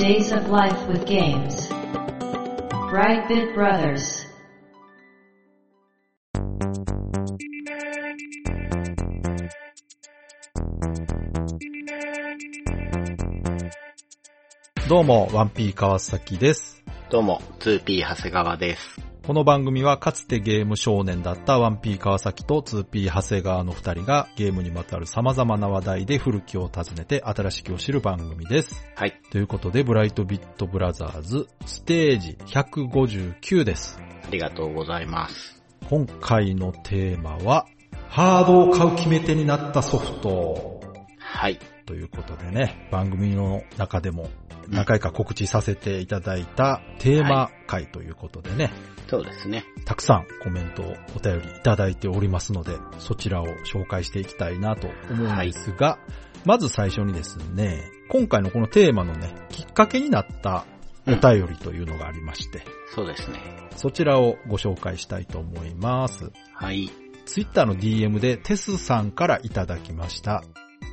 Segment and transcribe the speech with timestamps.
[0.00, 1.68] Days of Life with Games.
[2.90, 4.26] Brightbit Brothers.
[14.88, 16.82] どうも、ワンピー川崎です。
[17.10, 19.02] どうも、2P 長谷川です。
[19.26, 28.82] この番組はかつてゲーム少年だったワンピー川崎と 2P 長谷川の二人がゲームにまつわる様々な話題で古きを訪ねて新しきを知る番組です。
[28.96, 29.19] はい。
[29.30, 34.00] ということで、ブライトビットブラザーズステージ159です。
[34.26, 35.62] ありがとうございます。
[35.88, 37.66] 今回のテーマは、
[38.08, 40.80] ハードを買う決め手になったソフト。
[41.18, 41.60] はい。
[41.86, 44.28] ということでね、番組の中でも
[44.68, 48.70] 何回か告知させていただいたテーマ回ということでね、
[49.08, 49.64] そうですね。
[49.84, 55.98] たくさんコメントをお便りいただいておりますので、そちらを紹介していきたいなと思うんですが、
[56.44, 60.64] まず最初にですね、今回のこのテーマのね、きっかけになった
[61.06, 62.62] お便りというのがありまして、
[62.94, 63.38] そうですね。
[63.76, 66.30] そちらをご紹介したいと思います。
[66.54, 66.90] はい。
[67.26, 70.42] ツイッターの DM でテスさんからいただきました。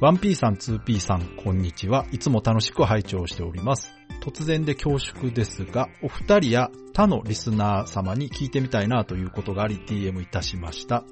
[0.02, 2.06] 1P さん、2P さん、こんにちは。
[2.12, 3.92] いつも楽しく拝聴しております。
[4.22, 11.04] 突然で恐縮ですが、お二人や他のリスナー様に聞いてみたいなということがあり DM いたしました。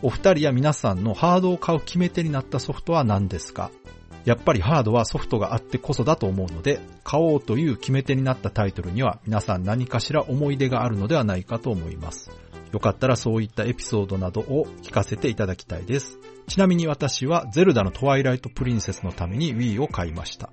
[0.00, 3.70] お二人や皆さんのハードを買う決め手になったソフトは何ですか？
[4.24, 12.30] やっぱりハードはソフトがあってこそだと思うので、買おうという決め手になったタイトルには皆さん何かしら思い出があるのではないかと思います。
[12.72, 16.18] よかったらそういったエピソードなどを聞かせていただきたいです。
[16.46, 20.50] ちなみに私はゼルダのトワイライトプリンセスのために Wii を買いました。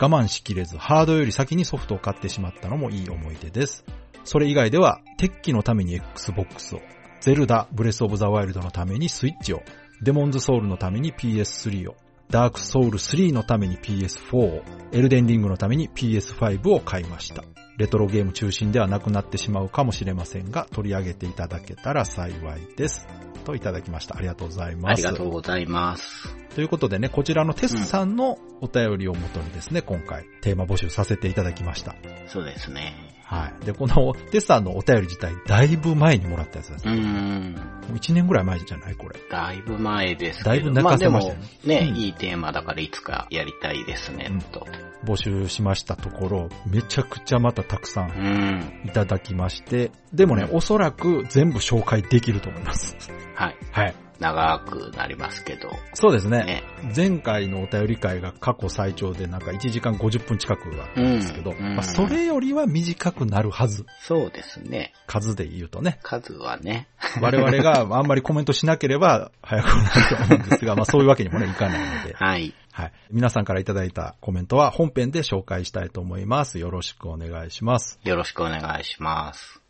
[0.00, 3.84] 我慢しきれずハードより先にソフトを買ってしまったのもいい思い出です。
[4.24, 6.80] それ以外では、テッキのために Xbox を、
[7.22, 9.62] ゼルダ、ブレスオブザワイルドのためにスイッチを、
[10.02, 11.96] デモンズソウルのために PS3 を、
[12.30, 14.62] ダークソウル3のために PS4 を、
[14.92, 17.44] エルデンリングのために PS5 を買いました。
[17.78, 23.06] レトロゲーム中心ではなくなってしまうかもしれませんが、取り上げていただけたら幸いです。
[23.44, 24.16] といただきました。
[24.16, 24.92] ありがとうございます。
[24.92, 26.28] ありがとうございます。
[26.54, 31.94] ということでね、こちらのテスさんのお便りをもとにですね、今回テーマ募集させていただきました。
[32.26, 33.17] そうですね。
[33.30, 33.64] はい。
[33.66, 36.88] で、このテスさんのお便り自体、だいぶ前にもらったやつです。
[36.88, 37.54] うーもん。
[37.90, 38.94] う1年ぐらい前じゃない？
[38.94, 39.20] これ。
[39.30, 40.50] だいぶ前ですけど。
[40.50, 44.66] だいぶ泣かせましたよねあでもね、うんいいテーマだからいつかやりたいですね、うんと。
[45.04, 48.82] 募集しましたところ、めちゃくちゃまたたくさうんん。
[48.86, 52.96] いただきまして、でもね、うんおそらく全部紹介できると思います。
[53.34, 53.56] はい。
[53.72, 53.94] はい。
[54.18, 55.70] 長くなりますけど。
[55.94, 56.44] そうですね。
[56.44, 56.62] ね。
[56.94, 63.86] 前回のお便り会が過去最長でなんか1時間50分近くあったんですけど、うんうんまあ、それよりは短くなるはず。
[64.00, 64.92] そうですね。
[65.06, 66.00] 数で言うとね。
[66.02, 66.88] 数はね。
[67.20, 72.14] 我々があんまりコメントしなければ早くなると思うんですが、 まあそういうわけにもね、いかないので。
[72.14, 72.54] はい。
[72.72, 72.92] はい。
[73.10, 76.58] 皆さんからいただいたコメントは本編で紹介したいと思います。
[76.58, 77.98] よろしくお願いします。
[78.04, 79.60] よろしくお願いします。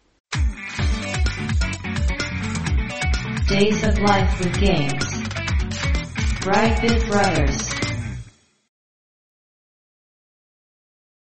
[3.48, 4.92] Days of Life with Games.
[6.42, 7.74] Brightbit Brothers.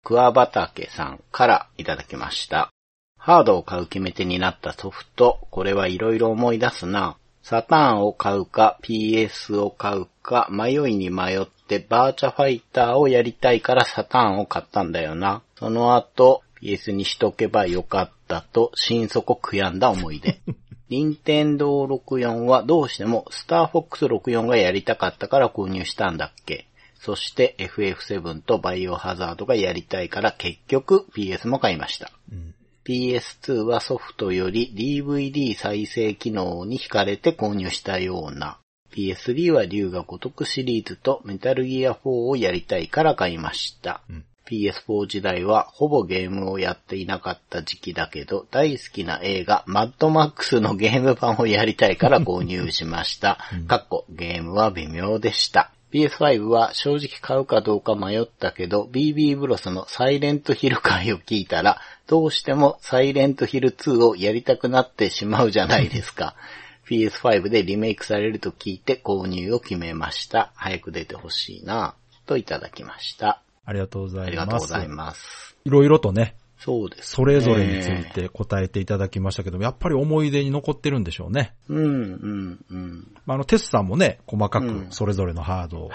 [0.04, 2.70] 桑畑さんからいただきました。
[3.16, 7.16] ハードを買う決め手になったソフト、これはいろいろ思い出すな。
[7.42, 15.40] サターンを買うか PS を買うか迷いに迷ってバーチャファイターをやりたいからサターンを買ったんだよな。
[15.58, 20.38] その後 PS にしとけばよかったと心底悔やんだ思い出。
[20.92, 26.66] 任天堂64はどうしてもスターフォックス64がやりたかったから購入したんだっけ？
[27.00, 32.12] そして FF7 とバイオハザードがやりたいから結局 PS も買いました。
[32.30, 32.54] うん。
[32.84, 38.58] PS2 はソフトより DVD 再生機能に惹かれて購入したような。
[38.94, 44.02] PS3 は竜が如くシリーズとメタルギア4をやりたいから買いました。
[44.10, 53.38] うん PS4 時代はほぼゲームをやっていなかった時期だけど、大好きな映画、マッドマックスのゲーム版をやりたいから 購入しました。
[53.66, 55.70] かっこ、ゲームは微妙でした。
[55.90, 66.34] PS5 は正直買うかどうか迷ったけど、BB ブロスのサイレントヒル回を聞いたら、どうしてもサイレントヒル2をやりたくなってしまうじゃないですか。
[66.88, 70.52] PS5 でリメイクされると聞いて購入を決めました。
[70.56, 71.94] 早く出てほしいな
[72.26, 73.40] といただきました。
[73.64, 74.30] ありがとうござあいます。
[74.30, 75.56] りがとうございます。
[75.64, 77.04] いろいろとね、そうです、ね。
[77.04, 78.12] それぞれについ。
[78.12, 81.54] て答えていただきましたけど、やっぱり思い出に残ってるんでしょうね。
[81.68, 83.12] うん、うん、うん。
[83.26, 85.90] まあ、あの、テスさんもね、細かうんくそれぞれのハードを。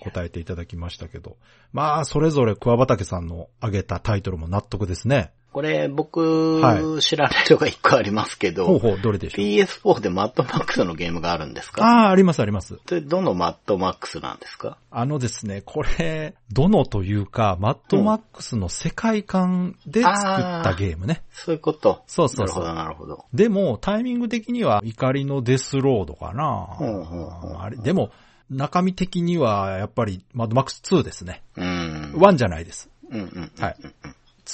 [0.00, 1.36] 答えていただきましたけど、
[1.72, 5.32] まあ、それぞれ桑畑さんの挙げたタイトルも納得ですね。
[5.52, 11.84] これ僕、は知らないのが一個ありますけど、ほうほう、どれでしょう？PS4 でマッドマックスのゲームがあるんですか？
[11.84, 12.78] ああ、ありますあります。
[12.86, 14.78] それどのマッドマックスなんですか？
[14.90, 20.16] あのですね、これ、どのというか、マッドマックスの世界観で作っ
[20.64, 21.22] たゲームね。
[21.32, 22.02] そういうこと。
[22.06, 23.24] そうそうそうなるほど、なるほど。
[23.34, 26.66] でも、タイミング的には、怒りのデスロードかな。
[26.68, 28.10] ほうほうほうあれ、でも、
[28.50, 31.42] 中身的には、やっぱり、マッドマックス2ですね。
[31.56, 32.12] うん。
[32.16, 32.90] 1じゃないです。
[33.10, 33.62] うんうんうん。
[33.62, 33.76] はい。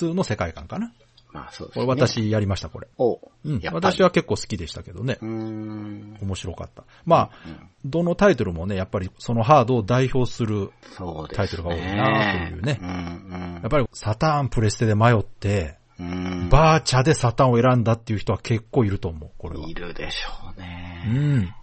[0.04, 0.92] 2の世界観かな。
[1.32, 1.92] まあそうですこれね。
[1.92, 2.88] 私やりました、これ。
[2.96, 3.60] おうん。
[3.72, 5.24] 私は結構好きでしたけどねう。
[5.24, 6.18] ーん。
[6.22, 6.84] 面白かった。
[7.04, 7.30] まあ、
[7.84, 10.70] どのタイトルもね、やっぱりそのハードを代表する。
[11.34, 16.06] タイトルが多いなというねうんやっぱりサターンプレステで迷って、うん。
[16.10, 16.14] う
[16.46, 16.48] ん。
[16.48, 19.68] バーチャでサターンを選んだっていう人は結構いると思う、これは。
[19.68, 21.04] いるでしょううね。
[21.08, 21.54] ん。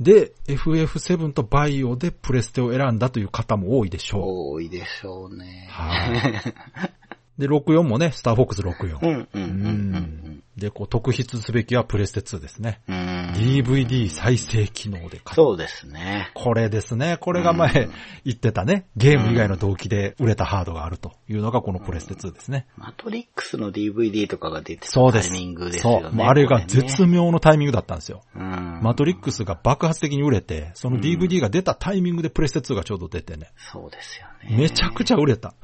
[0.00, 4.22] で、FF7 とバイオでプレステを選んだという方も多いでしょう。
[4.54, 5.68] 多いでしょうね。
[5.70, 6.90] はい。
[7.40, 8.98] で、64もね、スターフォックス64。
[9.02, 9.42] うんうんうんう
[9.98, 12.82] んで、こう、特筆すべきはプレステ2ですね。
[12.86, 12.96] うん。
[12.96, 13.32] うん。
[13.34, 16.30] DVD 再生機能で買っそうですね。
[16.34, 17.16] これですね。
[17.18, 17.88] これが前
[18.24, 18.86] 言ってたね。
[18.96, 22.66] ゲーム以外の動機で売れたハードがあるというのがこのプレステ2ですね。
[22.76, 25.30] マトリックスの DVD とかが出てたそうです。
[25.30, 26.10] タイミングですよね。
[26.14, 26.26] そう。
[26.26, 28.22] あれが絶妙のタイミングだったんですよ。
[28.34, 28.80] うん。
[28.82, 33.50] マトリックスが爆発的に売れて、その DVD が出たタイミングでプレステ2がちょうど出てね。
[33.72, 34.56] そうですよね。
[34.58, 35.54] めちゃくちゃ売れた。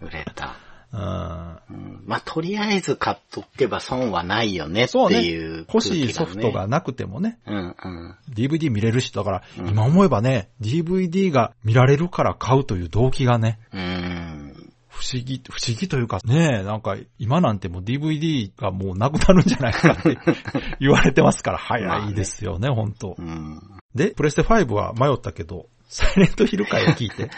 [0.00, 0.56] 売れた。
[0.92, 6.66] うんうんまあ、とりあえず買っとけば損はないよねってそうねいう、欲しいソフトが。
[6.66, 8.16] なくてもね、うんうん。
[8.32, 14.72] DVD 見れるし、だから、今思えばね、DVD が見られるから買うという動機がね、うん。
[14.96, 20.18] 不思議、不思議というかね、なんか今なんてもう DVD がもうなくなるんじゃないかって
[20.80, 23.60] 言われてますから早いですよね、本当うん。
[23.94, 27.30] で、プレステ5は迷ったけど、サイレントヒル会を聞いて、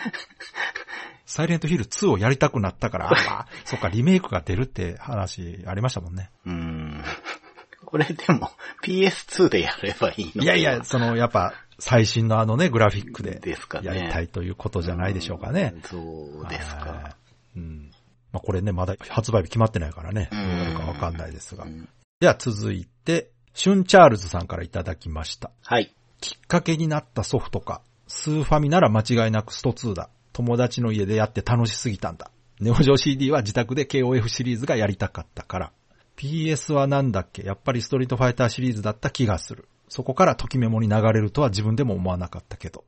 [1.28, 6.30] サイレントヒル2をやりたくなったから、 ああ、そっか、リメイクが出るって話ありましたもんね。
[6.46, 7.04] うん。
[7.84, 8.50] これでも
[8.82, 15.74] PS2 でやればいいのいやいや、その、やっぱ、最新のあのね、グラフィックでですかねやりたいということじゃないでしょうかね。
[15.84, 17.16] そうですはいか。。
[17.56, 17.90] うん。
[18.32, 21.68] まあ、これね、まだ発売日決まってないからね、どううんなるかわかんないですがう。
[21.68, 21.88] ん
[22.20, 25.50] では続いて、シュンチャールズさんからいただきました。
[25.62, 25.92] はい。
[26.20, 27.82] きっかけになったソフトか。
[28.06, 30.08] スーファミなら間違いなくスト2だ。
[30.38, 32.30] 友達の家でやって楽しすぎたんだ。
[32.60, 35.72] ネオジョ CD は自宅で KOF シリーズがやりたかったから。
[36.16, 37.42] PS はなんだっけ？
[37.42, 39.68] やっぱりストリートファイターシリーズだった気がする。
[39.88, 42.84] そこからときメモに流れるとは自分でも思わなかったけど。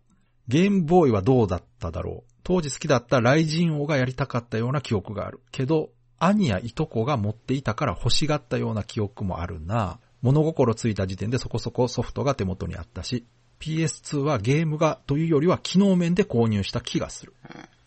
[0.46, 2.32] ゲームボーイはどうだっただろう？
[2.44, 5.40] 当時好きだったライジン王がやりたかったような記憶がある。
[5.50, 9.98] けど、兄やいとこが持っていたから欲しがったような記憶もあるな。
[10.22, 13.24] 物心ついた時点でそこそこソフトが手元にあったし、
[13.60, 17.34] PS2 はゲームがというよりは機能面で購入した気がする。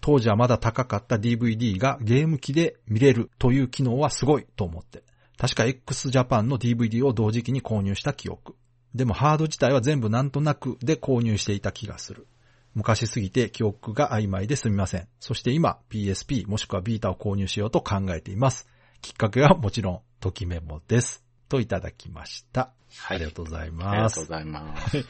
[0.02, 5.04] 当時はまだ高かった DVD がゲーム機で見れるという機能はすごいと思って。
[5.38, 8.56] 確か x ジャパンの DVD を同時期に購入した記憶。
[8.94, 12.28] でもハード自体は全部なんとなくで購入していた気がする。
[12.76, 15.08] 昔すぎて記憶が曖昧ですみません。
[15.20, 18.68] そして今 PSP もしくはビータを購入しようと考えています。
[19.02, 21.24] きっかけはもちろん、ときメモです。
[21.50, 22.72] といただきました。
[22.96, 24.20] はいありがとうございあります。
[24.20, 25.06] がとうございます。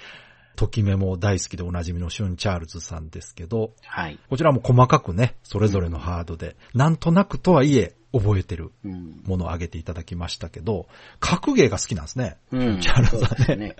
[0.55, 4.19] ときメモ大好きでおなじみのシュンチャールズさんですけど、はい。
[4.29, 9.21] こちらも細かくね、それぞれのハードで、なんとなくとはいえ、覚えてるうん。
[9.25, 10.87] ものを挙げていただきましたけど、
[11.19, 12.37] 格ゲーが好きなんですね。
[12.51, 12.79] うん。
[12.79, 13.75] チャールズそうさんねね。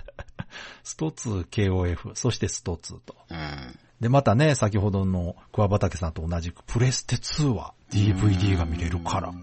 [0.84, 3.16] スト2、KOF、そしてスト2と。
[3.30, 3.80] うん。
[4.02, 9.30] で、またね、先ほどの桑畑さんと同じく、プレステ2は DVD が見れるから。
[9.30, 9.34] う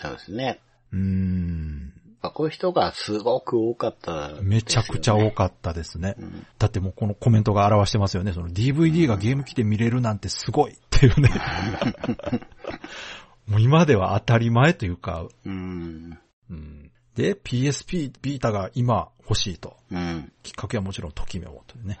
[0.00, 0.60] そうですね。
[0.94, 1.92] ーん。
[2.20, 6.16] こういう人がすごく多かった、めちゃくちゃ多かったですね。
[6.18, 8.32] んだってもうこのコメントが表してますよね。
[8.32, 11.30] その DVD がゲーム機で見れるなんてすごいっていうね。
[13.46, 16.18] もう今では当たり前というか、うん。
[16.50, 19.76] うん、で、PSP ビータが今欲しいと。
[19.90, 20.32] うん。
[20.42, 21.98] きっかけはもちろんときめもというね。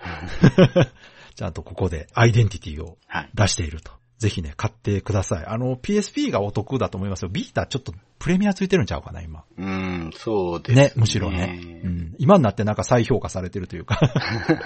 [1.36, 3.30] ちゃんとここでアイデンティティをはい。
[3.34, 3.92] 出していると。
[4.18, 5.46] ぜひね、買ってください。
[5.46, 7.28] あの、PSP がお得だと思いますよ。
[7.28, 9.44] ビータちょっとプレミアついてるんちゃうかな、今。
[9.56, 10.82] うん、そうですね。
[10.88, 11.60] ね、むしろね。
[11.84, 12.14] うん。
[12.18, 14.00] 今になってなんか再評価されてるというか。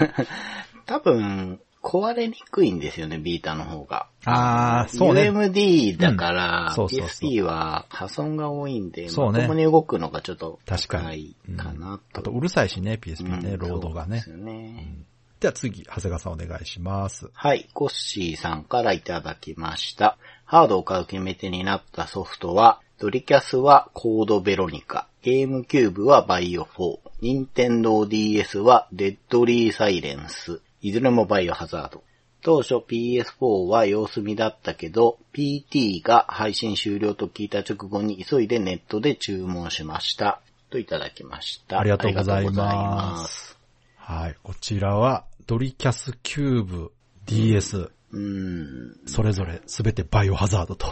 [0.85, 4.07] 多分、壊れにくいんですよね、ビータの方が。
[4.25, 12.21] あーそうね UMD だから、うん PSP は破損が多いんで、そうねまともに動くのがちょっと確かに高いかなと。
[12.21, 14.31] あと、うるさいしね、PSP ね、うんロードがねそ。
[14.31, 15.05] うですよね。
[15.43, 17.29] では次、長谷川さんお願いします。
[17.33, 20.17] はい、コッシーさんからいただきました。
[20.45, 32.03] ハードを買う決め手になったソフトは、ドリキャスはコードベロニカ、ゲームキューブはバイオ4、ニンテンドー DS はデッドリーサイレンス、いずれもバイオハザード。
[32.41, 40.39] 当初 PS4 は様子見だったけど、PT が配信終了と聞いた直後に急いでネットで注文しました。
[40.69, 41.79] といただきました。
[41.79, 43.63] ありがとうございありがとうございまますす。
[44.05, 44.35] はい。
[44.43, 46.91] こちらは、ドリキャスキューブ
[47.25, 48.97] DS、うーん。
[49.05, 50.87] それぞれすべてバイオハザードと。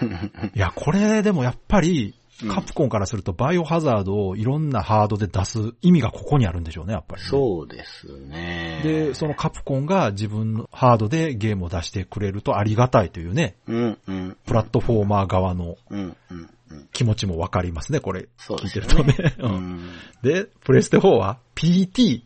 [0.54, 2.14] いや、これでもやっぱり、
[2.48, 8.80] カプコンからするとバイオハザードをいろんなハードで出す意味がここにあるんでしょうね、やっぱりね、そうですね。
[8.82, 15.78] で、そのカプコンが自分のハードでゲームを出してくれるとありがたいというね、うん、うん、プラットフォーマー側の。
[16.92, 18.20] 気持ちもわかりますね、これ。
[18.20, 19.14] 聞いそうですてるとね。
[19.18, 19.90] よねううんん、
[20.22, 22.22] で、プレステ4は PT。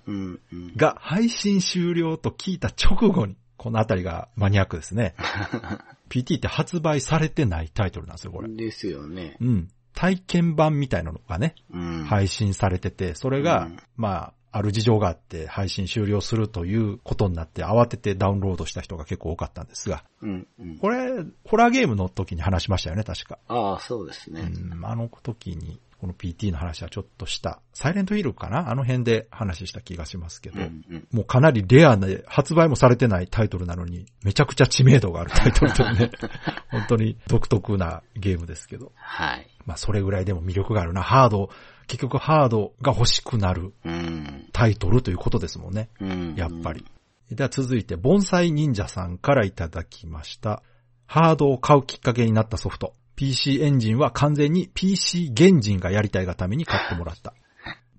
[0.77, 5.15] が配信終了と聞いた直後に、このあたりがマニアックですね。
[6.09, 8.49] PT って発売されてないタイトルなんですよ、これ。
[8.49, 9.37] ですよね。
[9.41, 9.69] うん。
[9.95, 12.05] 体験版みたいなのがね、うん。
[12.05, 20.79] 配信されてて、それが、うんまあ、ある事情があって配信終了するということになって慌ててダウンロードした人が結構多かったんですが、うん、うん。
[20.79, 23.39] これ、ホラーゲームの時に話しましたよね、確か。
[23.49, 24.51] ああ、そうですね。
[24.53, 28.71] うん、あの時に、この PT の話はちょっとした、サイレントヒルかな？
[28.71, 31.09] あの辺で話した気がしますけど、うん、うん。
[31.13, 36.11] もうかなりレアで発売もされてないタイトルなのに、めちゃくちゃ知名度があるタイトルというね、
[36.73, 39.47] 本当に独特なゲームですけど、はい。
[39.67, 41.03] まあそれぐらいでも魅力があるな。
[41.03, 41.51] ハード、
[41.91, 44.49] 結局ハードが欲しくなるうん。
[44.53, 45.89] タイトルということですもんね。
[46.01, 46.35] うん。
[46.37, 46.87] やっぱり。。
[47.33, 50.63] では続いて、盆栽忍者さんからいただきました。
[51.07, 52.95] ハードを買うきっかけになったソフト。
[53.17, 57.35] PC エンジンは完全に PC 原人がやりたいがために買ってもらった。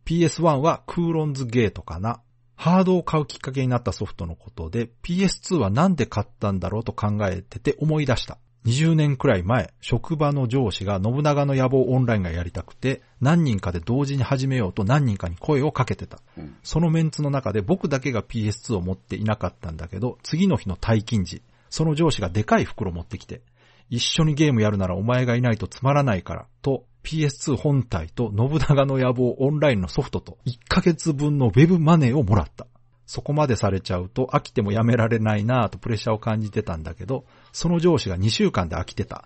[0.05, 2.21] PS1 はクーロンズゲートかな。
[2.55, 8.37] ハードを買うきっかけになったソフトのことで、PS2 はなんで買ったんだろうと考えてて思い出した。
[8.65, 16.19] 20年くらい前、職場の上司が信長の野望オンラインがやりたくて、何人かで同時に始めようと何人かに声をかけてた。
[16.37, 16.55] うん。
[16.61, 21.41] そのメンツの中で僕だけが PS2 を持っていなかったんだけど、次の日の退勤時、
[21.71, 23.41] その上司がでかい袋持ってきて、
[23.89, 32.67] 一緒にゲームやるならお前がいないとつまらないから、と PS2 本体と信長の野望オンラインのソフトと1ヶ月分のウェブマネーをもらった。
[33.11, 39.25] そこまでされちゃうと飽きてもやめられないなぁとプレッシャーを感じてたんだけど、その上司が2週間で飽きてた。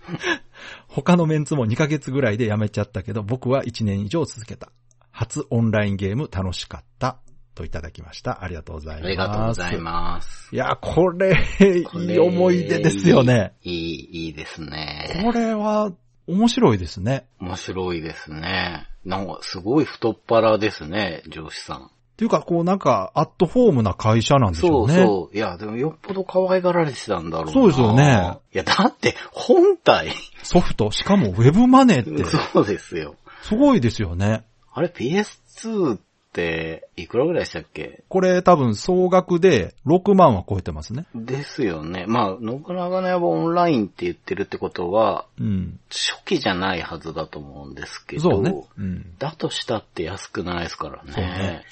[0.88, 4.72] 他のメンツも2ヶ月ぐらいで辞めちゃったけど、僕は1年以上続けた。
[5.10, 7.18] 初オンラインゲーム楽しかった。
[7.54, 8.42] といただきました。
[8.42, 9.04] ありがとうございます。
[9.04, 10.48] ありがとうございます。
[10.54, 11.34] いや、これ、
[11.84, 13.52] これいい思い出ですよね。
[13.64, 15.20] いい、いいですね。
[15.22, 15.92] これは、
[16.26, 17.26] 面白いですね。
[17.38, 18.88] 面白いですね。
[19.04, 21.90] なんか、すごい太っ腹ですね、上司さん。
[22.16, 25.04] っていうか、こうなんか、アットホームな会社なんでしょそううね。
[25.04, 25.36] そう。
[25.36, 27.52] いや、でもよっぽど可愛がられてたんだろうな。
[27.52, 28.38] そうですよね。
[28.54, 30.14] いや、だって、本体。
[30.42, 33.16] ソフト、しかもウェブマネーって、そうですよ。
[33.42, 34.44] すごいですよね。
[34.72, 36.05] あれ、PS2 って、
[36.96, 38.02] いくらぐらいでしたっけ？
[38.08, 41.06] これ多分総額で6万は超えてますね。
[41.14, 42.04] ですよね。
[42.06, 45.78] まあ、信長の野望オンラインって言ってるってことは、うん。
[45.90, 48.22] 初期じゃないはずだと思うんですけど。
[48.30, 48.54] そうね。
[48.78, 49.06] うん。
[49.18, 51.12] だとしたって安くないですからね。
[51.12, 51.64] そうね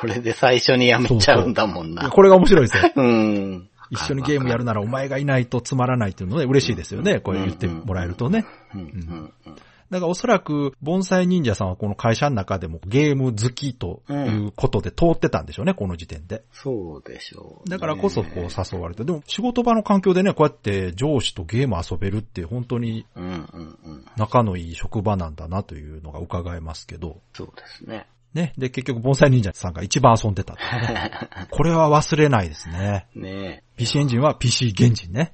[0.00, 2.10] それで最初にやめちゃうんだもんな。
[2.10, 2.92] これが面白いですよ。
[2.96, 3.68] うん。
[3.90, 7.20] 一緒にゲームやるならお前がいないとつまらないっていうのね、嬉しいですよね。
[7.20, 8.44] これ言ってもらえるとね。
[8.74, 9.56] うんうんうん
[9.90, 16.44] だからおそらく、盆栽忍者さんはこの会社の中でもゲーム好きということで通ってたんでしょうね、この時点で。
[16.52, 17.76] そうでしょう、ね。
[17.76, 19.04] だからこそこう誘われて。
[19.04, 24.04] でも仕事場の環境でね、こうやって上司とゲーム遊べるって本当にうんうんうん。
[24.16, 27.20] 仲のいい職場なんだなというのが伺えますけど。
[27.32, 28.06] そうですね。
[28.34, 28.52] ね。
[28.58, 30.56] で、結局盆栽忍者さんが一番遊んでた。
[31.50, 33.06] これは忘れないですね。
[33.14, 35.32] ね PC エンジンは PC 原人ね。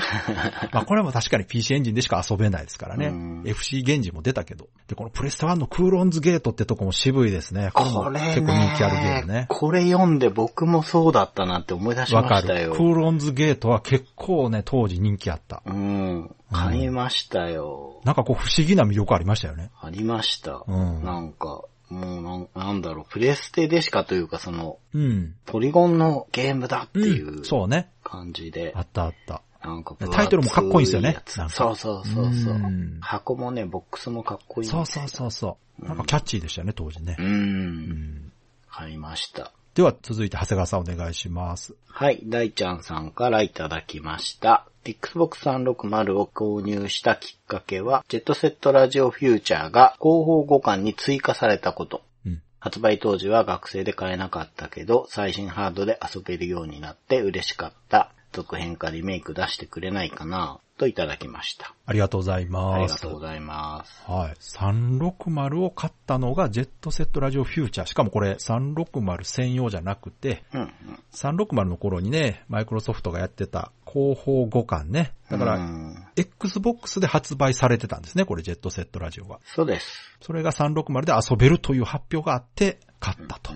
[0.72, 4.68] まあこれも確かに PC エンジンでしか遊べないですからねうん FC 原人も出たけど。
[4.88, 7.70] で、このプレステ1のクーロンズゲートってとこも渋いですね。
[7.74, 8.34] これもこれね。
[8.34, 9.46] 結構人気あるゲームね。
[9.48, 12.14] これ読んで僕もそうだったなって思い出し。
[12.14, 12.72] ましたよ。
[12.72, 15.62] クーロンズゲートは結構ね、当時人気あった。
[15.66, 16.34] うん。
[16.52, 18.00] 買いましたよ。
[18.04, 19.70] なんかこう不思議な魅力ありましたよね。
[19.80, 20.62] ありました。
[20.66, 25.34] うんなんか、もうなんなんだろう、プレステでしかというかその、うん。
[25.46, 27.90] ポリゴンのゲームだっていううんそうね。
[28.02, 29.42] 感じで、あったあった。
[29.62, 35.84] なんかタイトルもかっこいいんですよねそうそうそうそううん箱もね、ボックスもかっこいいんそうそうそうそう。
[35.84, 37.22] なんかキャッチーでしたよね、当時ねう。。
[37.22, 38.32] うんん。
[38.70, 39.52] 買いました。
[39.76, 41.76] では続いて長谷川さんお願いします。
[41.86, 44.66] はい、大ちゃんさんからいただきました。
[44.86, 52.00] Xbox 360を購入したきっかけは、ジェットセットラジオフューチャーが広報互換に追加されたこと。
[52.24, 52.42] うん。
[52.58, 58.12] 発売当時は学生で買えなかったけど、最新ハードで遊べるようになって嬉しかった。
[58.32, 60.58] 続編かリメイク出してくれないかな。
[60.76, 61.74] といただきました。
[61.86, 62.94] ありがとうございあります。
[62.94, 64.02] がとうございます。
[64.06, 64.34] はい。
[64.34, 67.86] 360を買ったのがジェットセットラジオフューチャー。
[67.86, 70.70] しかもこれ360専用じゃなくて、うんうん。
[71.12, 75.14] 360の頃にね、マイクロソフトがやってた広報互換ね。
[75.30, 79.40] だから、うん、Xbox で発売されてたんですね、これジェットセットラジオが。
[79.44, 80.16] そうです。
[80.20, 83.52] それが360で遊べるという発表があって、買ったと。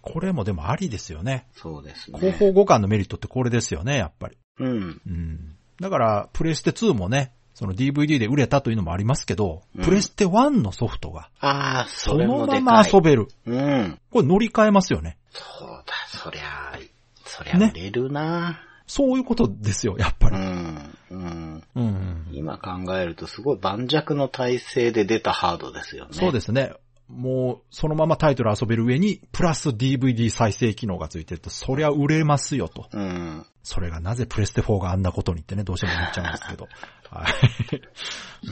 [0.00, 1.46] これもでもありですよね。
[1.52, 2.18] そうですね。
[2.18, 4.36] 広報互換のメリットってこれですよね、やっぱり。
[4.58, 5.00] うん。
[5.06, 5.56] うん。
[5.82, 12.60] だから、プレステ2もね、その DVD で売れたというのもありますけど、うんプレステ1のソフトが、ああ、そのま。
[12.60, 13.26] ま遊べる。
[13.46, 13.98] うん。
[14.12, 15.18] これ乗り換えますよね。
[15.32, 16.78] そうだ、そりゃあ、
[17.24, 20.36] そりゃね売れるな、そういうことですよ、やっぱうり。
[20.36, 20.98] ん。
[21.10, 21.62] うん。
[21.74, 22.28] うん。
[22.30, 26.10] 今考えるとすごい盤石の体制で出たハードですよね。
[26.12, 26.74] そうですね。
[27.12, 32.88] もう、そのままタイトル遊べる上に、プラス DVD 再生機能がついてると、そりゃ売れますよと。
[32.92, 33.46] うん。
[33.62, 36.68] それがなぜプレステ4があんなことにってね、どうしても言っちゃうんですけど。
[37.10, 37.32] はい。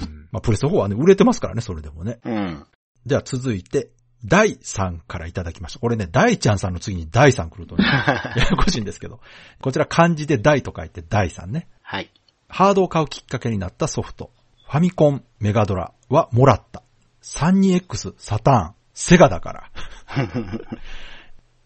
[0.03, 2.21] うんまあ、プレステ4はね、売れてますからね、それでもね。
[2.25, 2.67] うん。
[3.07, 3.91] では続いて、
[4.25, 5.79] 第3からいただきました。
[5.79, 7.85] これね、大ちゃんさんの次に第3来るとね、
[8.37, 9.21] ややこしいんですけど。
[9.63, 11.69] こちら漢字で大と書いて第3ね。
[11.83, 12.11] はい。
[12.49, 14.31] ハードを買うきっかけになったソフト。
[14.67, 16.83] ファミコン、メガドラはもらった。
[17.23, 19.71] 32X、サターン、セガだから。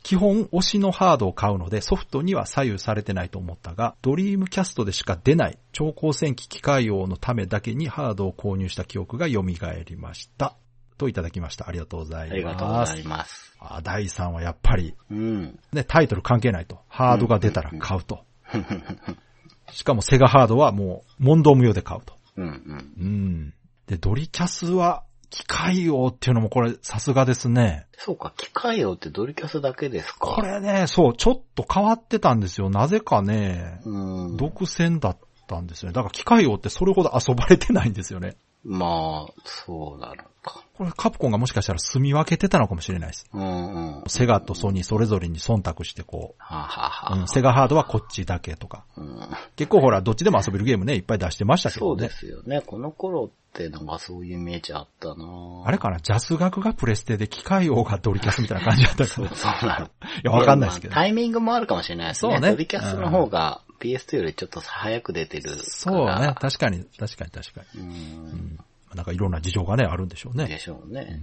[0.04, 10.56] 基本推しのハードを買うのでソフトには左右されてないと思ったが、ドリームキャストでしか出ない超高戦機機械用のためだけにハードを購入した記憶が蘇りました。
[10.98, 11.68] といただきました。
[11.68, 12.32] ありがとうございます。
[12.32, 13.56] ありがとうございます。
[13.58, 15.58] あ第3はやっぱり、うん。
[15.72, 16.80] ね、タイトル関係ないと。
[16.88, 18.24] ハードが出たら買うと。
[19.72, 22.14] しかもセガハードはもう問答無用で買うと。
[22.36, 22.92] うんうん。
[22.98, 23.54] うん。
[23.86, 27.86] で、ドリキャスは機械用っていうのもこれさすがですね。
[27.96, 32.70] そうか、機械用ってドリキャスだけですかこれね、そう、ちょっと変わってたんですよ。
[32.70, 34.36] なぜかね、うん。
[34.36, 35.94] 独占だったんですよね。
[35.94, 38.36] だから機械用ってそれほど遊ばれてないんですよね。
[38.64, 40.62] まあ、そうなのか。
[40.74, 43.26] これカプコンがもしかしたら住み分けてたのかもしれないです。
[43.32, 44.02] うんうん。
[44.08, 48.84] セガとソニーそれぞれに忖度してこはあ、はあはう、あうん、セガハードはこっちだけとか。
[48.96, 49.20] うん
[49.56, 52.14] 結構ほら、どっちでも遊べるゲームね、いっぱい出してましたけどねそうで。
[52.14, 52.62] すよね。
[52.62, 55.24] この頃ってなんかそういうイメージあったな
[55.64, 56.00] あれかな？
[56.00, 59.30] ジャス学がプレステで機械王がドリキャスみたいな感じだったか そうら。
[59.32, 59.90] いそうなの。
[60.24, 61.04] や、わかんないですけどまあ。
[61.04, 62.32] タイミングもあるかもしれないですね。
[62.32, 65.62] そうねドリキャスの方が PS2 よりちょっと早く出てるから。
[65.62, 66.34] そうね。
[66.40, 67.80] 確かに、確かに確かに。
[67.80, 68.58] うん。
[68.94, 70.46] なんかいろんな事情がね、あるんでしょうね。
[70.46, 71.20] でしょうね。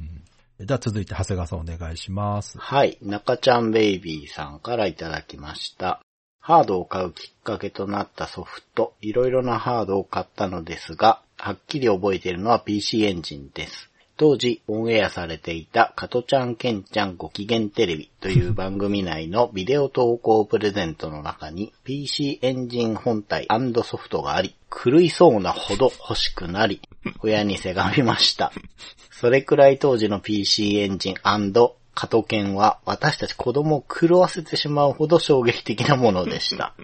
[0.60, 2.58] では続いて長谷川さんお願いします。
[2.60, 2.98] はい。
[3.02, 6.02] 中ちゃんベイビーさんからいただきました。
[6.40, 13.91] ハードを買うきっかけとなったソフト、いろいろなハードを買ったのですが、はっきり覚えているのは PC エンジンです。
[14.22, 23.48] 当時オンエアされていた加トちゃんケンちゃんご機嫌テレビという番組内のビデオ投稿プレゼントの中に PC エンジン本体
[23.84, 26.84] ソフトがあり、狂いそうなほど欲しくなり、
[27.24, 28.52] 親にせがみました。
[29.10, 36.76] それくらい当時の PC エンジン加トケンは私たち子供を狂わせてしまうほど衝撃的なものでした。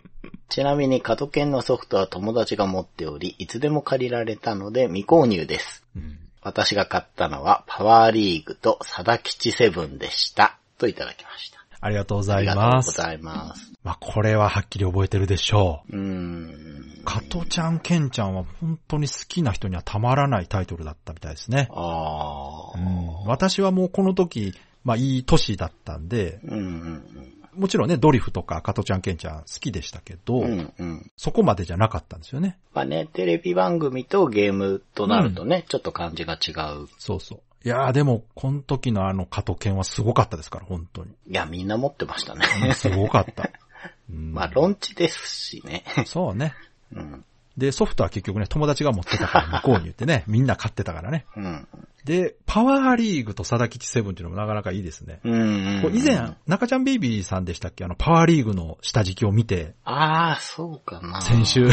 [0.50, 5.86] ちなみに加トケンのソフトは友達が持っており、いつでも借りられたので未購入です。
[5.96, 10.58] うん私が買ったのはパワーリーグとサダ吉セブンでした。
[10.78, 11.58] といただきました。
[11.82, 12.98] ありがとうごあざいりがとうます。
[12.98, 13.74] ございます。
[13.84, 17.04] まあ、これははっきり覚えてるでしょうーんう。。
[17.04, 21.68] 加トちゃん、ケンちゃんは本当に好きな人にはたまらないタイトルだったみたいですね。
[21.72, 22.80] あー。
[22.80, 30.52] うん、私はもうこの時、まあいい年だったんで、うんうんもちろんね、ドリフとか加トちゃん、ケンちゃん好きでしたけど、うん。
[30.52, 31.12] うんうん。
[31.18, 32.58] そこまでじゃなかったんですよね。
[32.74, 36.52] まあね、テレビ番組とゲームとなるとね、ちょっと感じが違
[36.84, 36.88] う。
[36.98, 37.40] そうそう。
[37.66, 41.12] いやーでも、この時のあの加トケンはすごかったですから、本当に。
[41.28, 42.74] いや、みんな持ってましたね。
[42.76, 43.50] すごかった。
[44.10, 45.84] うんまあ、ロンチですしね。
[46.06, 46.54] そうね。
[46.94, 47.26] うん。
[47.58, 51.26] で、ソフトは結局ね、友達が持ってたから向こうに言ってね、 みんな買ってたからね。
[51.36, 51.68] うん。
[52.06, 55.20] で、パワーリーグとサダキチセブンっていうのもなかなかいいですね。
[55.24, 55.82] うんうん。
[55.82, 57.84] これ以前、中ちゃんベイビーさんでしたっけ？
[57.84, 61.22] あの、パワーリーグの下敷きを見て、ああ、そうかな。
[61.22, 61.68] 先週、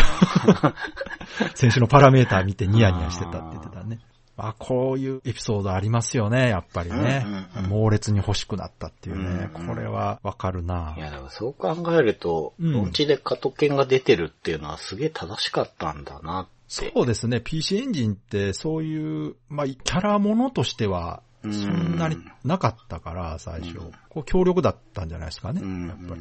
[1.55, 3.99] 先週のパラメーター見てニヤニヤしてたって言ってたね。
[4.37, 7.23] あ、こういうエピソードありますよね、やっぱりね。
[7.25, 9.25] うんうんうん猛烈に欲しくなったっていうね。
[9.55, 16.55] うんうんこれはわかるないや、だからそう考えると、うんロンチで加トケンが出てるっていうのはすげえ正しかったんだなって。
[16.69, 17.41] そうですね。
[17.41, 23.79] PC エンジンってそういう、まあ、キャラものとしては、そんなになかったから、最初。
[24.09, 25.61] こう、強力だったんじゃないですかね。
[25.63, 25.87] うん。
[25.89, 26.21] やっぱり。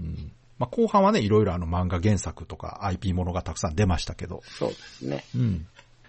[0.00, 0.32] うん。
[0.58, 4.42] まあ、後半はね、いろいろあの漫画原作とか IP ものがたくさん出ましたけど。
[4.44, 5.24] そうですね。
[5.34, 5.66] うん。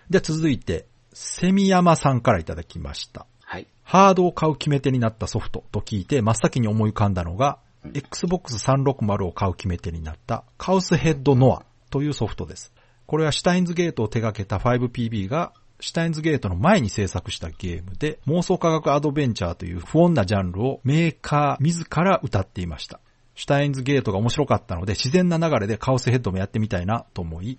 [0.09, 0.87] では続いて、
[1.19, 3.25] セミヤマさんからいただきました。
[3.43, 3.67] はい。
[3.83, 7.57] ハードを買う決め手になったソフトと聞いて真っ先に思い浮かんだのが、
[7.93, 12.71] Xbox 360を買う決め手になったカウスヘッドノアというソフトです。
[13.07, 22.99] これはシュタインズゲートを手掛けた 5PB がシュタインズゲートの前に制作したゲームで、妄想科学アドベンチャーという不穏なジャンルをメーカー自ら歌っていました。
[23.33, 27.57] シュタインズゲートが面白かったので、自然な流れでカオスヘッドもやってみたいなと思い、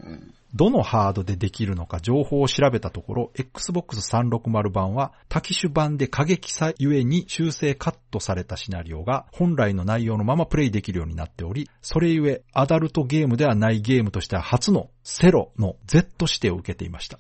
[0.55, 17.19] どのハードでできるのか情報を調べたところ、Xbox 360版は多機種版で過激さゆえに修正カットされたシナリオが本来の内容のままプレイできるようになっており、それゆえアダルトゲームではないゲームとしては初のセロの Z 指定を受けていました。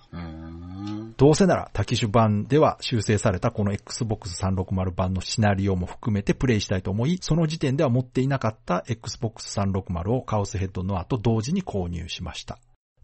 [1.18, 12.58] どうせなら多機種版では修正されたこの Xbox 360版のシナリオも含めてプレイしたいと思い、その時点では持っていなかった Xbox 360をカオスヘッドの後同時に購入しました。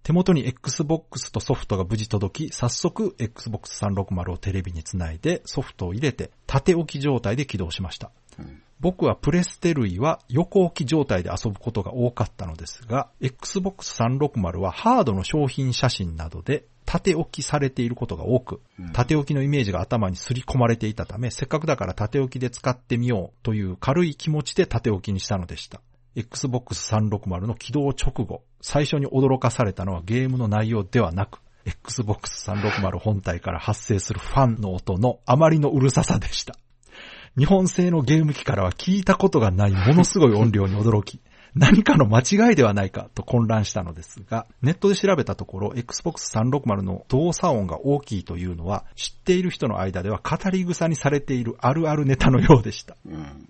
[0.05, 8.11] 手元に Xbox とソフトが無事届き、早速 Xbox 360をテレビにつないでソフトを入れて縦置き状態で起動しました。
[8.81, 18.61] 僕はプレステ類は横置き状態で遊ぶことが多かったのですが、Xbox 360はハードの商品写真などで縦置きされていることが多く、
[18.93, 25.81] 縦置きのイメージが頭にすり込まれていたため、せっかくだから縦置きで使ってみようという軽い気持ちで縦置きにしたのでした。
[26.17, 36.55] Xbox 360の起動直後、最初に驚かされたのはゲームの内容ではなく、Xbox 360本体から発生するファンの音のあまりのうるささでした。
[37.37, 41.21] 日本製のゲーム機からは聞いたことがないものすごい音量に驚き、
[41.55, 52.97] 何かの間違いではないかと混乱したのですが、ネットで調べたところ、Xbox 360の動作音が大きいというのは、知っている人の間では語り草にされているあるあるネタのようでした。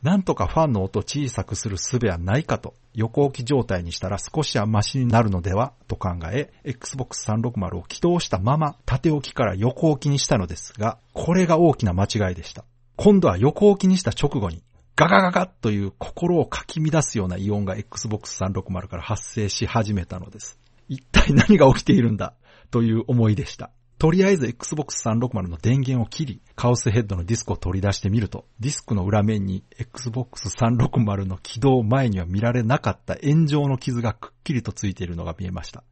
[0.02, 12.64] なんとかファンの音を小さくする術はないかと、横置き状態にしたら少しはマシになるのではと考え、Xbox 360を起動したまま縦置きから横置きにしたのですが、これが大きな間違いでした。
[12.96, 14.62] 今度は横置きにした直後に、
[14.96, 20.60] ガガガガという心をかき乱すような異音が Xbox 360から発生し始めたのです。
[20.88, 22.34] 一体何が起きているんだ
[22.70, 23.70] という思いでした。
[24.04, 35.84] とりあえず Xbox 360の電源を切り、カオスヘッドのディスクを取り出してみると、ディスクの裏面に Xbox 360の起動前には見られなかった炎上の傷がくっきりとついているのが見えました。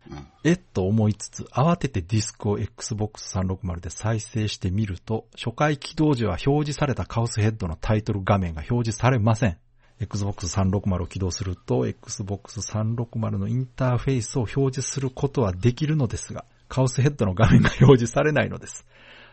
[0.44, 9.56] えっと思いつつ、慌ててディスクを Xbox 360で再生してみると、初回起動時は表示されたカオスヘッドのタイトル画面が表示されません。
[10.00, 18.86] Xbox 360を起動すると、Xbox 360のインターフェースを表示することはできるのですが、カオスヘッドの画面が表示されないのです。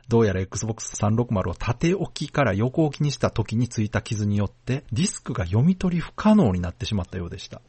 [0.09, 7.61] どうやら Xbox 360を縦置きから横置きにした時についた傷によって、ディスクが読み取り不可能になってしまったようでした。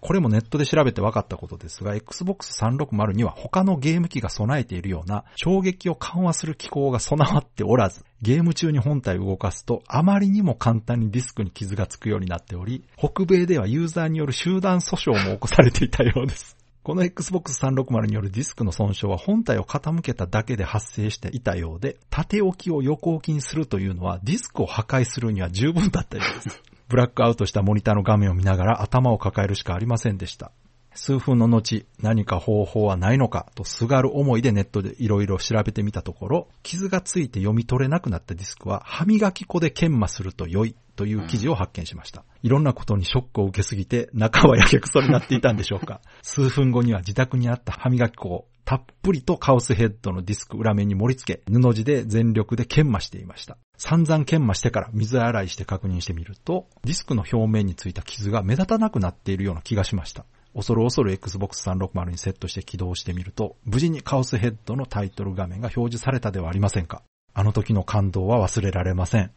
[0.00, 16.57] これもネットで調べて分かったことですが、Xbox 360には他のゲーム機が備えているような衝撃を緩和する機構が備わっておらず、ゲーム中に本体を動かすとあまりにも簡単にディスクに傷がつくようになっており、北米ではユーザーによる集団訴訟も起こされていたようです。
[16.88, 26.62] この Xbox 360によるディスクの損傷は本体を傾けただけで発生していたようで、縦置きを横置きにするというのはディスクを破壊するには十分だったようです。
[26.88, 30.50] ブラックアウトしたモニターの画面を見ながら頭を抱えるしかありませんでした。
[30.94, 42.24] 数分の後、何か方法はないのかとすがる思いでネットでいろいろ調べてみたところ、傷がついて読み取れなくなったディスクは歯磨き粉で研磨すると良いという記事を発見しました。
[42.42, 46.00] いろんなことにショックを受けすぎて中はやけくそになっていたんでしょうか。
[46.22, 53.56] 数分後には自宅にあった歯磨き粉をたっぷりとカオスヘッドのディスク裏面に盛り付け、布地で全力で研磨していました。
[53.76, 60.26] 散々研磨してから水洗いして確認してみると、ディスクの表面についた傷が目立たなくなっているような気がしました。
[60.54, 67.02] 恐る恐る Xbox 360にセットして起動してみると、無事にカオスヘッドのタイトル画面が表示されたではありませんか。
[67.32, 69.30] あの時の感動は忘れられません。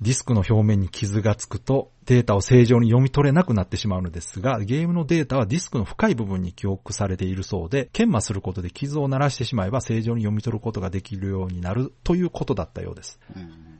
[0.00, 13.18] ディスクの表面に傷がつくとデータを正常に読み取れなくなってしまうのですが、ゲームのデータはディスクの深い部分に記憶されているそうで、研磨することで傷を鳴らしてしまえば正常に読み取ることができるようになるということだったようです。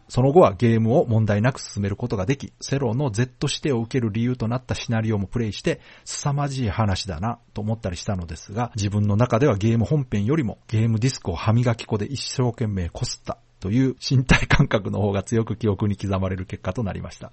[0.09, 17.33] その後はゲームを問題なく進めることができ、セロの Z 指定を受ける理由となったシナリオもプレイして、凄まじい話だなと思ったりしたのですが、自分の中ではゲーム本編よりもゲームディスクを歯磨き粉で一生懸命こすったという身体感覚の方が強く記憶に刻まれる結果となりました。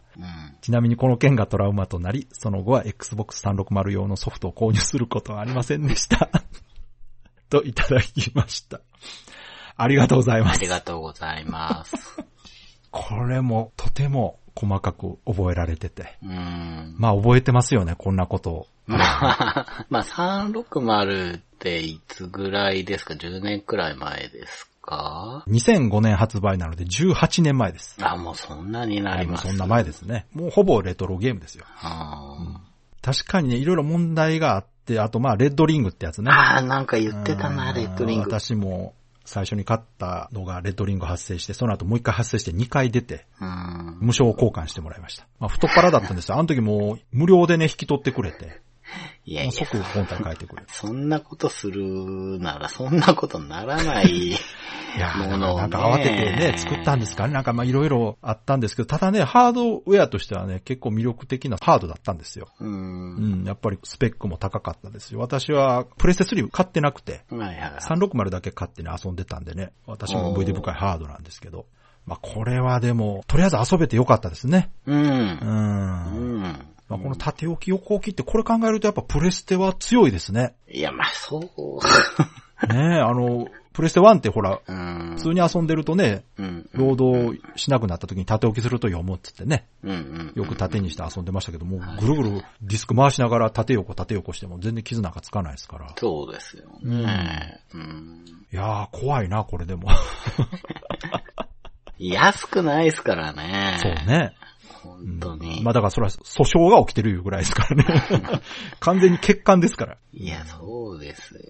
[0.62, 6.30] ちなみにこの件がトラウマとなり、その後は Xbox 360用のソフトを購入することはありませんでした。
[7.50, 8.82] といただきました。
[9.76, 10.68] ありがとうございますあり。
[10.68, 11.96] がとうございます。
[12.92, 16.18] これもとても細かく覚えられてて。
[16.24, 16.96] うーん。
[16.98, 18.68] まあ覚えてますよね、こんなことを。
[18.86, 27.96] まあ、まあ、360っていつぐらいですか ?10 年くらい前ですか？2005年発売なので18年前です。
[28.02, 29.46] あ、もうそんなになります。
[29.46, 30.28] もうそんな前ですね。
[30.34, 31.66] もうほぼレトロゲームですよ。
[31.82, 32.62] あ
[33.02, 36.30] 確かにね、いろいろ問題があっで、あとまあ、レッドリングってやつね。
[36.32, 38.30] ああ、なんか言ってたな、うんレッドリング。
[38.30, 38.94] 私も
[39.26, 43.98] 最初に買ったのがレッドリング発生して、その後もう一回発生して2回出て、うん。
[44.02, 45.26] 無償交換してもらいました。
[45.40, 46.36] まあ、太っ腹だったんですよ。
[46.36, 48.62] あの時もう無料でね、引き取ってくれて、
[49.26, 50.68] いやいや、即本体変えてくれる。
[50.70, 54.08] そんなことするなら、そんなことならない。
[54.96, 57.34] いやーものをねなんか慌ててね、作ったんですかね。
[57.34, 62.50] なんかまあいろいろあったんですけど、ただね、ハードウェアとしてはね、結構魅力的なハードだったんですよ。
[62.60, 62.66] う。
[62.66, 65.20] うんん、やっぱりスペックも高かったですよ。
[65.20, 67.72] 私はプレステ3買ってなくて、はいはいはい。
[67.80, 71.66] 360だけ買ってね、遊んでたんでね、私も思い出深いハードなんですけど、
[72.06, 74.72] まあこれはでも、とりあえず遊べてよかったですね。
[74.86, 74.94] う。
[74.94, 75.02] うん。
[75.02, 76.73] うん。
[76.94, 80.54] まあ、この縦置き横置きってこれ考えるとやっぱプレステは強いですね。
[80.70, 82.74] いや、まあ、そう。
[82.74, 85.14] ねえ、あの、プレステ1ってほら、うん。
[85.16, 86.70] 普通に遊んでるとね、うん。
[86.74, 89.66] 労働しなくなった時に縦置きすると読むっつってね。
[90.36, 92.30] よく縦にして遊んでましたけども、ぐるぐる
[92.62, 95.92] ディスク回しながら縦横縦横しても全然傷なんかつかないですから。
[95.98, 97.60] そうですよね。
[97.74, 98.26] うん。
[98.52, 99.90] いやー、怖いな、これでも。
[101.98, 103.80] 安くないですからね。
[103.82, 103.94] そう。
[103.94, 104.36] ね。
[104.84, 105.62] 本当に。
[105.64, 108.42] まあだからそれは訴訟が起きてるぐらいですからね。
[108.80, 109.98] 完全に欠陥ですから。
[110.14, 111.42] いや、そうですよ。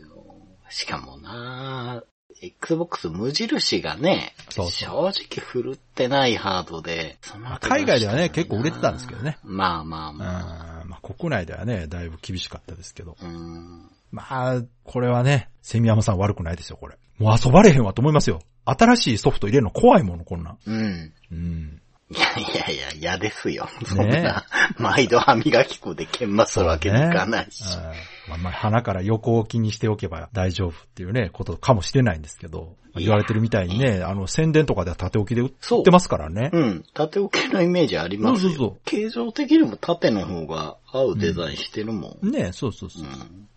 [0.70, 2.04] しかもな
[2.42, 7.18] Xbox 無印がね、そう正直振るってないハードで、
[7.62, 9.38] 海外ではね、結構売れてたんですけどね。
[9.44, 10.84] まあまあうんまあ。
[10.86, 13.16] まあ国内ではね、だいぶ厳しかったですけど。
[13.22, 13.90] うん。
[14.12, 16.98] まあ、これはね、セミヤマさん悪くないですよ、これ。
[17.18, 18.42] もう遊ばれへんわと思いますよ。
[18.66, 20.58] 新しいソフト入れるの怖いもの、こんなん。
[20.66, 21.14] うん。
[21.32, 21.82] うん。
[22.14, 23.68] いやいやいや、嫌ですよ。
[23.86, 24.46] そんねな、
[24.78, 27.64] 毎度歯磨き粉で研磨するわけにいかないし。
[27.78, 27.84] うん
[28.28, 36.50] まあ、まあ、鼻から横置きにしておけば大丈夫っていうね、ことかもしれないんですけど、まあ言われてるみたいにね、あの、宣伝とかでは縦置きで売ってますからね。
[36.54, 36.84] うん。
[36.94, 38.50] 縦置きのイメージありますよ。
[38.50, 42.32] そうそうそう形状的にも縦の方が合うデザインしてるもん。
[42.32, 43.06] ねそうそうそう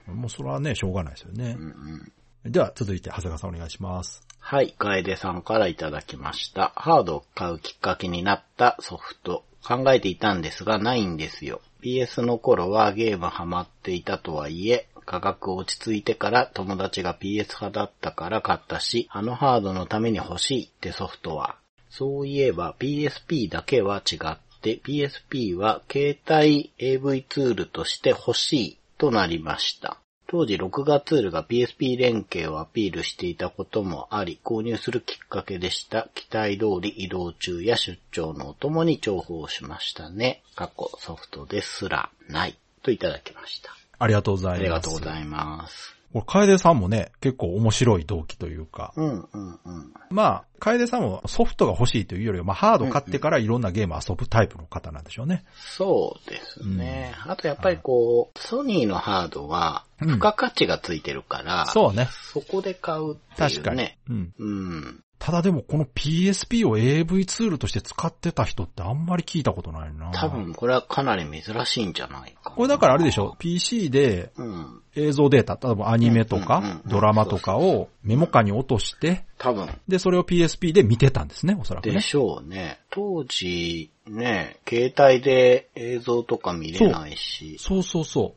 [0.09, 0.13] う。
[0.13, 0.17] ん。
[0.17, 1.63] もうそれはね、しょうがないですよねう。
[1.63, 2.13] んうん。
[2.51, 4.23] では、続いて、長谷川さんお願いします。
[4.39, 6.73] はい、楓さんからいただきました。
[6.77, 9.45] ハードを買うきっかけになったソフト。
[9.67, 11.61] 考えていたんですがないんですよ。
[11.83, 21.57] PS の頃はゲームハマっていたとはいえ、価格落ち着いてから友達が PS 派だったから買ったし、あのハードのために欲しいってソフトは。
[21.91, 29.99] そういえば PSP だけは違って、PSP は携帯 AV ツールとして欲しいとなりました。
[30.29, 36.09] 当時録画ツールが PSP 連携をアピールしていたこともあり、購入するきっかけでした。
[36.15, 40.43] 期待通り移動中や出張のお供に重宝しましたね。
[40.55, 42.57] 過去ソフトですらない。
[42.83, 43.71] といただきました。
[43.99, 44.61] ありがとうございます。
[44.61, 45.96] ありがとうございます。
[46.13, 49.93] これ、楓さんもね、結構面白い動機というか、うんうんうん。
[50.11, 55.45] まあ、楓さんもソフトが欲しいというよりは、まあ、ハード買ってからいろんなゲーム遊ぶタイプの方なんでしょうね。
[55.57, 57.15] そうですね。
[57.27, 62.09] あとやっぱりこう、ソニーのハードは、うん付加価値がついてるから、そうね。
[62.11, 63.99] そこで買うっていう確かにね。。
[64.11, 64.35] うん。
[64.39, 65.01] うん。
[65.19, 70.11] ただでも、この PSP を AV ツールとして使ってた人ってあんまり聞いたことないな。
[70.13, 70.29] 多。
[70.29, 72.57] 分これはかなり珍しいんじゃないかな。
[72.57, 74.83] これだからあれでしょ ?PC でうん。
[74.95, 79.69] 映像データ、例えばアニメとかうんドラマとかをメモ化に落として、多分。
[79.89, 81.95] で、それを PSP で見てたんですね、おそらくね。
[81.97, 82.81] でしょうね。
[82.91, 88.35] 当時、ね、携帯で映像とか見れないし、そうそうそ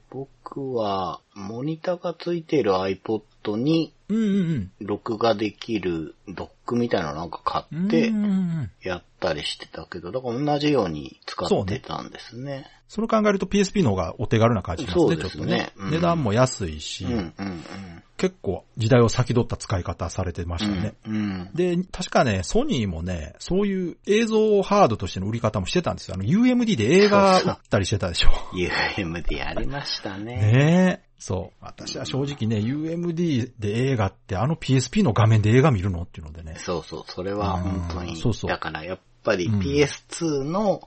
[0.50, 4.16] 僕は、モニターがついている iPod に、う。
[4.16, 7.86] うんうん録画できるドックみたいなのなんか買うん。
[7.86, 12.66] ってうんうんうんやったりしてたけど、だから同じように使ってたんですね。
[12.88, 15.74] それ考えると PSP の方がお手軽な感じしますね、そうですちょっとねね。
[15.78, 18.04] うん値段も安いし、うん、うん、うん。
[18.20, 20.94] 結構時代を先取った使い方されてましたね。
[21.08, 21.50] うん、うん。
[21.54, 26.16] で、確かね、ソニーもね、そういう映像ハードとしての売り方もしてたんですよ。
[26.16, 28.30] あの、UMD で映画売ったりしてたでしょ。
[28.54, 30.36] UMD やりましたね。
[30.36, 31.10] ねえ。
[31.18, 31.66] そう。
[31.66, 36.56] 私は正直ね、UMD で映画ってあの PSP の画面で映画見るのっていうのでね。
[36.58, 38.12] そうそう、それは本当に。
[38.12, 40.82] うんそうそうだからやっぱりうん PS2 の。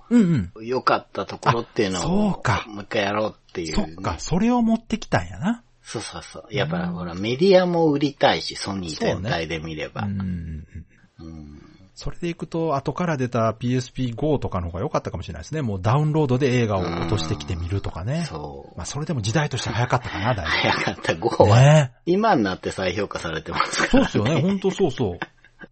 [0.60, 3.94] 良かったところっていうのあを、そうかもう一回やろうっていう、ね。
[3.94, 5.62] そっか、それを持ってきたんやな。
[5.82, 6.44] そうそうそう。
[6.50, 10.02] やっぱほら、メディアも売りたいし、ソニー全体で見れば。
[10.02, 11.26] うんうんうん。
[11.26, 11.62] うん
[11.94, 15.60] それでいくと、後から出た PSP GO とかの方が良かったかもしれないですね。
[15.60, 18.24] もうダウンロードで映画を落としてきてみるとかね。
[18.28, 18.76] そう。
[18.76, 21.50] まあ、それでも時代として早かったかな、だい早かった、5ぶ。
[21.50, 21.60] は。
[21.60, 24.40] ね今になって再評価されてますから、そうですよね。
[24.40, 25.18] ほんとそうそう。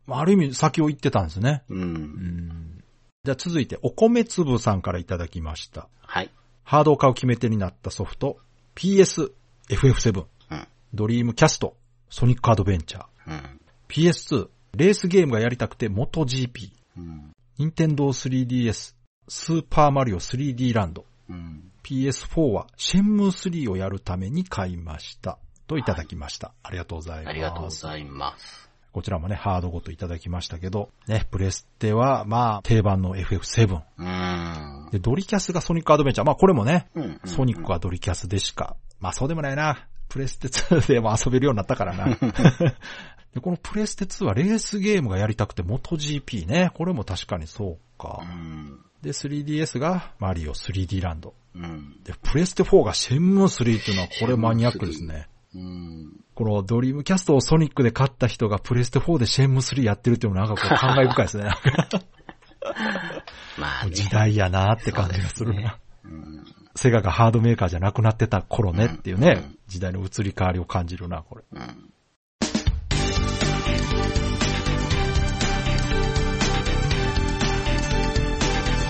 [0.07, 1.63] まあある意味先を言ってたんですね。
[1.71, 1.75] う。
[1.75, 2.85] うんん。
[3.25, 5.89] じゃあ続いて、お米粒さんからいただきました。
[6.03, 6.31] はい。
[6.65, 8.39] ハードを買う決め手になったソフト、
[8.77, 9.33] PS、
[9.71, 10.69] FF7、うん。
[10.93, 11.77] ドリームキャスト、
[12.09, 13.61] ソニックアドベンチャー、うん。
[13.89, 17.33] PS2、レースゲームがやりたくて元 GP、うん。
[17.59, 18.95] ニンテンドー 3DS、
[19.29, 21.71] スーパーマリオ 3D ランド、うん。
[21.85, 25.39] PS4 はシェンムー3をやるために買いました。
[25.67, 26.53] といただきました。
[26.65, 27.29] ありがとうございます。
[27.29, 28.70] ありがとうございます。
[28.93, 33.81] こちらもね、ハードごといただきましたけど、ね、プレステは、まあ、定番の FF7。
[33.99, 34.91] うーん。
[34.91, 36.27] で、ドリキャスがソニックアドベンチャー。
[36.27, 38.77] まあ、これもね、うんうんうんソニックはドリキャスでしか。
[38.99, 39.87] まあ、そうでもないな。
[40.09, 42.17] プレステ2でも遊べるようになったからな。
[43.33, 46.71] で、このプレステ2はレースゲームがやりたくて、元 GP ね。
[46.75, 48.25] これも確かにそうかう。
[48.25, 48.81] ん。
[49.03, 51.35] で、3DS がマリオ 3D ランド。
[51.55, 52.01] うん。
[52.03, 55.29] で、プレステ4がシェンムー3っていうのはこれマニアックですね。
[55.55, 56.21] うん。
[56.35, 61.51] このドリームキャストをソニックで買った人がプレステ4でシェンムー3やってるっていうのもなんかこう感慨深いですね。
[63.59, 63.93] まあね。
[63.93, 65.79] 時代やなって感じがするな。
[66.05, 66.45] うん。
[66.77, 71.45] セガがハードメーカーじゃなくなってた頃ねっていうね、うん時代の移り変わりを感じるな、これ。
[71.53, 71.93] うん。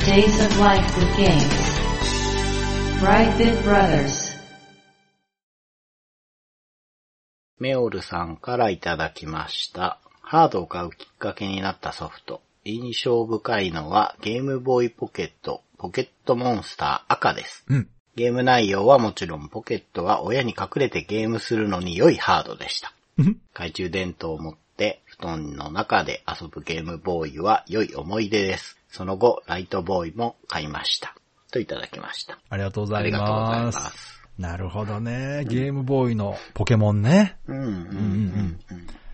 [0.06, 1.44] Days of Life with Games.
[2.98, 4.29] Brightbit Brothers.
[7.60, 9.98] メオルさんからいただきました。
[10.22, 12.40] ハードを買うきっかけになったソフト。
[12.64, 17.64] 印象深いのはゲームボーイポケット、ポケットモンスター赤です。
[17.68, 17.88] うん。
[18.16, 22.94] ゲーム内容はもちろんポケットは親に隠れてゲームするのに良いハードでした。
[23.52, 28.78] 懐中電灯を持って布団の中で遊ぶゲームボーイは良い思い出です。
[28.88, 31.14] その後、ライトボーイも買いました。
[31.52, 32.38] といただきました。
[32.48, 33.64] ありがとうございありがとうございま。
[33.66, 34.19] ますす。
[34.40, 35.44] なるほどね。
[35.44, 37.36] ゲームボーイのポケモンね。
[37.46, 38.58] うん、うん、うん、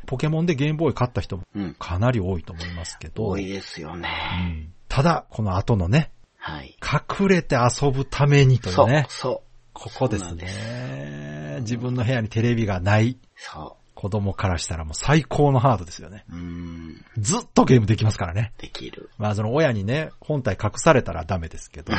[0.07, 1.63] ポケモンでゲームボーイ買った人もうん。
[1.63, 1.75] うん。
[1.75, 3.27] かなり多いと思いますけど。
[3.27, 4.09] 多いですようね。
[4.09, 6.77] んただ、この後のね、はい。
[6.81, 9.07] 隠れて遊ぶためにといそううね、。
[9.09, 11.59] そここですね。
[11.63, 13.11] 自分の部屋にテレビがない。
[13.11, 13.17] う。
[13.37, 16.25] そ子供からしたらもう最高のハードですよね。
[16.31, 16.37] う。
[16.37, 17.05] うん。
[17.17, 18.53] ずっとゲームできますからね。
[18.59, 19.09] できる。
[19.17, 21.99] まあその親にね、本体隠されたらダメですけど、ま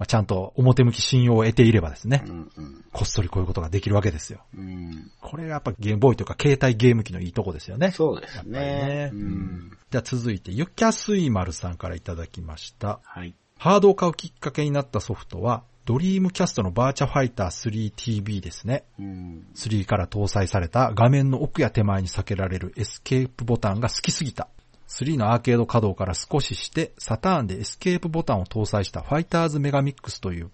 [0.00, 2.84] あちゃんと表向き信用を得ていればですねう、ん、うん。
[2.92, 4.40] こっそりこういうことができるわけですよ。
[4.58, 5.12] うん。
[5.20, 7.92] これがやっぱゲームボーイとか携帯ゲーム機のいいとこですよね。
[7.92, 9.10] そうですね。
[9.12, 9.70] りうん。
[9.90, 12.98] じゃあ続いて、ユキャスイマルさんからいただきました。
[13.04, 13.36] はい。
[13.56, 18.84] ハードを買うきっかけになったソフトは、ドリームキャストのバーチャファイター 3TB ですね。
[18.98, 19.46] うん。
[19.54, 24.48] 3から搭載された画面の奥や手前に避けられるエスケープボタンが好きすぎた。
[24.88, 30.50] 3のアーケード稼働から少しして、サターンでエスケープボタンを搭載したファイターズメガミックスという、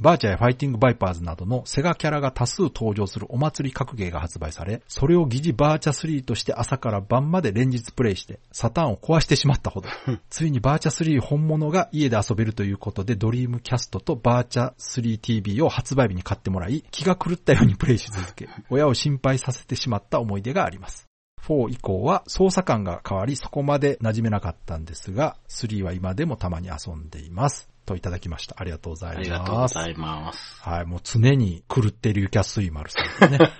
[0.00, 9.88] バーチャやファイティングバイパーズなどのセガキャラが多数登場するお祭り格ゲーが発売され、それを疑似バーチャ3として朝から晩まで連日プレイして、サターンを壊してしまったほど、
[10.30, 21.07] ついにバーチャ3本物が家で遊べるということで、ドリームキャストとバーチャ 3TV を発売日に買ってもらい、気が狂ったようにプレイし続け、親を心配させてしまった思い出があります。
[21.48, 27.68] 4以降は操作感が変わりそこまで馴染めなかったんですが、3は今でもたまに遊んでいます。
[27.86, 28.56] といただきました。
[28.58, 29.18] ありがとうございます。
[29.18, 30.60] ありがとうございます。
[30.60, 33.52] はい、もう常に狂ってるユキャスイマルさんですね。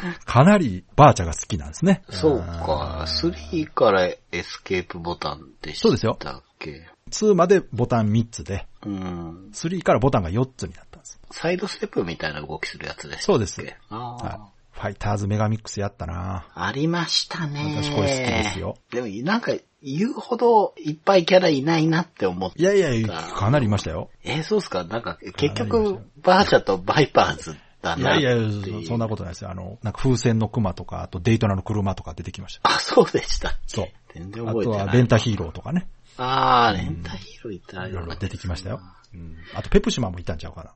[0.24, 2.02] かなりバーチャが好きなんですね。
[2.10, 3.04] そうか。
[3.06, 6.18] 3からエスケープボタンでしたそうですよっ
[6.58, 9.50] け2までボタン3つで、うん。
[9.52, 11.20] 3からボタンが4つになったんです。
[11.32, 13.62] サイドステップみたいな動きするやつですそうです。
[13.88, 14.59] ああ、はい。
[14.80, 17.82] ファイターズメガミックスやったなありましたね。
[17.82, 18.78] 私これ好きですよ。
[18.90, 22.58] でもなんか言うほどいっぱいキャラいないなって思って。
[22.58, 24.08] いやいや、かなりいましたよ。
[24.24, 24.84] えーそうっすか？
[24.84, 29.50] なんか結局よバーチャとバイパーズだいなってやいやいう。、そんなことないですよ。
[29.50, 32.70] あの、なんか風船の熊とか、あとデイトナの車とか出てきました。
[32.70, 33.88] あ、そうでしたそう。
[34.14, 34.86] 全然あと覚えてない。
[34.86, 35.88] はレンタヒーローとかね。
[36.16, 38.80] ああ、レンタヒーローいたいろいろ出てきましたよ。
[39.12, 39.36] うん。
[39.54, 40.72] あとペプシマンもいたんちゃうかな。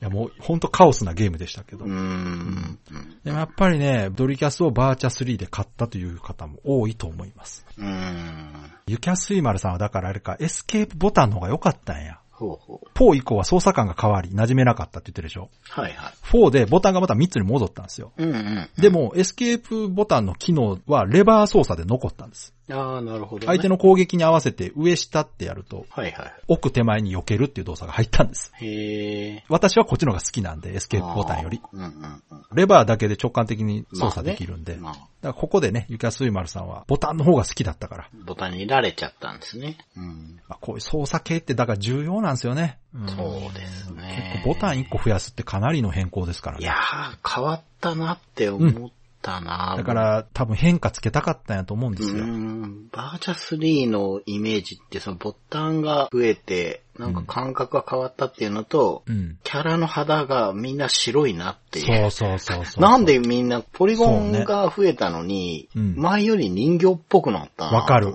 [0.00, 1.92] いやもうほんとカオスなゲームでしたけどうー。
[1.92, 2.78] ん。
[3.24, 7.64] でもやっぱりね、ドリキャスをバーチャ3で買ったという方も多いと思います。
[7.78, 8.48] うーん。
[8.86, 12.18] ユキャスイマルさんはだからあれか、エスケープボタンの方が良かったんや。
[12.30, 12.88] ほうほう。
[12.94, 15.50] 4以降は操作感が変わり、馴染めなかったって言ってるでしょ？
[15.70, 16.14] はいはい。
[16.32, 18.12] 4でボタンがまた3つに戻ったんですよ。
[18.16, 18.68] うんうん。
[18.76, 22.53] でも、エスケープボタンの機能はレバー操作で残ったんです。
[22.70, 23.46] ああ、なるほど、ね。
[23.46, 28.52] 相手の攻撃に合わせて上下ってやると、はいは奥手前に避けるっていう動作が入ったんです。
[28.60, 28.64] い。
[28.64, 29.44] へえ。
[29.48, 31.60] 私はこっちの方が好きなんで、エスケープボタンより。
[31.72, 32.42] うんうんうん。
[32.54, 34.76] レバーだけで直感的に操作できるんで。
[34.76, 38.08] まあねだからここでね、ユキャスイマルさんはボタンの方が好きだったから。
[38.26, 39.78] ボタンにられちゃったんですね。
[39.96, 40.38] うん。
[40.48, 42.78] まあ、こういう操作系ってだから重要なんですよね。
[42.94, 44.32] うんそうですね。
[44.34, 46.62] 結構ボタン1個増やすってかなりの変更ですからね。
[46.62, 48.90] いやー、変わったなって思っ
[49.24, 52.26] たな、だから多分変化つけたかったんやと思うんでうすよ。
[52.26, 59.38] ん、バーチャ3のイメージってそのボタンが増えて、なんか感覚が変わったっていうのと、うん。
[59.42, 61.86] キャラの肌がみんな白いなっていう。
[61.86, 62.82] そうそうそうそう。
[62.82, 68.14] なんでみんなポリゴンが増えたのに、ねうん前より人形っぽくなったなわかる。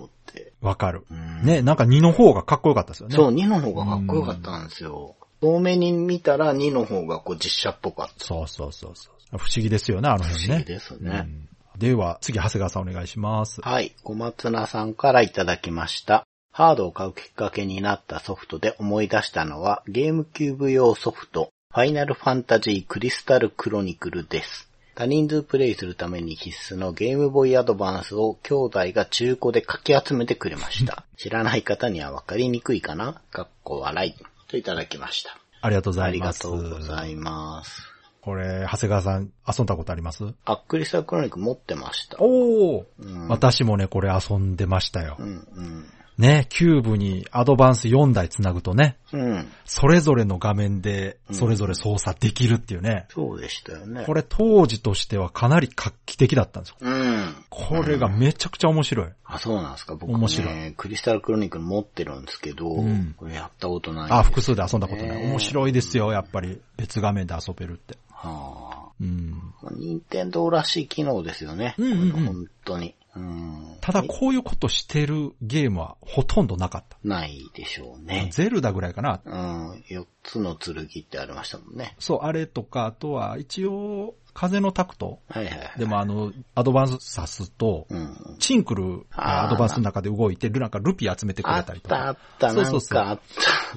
[0.61, 1.05] わかる。
[1.43, 3.15] ね、なんか2の方がかっこよかったですよね。
[3.15, 5.15] そう、2の方がかっこよかったんですよ。
[5.41, 8.25] 遠目に見たら2の方がこう実写っぽかった。
[8.25, 9.18] そうそうそうそう。
[9.31, 10.47] 不思議ですよね、あの辺ね。
[10.47, 11.49] 不思議ですねうん
[11.79, 13.61] では、次、長谷川さんお願いします。
[13.61, 16.25] はい、小松菜さんからいただきました。
[16.51, 24.69] ハードを買うきっかけになったソフトで思い出したのは、ゲームキューブ用ソフト、ファイナルファンタジークリスタルクロニクルです。
[24.93, 31.05] 多人数プレイするために必須のゲームボーイアドバンスを兄弟が中古でかき集めてくれました。
[31.15, 33.21] 知らない方にはわかりにくいかな？
[33.31, 34.15] かっこ笑い。
[34.49, 35.37] といただきました。
[35.61, 36.41] ありがとうござありがいます。
[36.41, 37.88] とうございます。
[38.21, 40.23] これ、長谷川さん、遊んだことあります？
[40.45, 42.17] あ、クリスタルクロニクル持ってました。
[42.19, 45.23] おー、うん、私もね、これ遊んでましたよう。
[45.23, 45.85] ん、うん。
[46.17, 49.47] ね、キューブにアドバンス4台つなぐとね、うん。
[49.63, 53.05] それぞれの画面で、それぞれ操作できるっていうね。
[53.07, 54.03] そうでしたよね。
[54.05, 56.75] これ当時としてはかなり画期的だったんですよ。
[56.81, 57.35] うん。
[57.49, 59.07] これがめちゃくちゃ面白い。
[59.23, 59.95] あ、そうなんですか。
[59.95, 64.29] 僕面白ね、クリスタルクロニクル持ってるんですけど、うんこれやったことないあ、です。
[64.31, 65.21] 複数で遊んだことない。
[65.21, 66.59] ね面白いですよ、やっぱり。
[66.75, 67.97] 別画面で遊べるって。
[68.27, 69.53] はうん。
[69.63, 69.69] あ。
[69.71, 71.75] 任天堂らしい機能ですよね。
[71.77, 72.95] うんうんうん本当に。
[73.15, 73.77] うん。
[73.81, 76.97] ただこういうことしてるゲームはほとんどなかった。
[77.03, 78.29] ないでしょうね。
[78.31, 79.21] ゼルダぐらいかな。
[79.25, 79.83] うん。
[79.87, 81.95] 四つの剣ってありましたもんね。
[81.99, 85.79] そう、あれとか、あとは一応、風のタクトはいはいはい。
[85.79, 88.37] でもあの、アドバンス刺すと、うん。
[88.39, 91.95] チンクルがアドバンスの中で動いて、なんかルピー集めてくあっれたりとか。
[91.95, 93.19] たあった、なそうそうんそうかあっ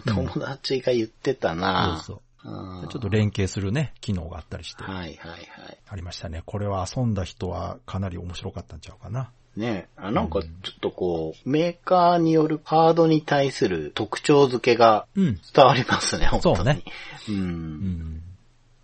[0.05, 0.14] た。
[0.14, 2.03] 友達が言ってたな。
[2.05, 2.32] そうそう。
[2.45, 4.82] うんちょっと連携するね、機能があったりして。
[4.82, 5.78] はいはいはい。
[5.88, 6.43] ありましたね。
[6.45, 9.30] これは遊んだ人はかなり面白かったんちゃうかな。
[9.57, 15.40] ねあなんかちょっとこう、メーカーによるカードに対する特徴付けがうん。
[15.55, 16.57] 伝わりますね、本当に。
[16.57, 16.82] そうね。
[17.28, 17.32] う。
[17.32, 18.22] うんん。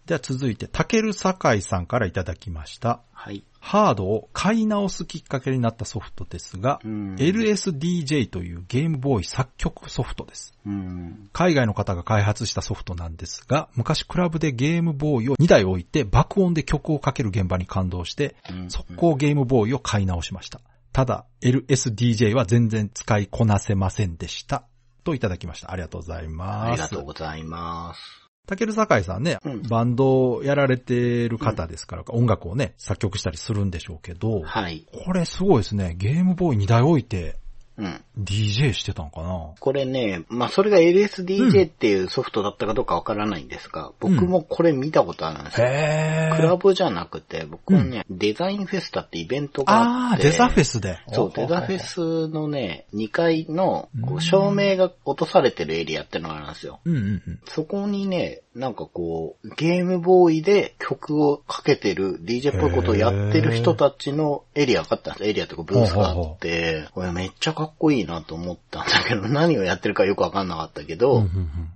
[0.09, 3.03] では続いて、たけるさかいさんからいただきました。
[3.13, 3.45] はい。
[3.61, 10.55] ハードを買い直すきっかけになったソフトですが、うん LSDJ というゲームボーイ作曲ソフトです。
[10.65, 11.29] うん。
[11.35, 20.63] 海外の方が開発したソフトなんですが、昔クラブでゲームボーイを2台置いて爆音で曲をかける現場に感動して、うん速攻ゲームボーイを買い直しました。
[20.95, 24.65] ただ、LSDJ は全然使いこなせませんでした。
[25.05, 25.71] といただきました。
[25.71, 26.69] ありがとうございます。
[26.69, 28.28] ありがとうございます。
[28.49, 34.87] たけるさかいさんね、うんバンドをやられてる方ですから、音楽をね、作曲したりするんでしょうけど、はい。
[35.05, 35.95] これすごいですね。
[35.99, 37.37] ゲームボーイ2台置いて
[37.79, 38.05] うん。
[38.19, 39.55] DJ してたんかな？
[39.61, 45.67] これね、まあ、それが LSDJ っていうソフトだったかどうかわからないんですが、僕もこれ見たことあるんですよ。
[45.69, 50.25] へクラブじゃなくて、僕はね、デザインフェスタってイベントがあああ、って。
[50.25, 50.99] デザフェスで。
[51.13, 56.81] そう、デザフェスのね、2階の照明が落とされてるエリアってのがあるんですよ。
[56.85, 57.41] うんうんうん。
[57.47, 71.27] そこにね、なんかこう、ゲームボーイで曲をかけてる DJ っぽいことをやってる人たちのエリアがあったんですエリアとかブースがあって、これめっちゃかっこいいなと思ったんだけど、 何をやってるかよくわかんなかったけど、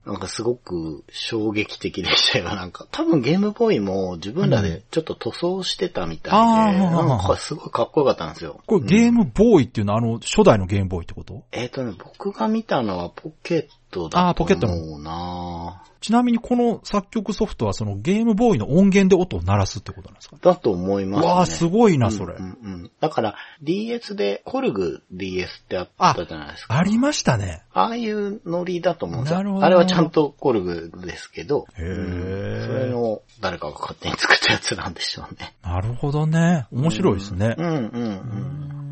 [0.07, 2.45] なんかすごく衝撃的でしたよ。
[2.47, 6.30] なんか、多分ゲームボーイも自分らでちょっと塗装してたみた
[6.70, 8.61] いで、なんかすごいかっこよかったんですよ。
[8.66, 11.43] これゲームボーイっていうのはあの、初代のゲームボーイってこと？
[11.53, 20.36] えっ、とね、僕が見たのはポケットだとあーポケット思うなちなみにこの作曲ソフトはそのゲームボーイの音源で音を鳴らすってことなんですか？
[20.43, 21.28] だと思いますね。
[21.28, 22.34] わあ、すごいな、それ。
[22.34, 26.76] うんうんうんだから、DS で、コルグ DS ってあったじゃないですか。
[26.76, 27.62] ありましたね。
[27.72, 29.36] ああいうノリだと思うんですよ。
[29.38, 35.55] なるほどあれはちゃんとコルグですけど、へーうんそれの誰かが勝手に作ったやつなんでしょうね。
[35.62, 36.66] なるほどね。
[36.72, 37.62] 面白いですねう。
[37.62, 37.82] んうんうん。
[37.86, 38.91] うん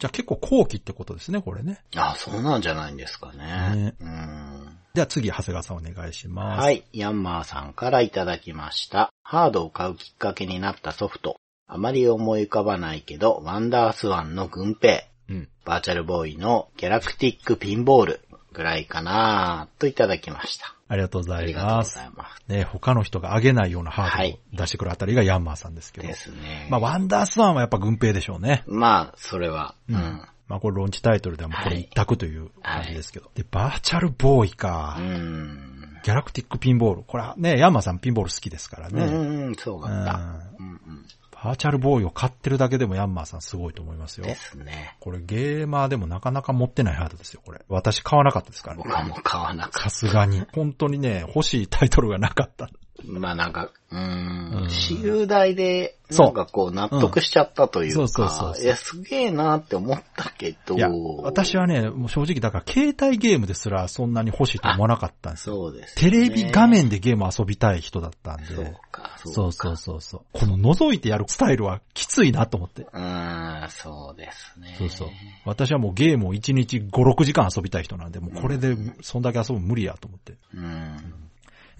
[0.00, 1.78] じゃあ結構後期ってことですね、これね。
[1.94, 3.44] あ、そうなんじゃないんですかね。
[3.76, 6.64] ねうんでは次、長谷川さんお願いします。
[6.64, 6.84] はい。
[6.92, 9.12] ヤンマーさんからいただきました。
[9.22, 11.36] ハードを買うきっかけになったソフト。
[11.68, 15.06] あまり思い浮かばないけど、ワンダースワンの軍兵。
[15.28, 15.48] うん。
[15.64, 18.20] バーチャルボーイのギャラクティックピンボール
[18.52, 20.74] ぐらいかなといただきました。
[20.88, 22.06] ありがとうございありがとうますござ。
[22.06, 22.42] います。
[22.48, 26.08] ね、他の人が上げないようなハードをはい出してくるあたりがヤンマーさんですけど。
[26.08, 26.66] ですね。
[26.70, 28.64] まあ、ワンダースワンはやっぱ軍兵でしょうね。
[28.66, 29.92] まあ、それは、う。
[29.92, 30.28] うんん。
[30.48, 33.30] まあ、これローンチタイトルではもうこれはい一択という感じですけど。
[33.34, 34.96] で、バーチャルボーイか。
[34.98, 35.80] うん。
[36.02, 37.02] ギャラクティックピンボール。
[37.04, 39.04] これはね、ヤンマーさんピンボール好きですからうね。
[39.04, 39.08] ん
[39.48, 40.14] うん、そうだった。
[40.58, 41.06] うんうんうん。
[41.42, 44.34] バーチャルボーイを買ってるだけでもヤンマーさんすごいと思いますよで。
[44.34, 44.96] すね。
[45.00, 47.64] これゲーマーでもなかなか持ってないハードですよ、これ。
[47.68, 48.94] 私買わなかったですからね僕。
[48.94, 50.44] はもう買わなかっさすがに。
[50.52, 52.68] 本当にね、欲しいタイトルがなかった。
[53.04, 60.90] まあなんか、うんん、私有代で、なんかこう納得しちゃったといううんそうそうそうか、そういや、すげえなって思ったけど、いや、
[61.22, 65.54] 私はね、もう正直だから携帯ゲームですらそんなに欲しいと思わなかったんですよ。
[65.56, 68.46] そうです、テレビ画面でゲーム遊びたい人だったんで。
[68.46, 69.52] そうか、そうか。
[69.52, 70.20] そうそうそう。
[70.32, 72.82] この覗いてやるスタイルはきついなと思って。
[72.82, 74.74] うーん、そうですね。
[74.78, 75.08] そうそう。
[75.44, 80.34] 私はもうゲームを1日5、6時間遊びたい人なんで、もうこれでそんだけ遊ぶの無理やと思って。
[80.54, 81.29] うん。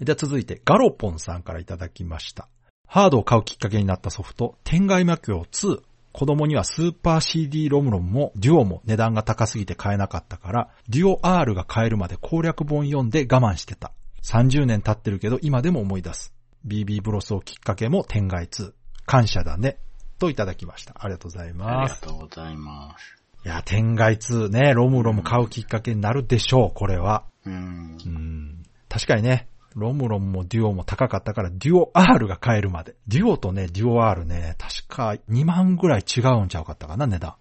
[0.05, 2.47] では続いて、ガロポンさんからいただきました。
[2.87, 5.81] ハードを買うきっかけになったソフト、天外魔境2。
[6.11, 13.93] 子供にはスーパー CD ロムロムもデュオも値段が高すぎて買えなかったから、デュオ R が買えるまで攻略本読んで我慢してた。
[14.23, 16.33] 30年経ってるけど今でも思い出す。
[16.67, 18.73] BB ブロスをきっかけも天外2。
[19.05, 19.77] 感謝だね。
[20.19, 20.95] といただきました。
[20.99, 22.01] ありがとうございあます。
[22.01, 23.17] りがとうございます。
[23.45, 27.23] いや、天外2ね、ロムロム買うきっかけになるでしょう、これは。
[27.45, 28.09] うんう。
[28.09, 28.63] ん。
[28.89, 32.95] 確かにね、ロムロムもデュオも高かったから、デュオ R が買えるまで。
[33.07, 37.35] デュオとね、デュオ R ね、確か2万ぐらい違うんちゃうかったかな、値段。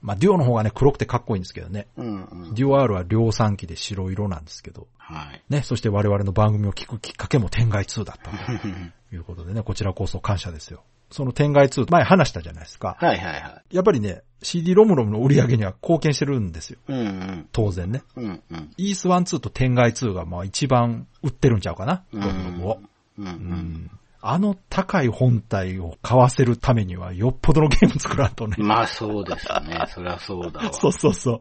[0.00, 1.88] まあ、デュオの方がね、黒くてかっこいいんですけどね。
[1.96, 2.54] うんうん。
[2.54, 4.88] デュオ R は量産機で白色なんですけど。
[4.98, 5.42] はい。
[5.48, 8.66] ね、そして我々の番組を聞くきっかけも天外2だったと
[9.14, 10.82] いうことでね、こちらこそ感謝ですよ。
[11.10, 12.96] その天外2、前話したじゃないですか。
[13.00, 13.76] はいはいはい。
[13.76, 16.78] やっぱりね、CD ロムロムの売り上げには貢献してるんですよ。
[16.88, 17.48] うんうん。
[17.52, 18.02] 当然ね。
[18.16, 18.70] うんうん。
[18.76, 22.80] イース1、2と天外2がまあ一番売ってるんちゃうかな、うんロムロムを。
[23.18, 23.28] うんう。
[23.28, 23.90] うんん
[24.22, 28.56] あの高い本体を買わせるためにはよっぽどのゲーム作らんとね。
[28.58, 29.82] まあそうですね。
[29.88, 30.72] そりゃそうだわ。
[30.74, 31.40] そうそうそう。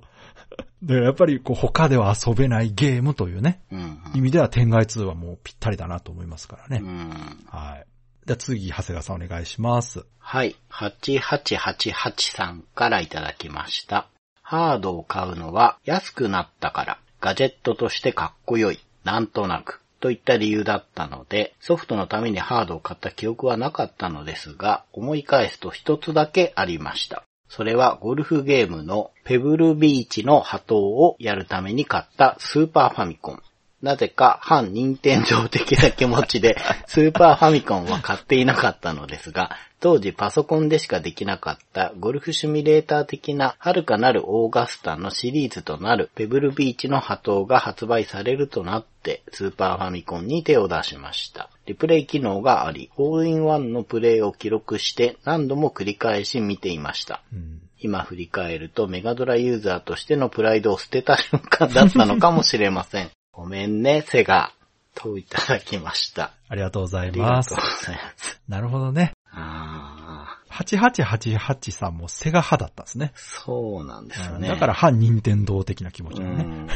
[0.82, 6.82] で、やっぱりこう他では遊べないゲームというね、うん意味では天外2はもうぴったりだなと思いますからね。
[6.82, 7.46] うん。
[7.48, 7.86] はい。
[8.26, 10.06] じゃあ次、長谷川さんお願いします。
[10.20, 10.56] はい。
[10.72, 14.08] 8888さんからいただきました。
[14.42, 27.24] ハードを買うのは安くなったから、ガジェットとしてかっこよい、なんとなく、といった理由だったので、ソフトのためにハードを買った記憶はなかったのですが、思い返すと一つだけありました。
[27.50, 33.42] それはゴルフゲームのペブルビーチの波動をやるために買ったスーパーファミコン。
[33.82, 51.50] なぜか反任天堂的な気持ちで スーパーファミコンは買っていなかったのですが、当時パソコンでしかできなかったゴルフシミュレーター的な遥かなるオーガスタのシリーズとなるペブルビーチの波動が発売されるとなってスーパーファミコンに手を出しました。
[51.66, 57.22] リプレイ機能があり、ホールインワンのプレイを記録して何度も繰り返し見ていました。
[57.32, 57.62] うん。
[57.82, 63.12] 今振り返るとメガドラユーザーとしてのプライドを捨てた瞬間だったのかもしれません。
[63.40, 64.52] ごめんね、セガ。
[64.96, 66.34] といただきました。
[66.50, 67.78] ありがとうござあいますりがとう。
[67.80, 68.42] ございます。
[68.50, 69.14] なるほどね。
[69.32, 73.14] ああ、8888さんもセガ派だったんですね。
[73.16, 74.50] そうなんですよね。
[74.50, 76.44] だから反任天堂的な気持ちうがね。
[76.44, 76.68] ん。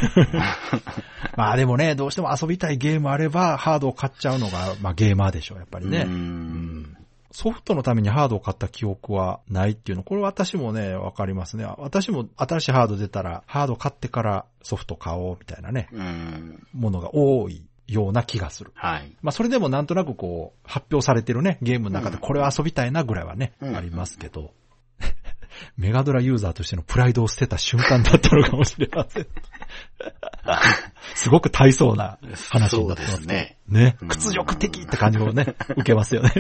[1.36, 6.04] まあでもね、どうしても遊びたいゲームあれば、ハードを買っちゃうのが、まあゲーマーでしょう、やっぱりね。
[6.04, 6.98] うん
[7.34, 11.66] ソフトのためにハードを買った記憶はないっていうの、これ私もね、わかりますね。
[11.80, 16.68] 私も新しいハード出たら、ハード買ってからソフト買おうみたいなね、うん。
[16.74, 18.72] ものが多いような気がする。
[18.76, 19.18] はい。
[19.24, 24.54] まあそれでもなんとなくこう、発表されてるね、ゲームの中でこれは遊びたいなぐらいはね、うんありますけど、
[25.76, 29.28] メガドラユーザーとしてのプライドを捨てた瞬間だったのかもしれません。
[31.16, 32.18] すごく大層な
[32.50, 33.58] 話になってますね。
[33.68, 34.06] ねう。
[34.06, 36.32] ん屈辱的って感じもね、受けますよね。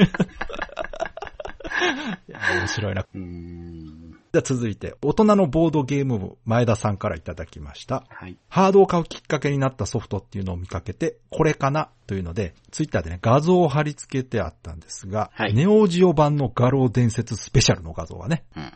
[2.27, 3.05] 面白いな。
[3.13, 4.17] うん。
[4.33, 8.03] じゃあ続いて、大人のボードゲーム部、前田さんからいただきました。
[8.09, 8.37] はい。
[8.49, 18.63] ハードを買うきっかけになったソフトっていうのを見かけて、これかなというので、ツイッターでね、画像を貼り付けてあったんですが、はいネオジオ版の画廊伝説スペシャルの画像がね、うん。
[18.63, 18.71] うん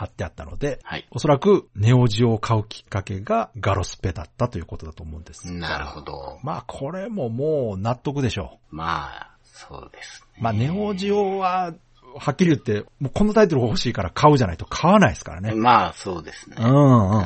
[0.00, 1.06] 貼ってあったので、はい。
[1.10, 5.52] おそらくネオジオを買うきっかけがガロスペだったということだと思うんですが。
[5.52, 6.38] なるほど。
[6.42, 10.38] まあこれももう納得でしょまあ、そうですね。
[10.40, 10.42] う。
[10.44, 11.74] まあネオジオは、
[12.18, 15.54] はっきり言って、もうこのタイトル欲しいから買うじゃないと買わないですからね。
[15.54, 16.62] まあ、そうですねう。
[16.62, 17.22] んうんう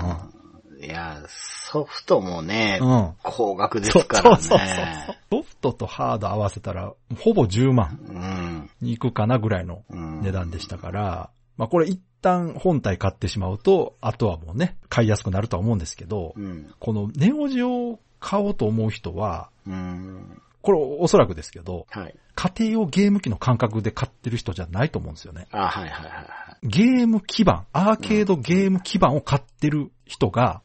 [0.81, 0.85] ん。
[0.85, 3.13] いや、ソフトもね、うん。
[3.23, 5.07] 高額ですからそうそうそうね。。
[5.31, 8.71] ソフトとハード合わせたら、ほぼ10万うん。
[8.81, 10.23] に行くかなぐらいのうん。
[10.23, 16.73] 値段でしたから、まあこれ一旦本体買ってしまうと、あとはもうね、買いやすくなるとは思うんですけど、うん。
[16.79, 20.43] このネオジオを買おうと思う人は、うん。
[20.65, 22.15] これおそらくですけど、はい。
[22.35, 25.47] 家庭用ゲーム機の感覚で買ってる人じゃないと思うんですよね。
[25.51, 26.67] あ、はいはいはいはい。
[26.67, 30.63] ゲーム基盤、アーケードゲーム基盤を買ってる人が、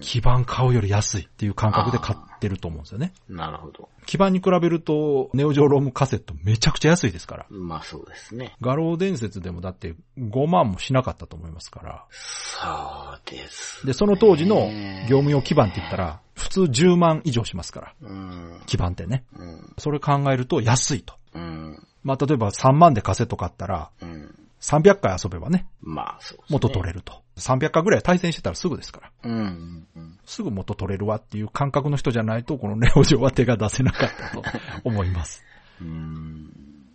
[0.00, 3.12] 基盤買うより安いっていう感覚で買ってると思うんですよね。
[3.28, 3.36] うん。
[3.36, 3.88] なるほど。
[4.06, 7.46] 基盤に比べると、ネオジオロームカセットめちゃくちゃ安いですから。
[7.50, 8.56] まあそうですね。
[8.60, 12.04] 画廊伝説でもだって5万もしなかったと思いますから。
[12.10, 12.68] そ
[13.16, 13.86] うです。
[13.86, 14.68] で、その当時の
[15.08, 17.94] 業務用基盤って言ったら、普通10万以上しますから。
[18.02, 18.60] うん。
[18.66, 19.24] 基盤ってね。
[19.36, 19.74] うん。
[19.78, 21.14] それ考えると安いと。
[21.34, 21.86] うん。
[22.02, 24.34] まあ、例えば3万でカセット買ったら、うん。
[24.60, 26.58] 300回遊べばね、まあ、そうですね。
[26.58, 27.23] 元取れると。
[27.36, 29.10] 300回ぐらい対戦してたらすぐですから。
[29.24, 29.86] うん。
[29.96, 30.18] うん。
[30.24, 34.42] すぐ元取れるわっていう感覚の人じゃないと、このネオジオは手が出せなかったと
[34.84, 35.44] 思います。
[35.80, 36.50] うん。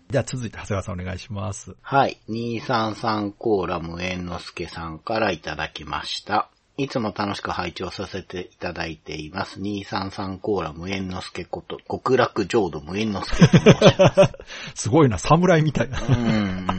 [0.09, 1.75] では続いて長谷川さんお願いします。
[1.81, 2.17] はい。
[2.29, 6.49] 233コーラム猿之助さんからいただきました。
[6.77, 9.59] いつも楽しく拝聴させていただいています。
[9.59, 13.65] 233コーラム猿之助こと、極楽浄土無縁之助と申し
[13.99, 14.31] ます。
[14.83, 15.99] すごいな、侍みたいな。
[15.99, 16.65] うん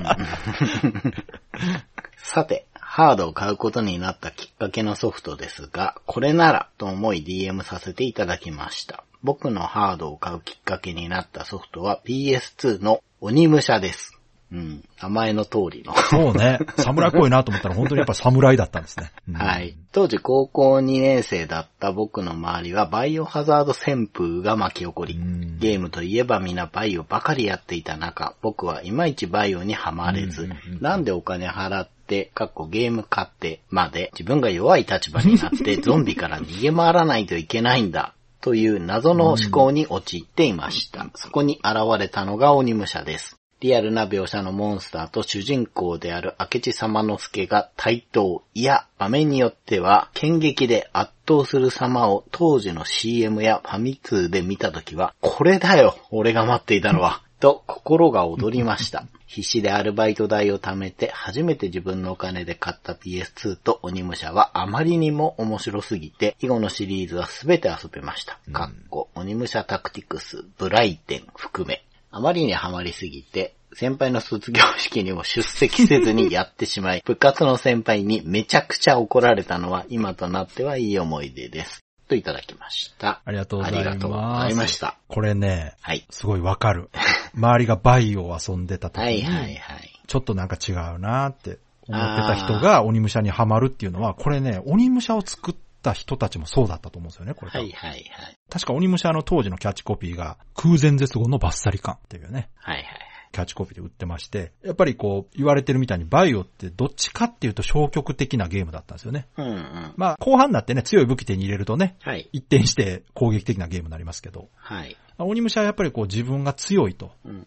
[2.16, 2.66] さて、
[3.00, 9.04] ハードを買うことになったきっかけのソフトですが、これならと思い DM させていただきました。
[9.22, 14.20] 僕のハードを買うきっかけになったソフトは PS2 の鬼武者です。
[14.52, 14.84] うん。
[15.00, 15.94] 名前の通りの。
[15.94, 16.58] そうね。
[16.76, 19.12] 侍っぽいなと思ったら本当にやっぱ侍だったんですね。
[19.28, 19.76] うんはい。
[19.92, 31.99] 当時高校2年生だった僕の周りはバイオハザード旋風が巻き起こり、うんゲームといえば皆バイオばかりやっていた中、僕はいまいちバイオにはまれず、うんうんうんなんでお金払って、
[32.34, 38.14] かっこゲーム買ってまで自分が弱い立場になってゾンビから逃げ回らないといけないんだ。
[38.40, 41.06] という謎の思考に陥っていました。
[41.14, 43.36] そこに現れたのが鬼武者です。
[43.60, 59.06] リアルな描写のモンスターと主人公である明智様之助が対等、いや、場面によっては、剣撃で圧倒する様を当時の CM やファミ通で見たときは、これだよ俺が待っていたのはと心が躍りました。
[59.26, 68.38] 必死でアルバイト代を貯めて初めて自分のお金で買った PS2 と鬼武者はあまりにも面白すぎて、以後のシリーズは全て遊べました。
[68.52, 71.82] かっこ、鬼武者タクティクス、ブライテン含め。
[72.10, 81.80] あまりにハマりすぎて、先輩の卒業式にも出席せずにやってしまい、部活の先輩にめちゃくちゃ怒られたのは今となってはいい思い出です。
[82.10, 83.22] といただきました。
[83.24, 83.88] ありがとうございます。
[83.88, 84.96] ありがとうございました。
[85.06, 86.04] これね、はい。
[86.10, 86.90] すごいわかる。
[87.34, 90.00] 周りがバイオを遊んでた時に、はいはいはい。
[90.08, 97.52] ちょっとなんか違うなって思ってた人が鬼武者にはまるっていうのは、これね、鬼武者を作った人たちもそうだったと思うんですよね、これ。
[97.52, 98.08] はいはいはい。
[98.50, 102.84] 確か鬼武者の当時のキャッチコピーが、空前絶後のバッサリ感っていうね、はいはい。
[103.32, 109.28] キャッチコピーで売ってまして、やっぱりこう、言われてるみたいにバイオってどっちかっていうと消極的なゲームだったんですよね。
[109.36, 109.94] うんうん。
[109.96, 112.28] まあ、後半になってね、強い武器手に入れるとね、はい。
[112.32, 114.96] 一転して攻撃的なゲームになりますけど、はい。
[115.18, 117.46] 鬼武者はやっぱりこう自分が強いとうんうん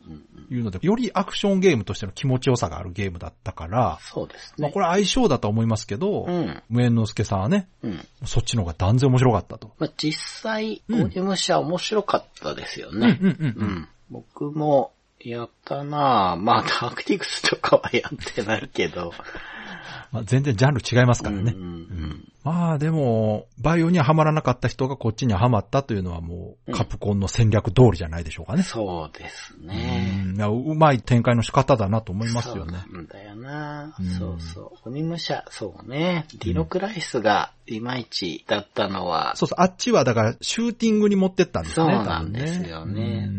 [0.51, 0.55] うん。
[0.55, 4.63] いうので、よりアクションゲームとしての気持ちよさがあるゲームだったから、そうですね。
[4.63, 6.63] まあこれは相性だと思いますけど、うん。
[6.69, 8.07] 無縁之助さんはね、うん。
[8.25, 9.71] そっちの方が断然面白かったと。
[9.79, 13.17] まあ、実際、うん鬼武者面白かったですよね。
[13.19, 13.89] うんうんうんうんうん。
[14.09, 14.93] 僕も、
[15.29, 16.35] やったなぁ。
[16.35, 19.13] まあ、 タクティクスとかはやってないけど。
[20.11, 21.53] まあ、全然ジャンル違いますからね。
[21.55, 21.69] うんうんう
[22.07, 28.63] んまあでも、バイオにはハマらなかった人がこっちにはハマったというのはもう、うんカプコンの戦略通りじゃないでしょうかね。
[28.63, 30.23] そうですうね。
[30.33, 32.79] んいやうまい展開の仕方だなと思いますよね。
[32.83, 34.89] そうなんだよなうんそうそう。
[34.89, 36.25] 鬼武者、そうね。
[36.39, 41.93] ディノクライスがいまいちだったのは、そうそう、あっちはだからシューティングに持ってったんですね。
[41.95, 43.29] そうなんですよね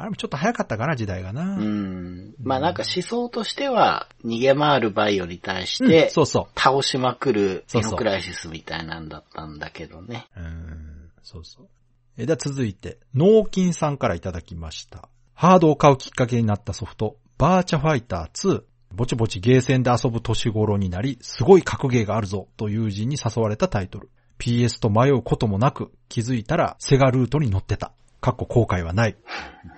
[0.00, 1.42] あれもちょっと早かったかな、時代がな。
[1.42, 2.34] うん。
[2.40, 10.28] まあなんか思想としては、逃げ回るバイオに対しうんて、そうそ倒しまくるデそうそうィノクライシスみたいなんだったんだけどね。
[10.36, 10.40] う。
[10.40, 11.68] うん、そうそう。
[12.16, 15.08] えでは続いて、脳筋さんからいただきました。
[15.34, 18.62] ハードを買うきっかけになったソフト、バーチャファイター2。
[18.94, 24.10] ぼちぼちゲーセンで遊ぶ年頃になり、すごい格ゲーがあるぞと友人に誘われたタイトル。
[24.38, 27.92] PS と迷うこともなく、気づいたらセガルートに乗ってた。
[28.20, 29.16] かっこ後悔はない。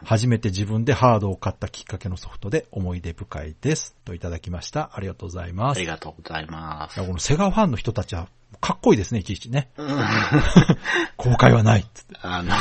[0.04, 3.94] 初めて自分でハードを買ったきっかけのソフトで思い出深いです。
[4.04, 4.90] といただきました。
[4.94, 5.78] ありがとうございます。
[5.78, 7.06] いありがとうございますや。
[7.06, 8.28] このセガファンの人たちは、
[8.60, 9.70] かっこいいですね、いちいちね。
[9.76, 9.88] うん
[11.16, 12.16] 後悔はないっつって。
[12.22, 12.54] あの、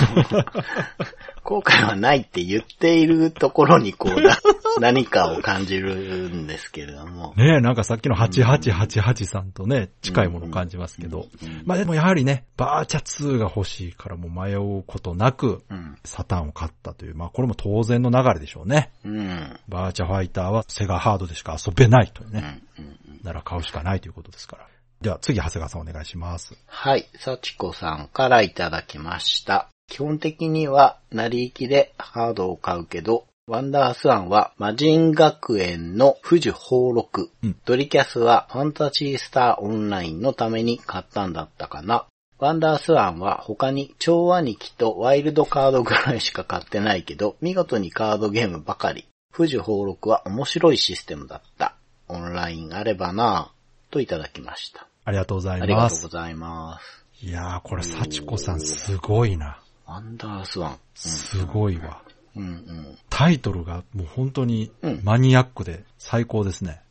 [1.44, 4.38] 後悔はないって言っているところにこうな、
[4.80, 5.96] 何かを感じる
[6.30, 7.34] んですけれども。
[7.38, 11.28] ねえ、なんかさっきの8888さんとね、近いものを感じますけど。
[11.42, 15.98] うんまあでもやはりね、バーチャ2が欲しいからもう迷うことなく、うん。
[16.04, 18.92] サターンを買ったという、まあこれも当然の流れでしょうね。
[19.04, 19.60] うん。
[19.68, 22.62] バーチャファイターはセガハードでしか遊べないというね。
[22.78, 22.86] うん。
[22.86, 24.69] うんなら買うしかないということですから。
[25.02, 26.58] では次、長谷川さんお願いします。
[26.68, 29.70] はい、幸子さんからいただきました。
[29.88, 37.32] 基本的には、成り行きでハードを買うけど、ワンダースワンは魔人学園の富士放録。
[37.44, 42.06] うんドリキャスはファンタジースターオンラインのために買ったんだったかな。
[42.38, 49.08] ワンダースワンは他に超兄貴とワイルドカードぐらいしか買ってないけど、見事にカードゲームばかり。
[49.36, 51.76] 富士放録は面白いシステムだった。
[52.08, 54.89] オンラインあればなぁ、といただきました。
[55.06, 56.02] ありがとうございありがます。
[56.02, 57.26] とうございます。
[57.26, 59.60] いやー、これ、幸子さんすごいな。
[59.86, 60.80] ワンダースワン。
[60.96, 62.02] すごいわ。
[62.36, 62.98] うんうん。
[63.10, 66.82] タイトルがもう本当にうんマニアックで最高ですね。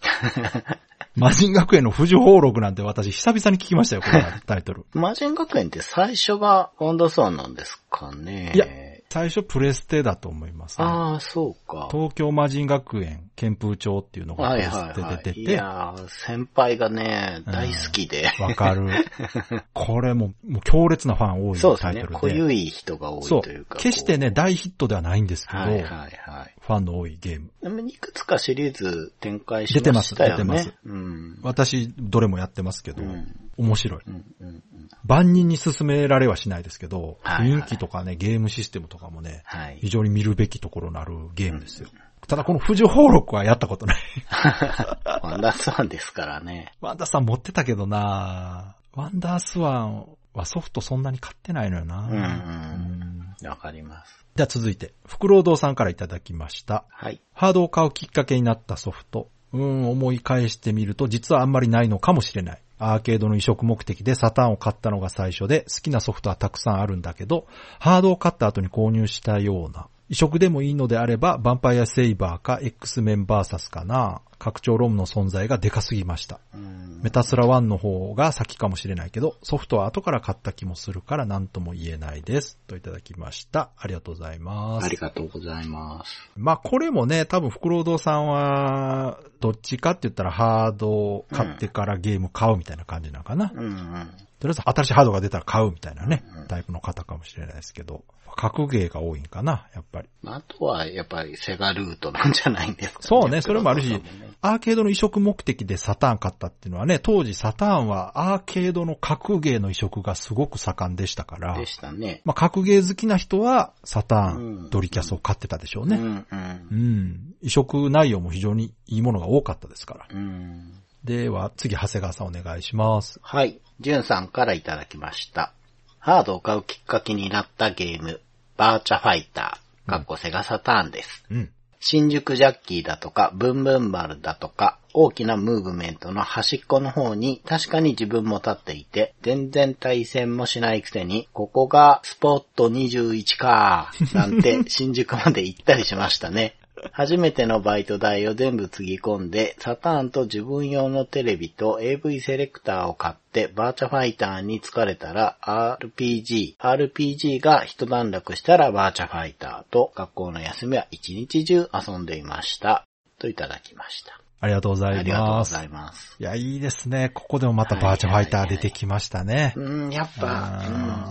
[1.15, 4.85] 魔人学園の富士放録なんて私久々に聞きましたよ、このタイトル。
[4.95, 8.67] 魔人学園って最初がワンダースワンなんですかねいや
[9.11, 10.85] 最初プレステだと思います、ね。
[10.85, 11.89] ああ、そうか。
[11.91, 14.71] 東京魔人学園剣風町っていうのがプはいレ。
[14.71, 18.31] ステで出ていて、やー先輩がね、うん大好きで。
[18.39, 18.89] わかる。
[19.73, 21.93] これももう強烈なファン多いそうですね。
[21.95, 22.21] タイトルで。
[22.21, 23.79] 濃ゆい人が多いそうというか。
[23.79, 26.07] 決してね、こ大ヒットではないんですけど、うはいはいは
[26.45, 26.55] い。
[26.69, 27.51] ファンの多いゲーム。
[27.63, 30.37] でもいくつかシリーズ展開し出てますましたよね。
[30.37, 31.39] 出てますうん。
[31.43, 34.03] 私、どれもやってますけど、うん面白い。
[34.07, 34.63] うんうんうん。
[35.05, 39.89] 万人に勧められはしないですけど、はいはい雰囲気とかね、ゲームシステムとかもね、はい非。
[39.89, 41.89] 常に見るべきところのあるゲームですよ。
[42.29, 43.97] ただこの富士放録はやったことない。
[45.23, 46.75] ワンダースワンですからね。
[46.83, 52.98] ワンダースワン持ってたけどなワンダースワンはソフトそんなに買ってないのよなうんうんうん
[53.45, 54.25] わかります。
[54.35, 56.85] では続いて、福労堂さんからいただきました。
[56.91, 57.21] はい。
[57.33, 59.29] ハードを買うきっかけになったソフト。
[59.53, 62.63] うーん、思い返してみると実はあんまりないのかもしれない。
[62.79, 67.47] アーケードの移植目的でサターンを買ったのが最初で好きなソフトはたくさんあるんだけど、
[67.79, 69.89] ハードを買った後に購入したような。
[70.09, 74.23] 移植でもいいのであれば、ヴァンパイアセイバーか X メンバーサスかな。
[74.39, 76.41] 拡張ロムの存在がでかすぎました。
[76.55, 82.59] うんメタスラ1の方が先かもしれないけど、ソフトは後から買った気もするから何とも言えないです。
[82.67, 83.71] といただきました。
[83.79, 84.85] ありがとうございます。
[84.85, 86.11] ありがとうございます。
[86.37, 93.53] まあこれもね、多分、福労堂さんは、どっちかって言ったらハードを買ってからゲーム買うみたいな感じなのかな。
[93.55, 94.11] うんうん。
[94.39, 98.05] とりあえず新しいハードが出たら買うみたいなねうん、タイプの方かもしれないですけど、
[98.39, 100.09] 格ゲーが多いんかな、やっぱり。
[100.25, 104.01] あとは、やっぱりセガルートなんじゃないんですか、そうね、それもあるし
[104.41, 112.23] アーケードの移植目的でサターン買ったっていうのはね、当時サターンはアーケードの格ゲーの移植がすごく盛んでしたから、でしたね。
[112.25, 115.97] まあ格ゲー好きな人はサターうんン、ドリキャスを買ってたでしょうね。
[115.97, 116.75] うんうんう。
[116.75, 117.35] ん。
[117.43, 120.07] 移植内容も非常にいいものが多かったですから。
[120.11, 120.73] うん。
[121.03, 123.19] では、次、長谷川さんお願いします。
[123.23, 123.61] はい。
[123.81, 125.53] ジュンさんからいただきました。
[125.99, 128.21] ハードを買うきっかけになったゲーム、
[128.57, 131.25] バーチャファイター、かっこセガサターンです。
[131.31, 131.51] うん。
[131.81, 146.57] 新宿ジャッキーだとか、ブンブン丸だとか、大きなムーブメントの端っこの方に確かに自分も立っていて、全然対戦もしないくせに、ここがスポット21か、なんて 新宿まで行ったりしましたね。
[146.93, 162.85] 初めてのバイト代を全部つぎ込んで、サターンと自分用のテレビと AV セレクターを買って、バーチャファイターに疲れたら RPG、RPG が一段落したらバーチャファイターと学校の休みは一日中遊んでいました。
[163.19, 164.18] といただきました。
[164.41, 165.05] ありがとうござあいます。
[165.05, 166.17] りがとうございます。
[166.19, 167.11] いや、いいですね。
[167.13, 169.53] ここでもまたバーチャファイター出てきましたね。
[169.57, 170.63] うん、やっぱ、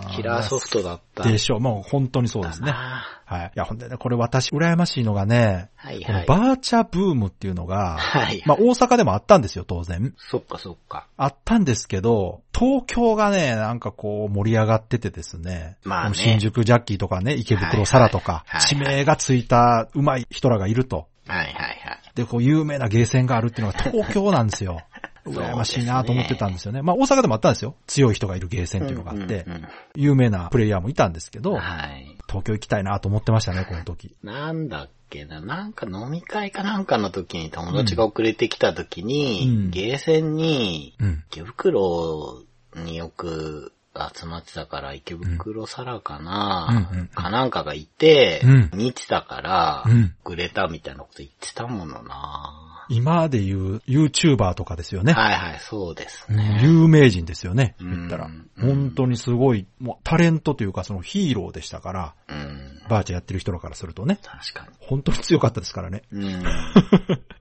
[0.06, 1.24] うん、キラーソフトだった。
[1.24, 1.60] でしょう。
[1.60, 2.72] もう本当にそうですね。
[2.72, 3.52] はい。
[3.54, 6.26] いや、ほんでね、これ私、羨ましいのがね、このはいはい。
[6.26, 8.42] バーチャブームっていうのが、はい。
[8.46, 10.14] まあ大阪でもあったんですよ、当然。
[10.18, 11.08] そっかそっか。
[11.18, 15.76] あったんですけど、東京がね、なんかこう盛り上がっててですね。
[15.84, 21.08] まあねこの新宿ジャッキーとかね、池袋サラとか、はいはい地名がついた上手い人らがいると。
[21.28, 21.77] はいはいはい。
[22.18, 24.82] で、こう有名なゲーセンがあるっていうのが 東京なんですよ。
[25.26, 26.82] 羨ましいなと思ってたんですよね。
[26.82, 27.76] まあ大阪でもあったんですよ。
[27.86, 32.16] 強い人がいるゲーセンっていうのがあってうん、うんうん有名なプレイヤーもいたんですけど、はい。
[32.28, 34.16] 東京行きたいなと思ってましたね、この時。
[34.24, 41.24] なんだっけな、なんか飲み会かなんかの時に友達が遅れてきた時に、うんゲーセンに、うん。
[41.32, 42.44] 池袋
[42.76, 43.74] によく
[44.14, 55.14] 集まってたから、池袋サラかな、うんうんうんかなんかがいて、うん見てたから、うん遅れたみたいなこと言ってたものな今で言う YouTuber とかですよね。
[55.14, 56.60] はいはい、そうですね。
[56.64, 58.50] 有名人ですよね、うん言ったらうん。
[58.58, 62.82] 本当にすごい、もうタレントというかそのヒーローでしたから、うん。
[62.90, 66.04] バーチャやってる人らからするとね、確か本当に強かったですからね。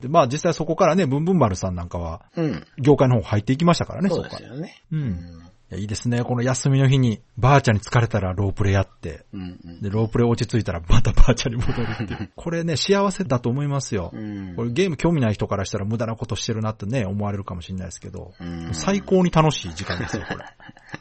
[0.00, 2.66] で、まあ実際そこからね、ブンブン丸さんなんかは、うん。
[2.78, 4.24] 業界の方入っていきましたからね、そそう。
[4.24, 4.82] ですよね。
[4.92, 4.96] う。
[4.96, 5.50] うんん。
[5.68, 6.22] いやいいですね。
[6.22, 9.82] この休みの日に、バーチャに疲れたらロープレやって、うんうん。
[9.82, 12.30] で、ロープレ落ち着いたらまたバーチャに戻るっていう。
[12.36, 14.10] これね、幸せだと思いますよ。
[14.12, 20.44] うんこれゲーム興味ない人からしたら無駄なことしてるなってね、思われるかもしれないですけど、うん最高に楽しい時間ですよ、これ。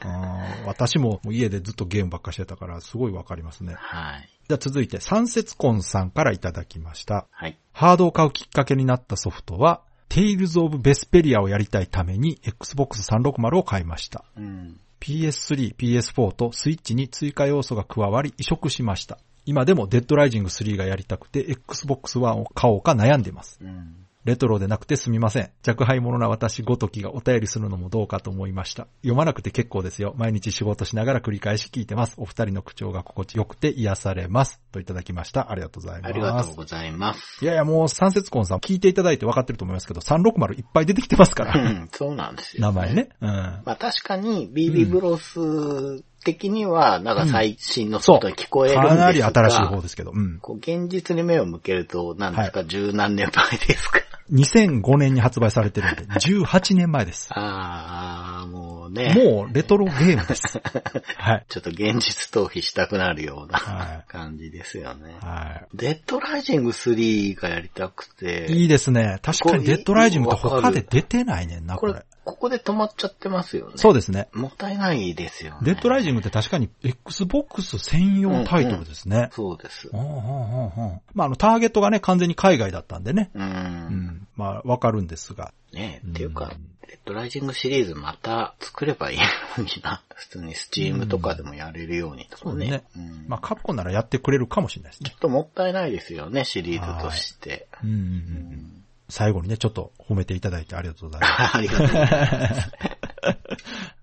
[0.02, 3.76] あ ー私も家でずっとゲームばっかしてたから、すごいわかりますね。
[3.78, 4.30] はい。
[4.48, 7.28] じゃあ続いて、三節コンさんからいただきました。
[7.30, 7.58] はい。
[7.72, 14.24] ハードを買うきっかけになったソフトは、Tales of Vesperia をやりたいために Xbox 360を買いました。
[14.38, 14.80] うん。
[15.00, 19.20] PS3、PS4 とスイッチに追加要素が加わり移植しました。
[19.46, 23.60] 今でもデッドライジング3がやりたくて Xbox One を買おうか悩んでいます。
[23.62, 24.05] うん。
[24.26, 25.52] レトロでなくてすみません。
[25.66, 28.88] 若輩者な私ごときがお便りするのもどうかと思いました。
[29.04, 30.16] 読まなくて結構ですよ。
[30.18, 32.16] 毎日仕事しながら繰り返し聞いてます。
[32.18, 34.60] お二人の口調が心地よくて癒されます。
[34.72, 35.52] といただきました。
[35.52, 36.10] ありがとうございます。
[36.10, 37.46] ありがとうございます。
[37.46, 41.70] いやいや、もう三節コンさん聞いていただいて分かってると思いますけど、360いっぱい出てきてますかうら。
[41.70, 42.94] ん、そうなんですよ、名前。
[42.96, 43.10] ね。
[43.22, 43.30] うん。
[43.30, 50.12] まあ確かに BB ブロス的には、なんか最新のソフトに聞こえるんですが、かなり新しい方ですけど。
[50.16, 50.40] うん。
[50.40, 54.00] こう現実に目を向けると、なんですか、十何年前ですか？
[54.32, 57.30] 2005年に発売されてるんで、 18年前です。
[57.32, 59.14] あー、もうね。
[59.14, 60.60] もうレトロゲームです。
[61.18, 61.46] はい。
[61.48, 65.16] ちょっと現実逃避したくなるようなは感じですよね。
[65.22, 68.48] はデッドライジング3がやりたくて。
[68.50, 68.62] い。
[68.62, 69.20] いいですね。
[69.22, 73.74] 確かにデッドライジングって他で出てないねんな、これこれ。、ここで止まっちゃってますよね。
[73.76, 74.28] そうですね。
[74.34, 75.60] もったいないですよね。
[75.62, 79.30] デッドライジングって確かに Xbox 専用タイトルですね。
[79.32, 79.90] そうです。
[79.94, 83.30] うんうんうんうんまあ、あの、ターゲットがね、完全に海外だったんでね。
[83.36, 83.40] う。
[83.40, 84.28] うんん。
[84.36, 85.54] まあ、わかるんですが。
[85.72, 86.52] ねうんっていうか、
[86.88, 89.18] デッドライジングシリーズまた作ればいい
[89.58, 90.02] のにな。
[90.16, 92.50] 普通に Steam とかでもやれるようにとかね。
[92.50, 95.16] そうねうんまあ、カプコンならやってくれるかもしれないですねちょ。
[95.16, 97.68] っともったいないですよね、シリーズとして。
[97.84, 98.85] うんうんうん。
[99.10, 101.56] 最後にね、ちょっと褒めていただいてありがとうございます。
[101.58, 102.72] ありがとうございます。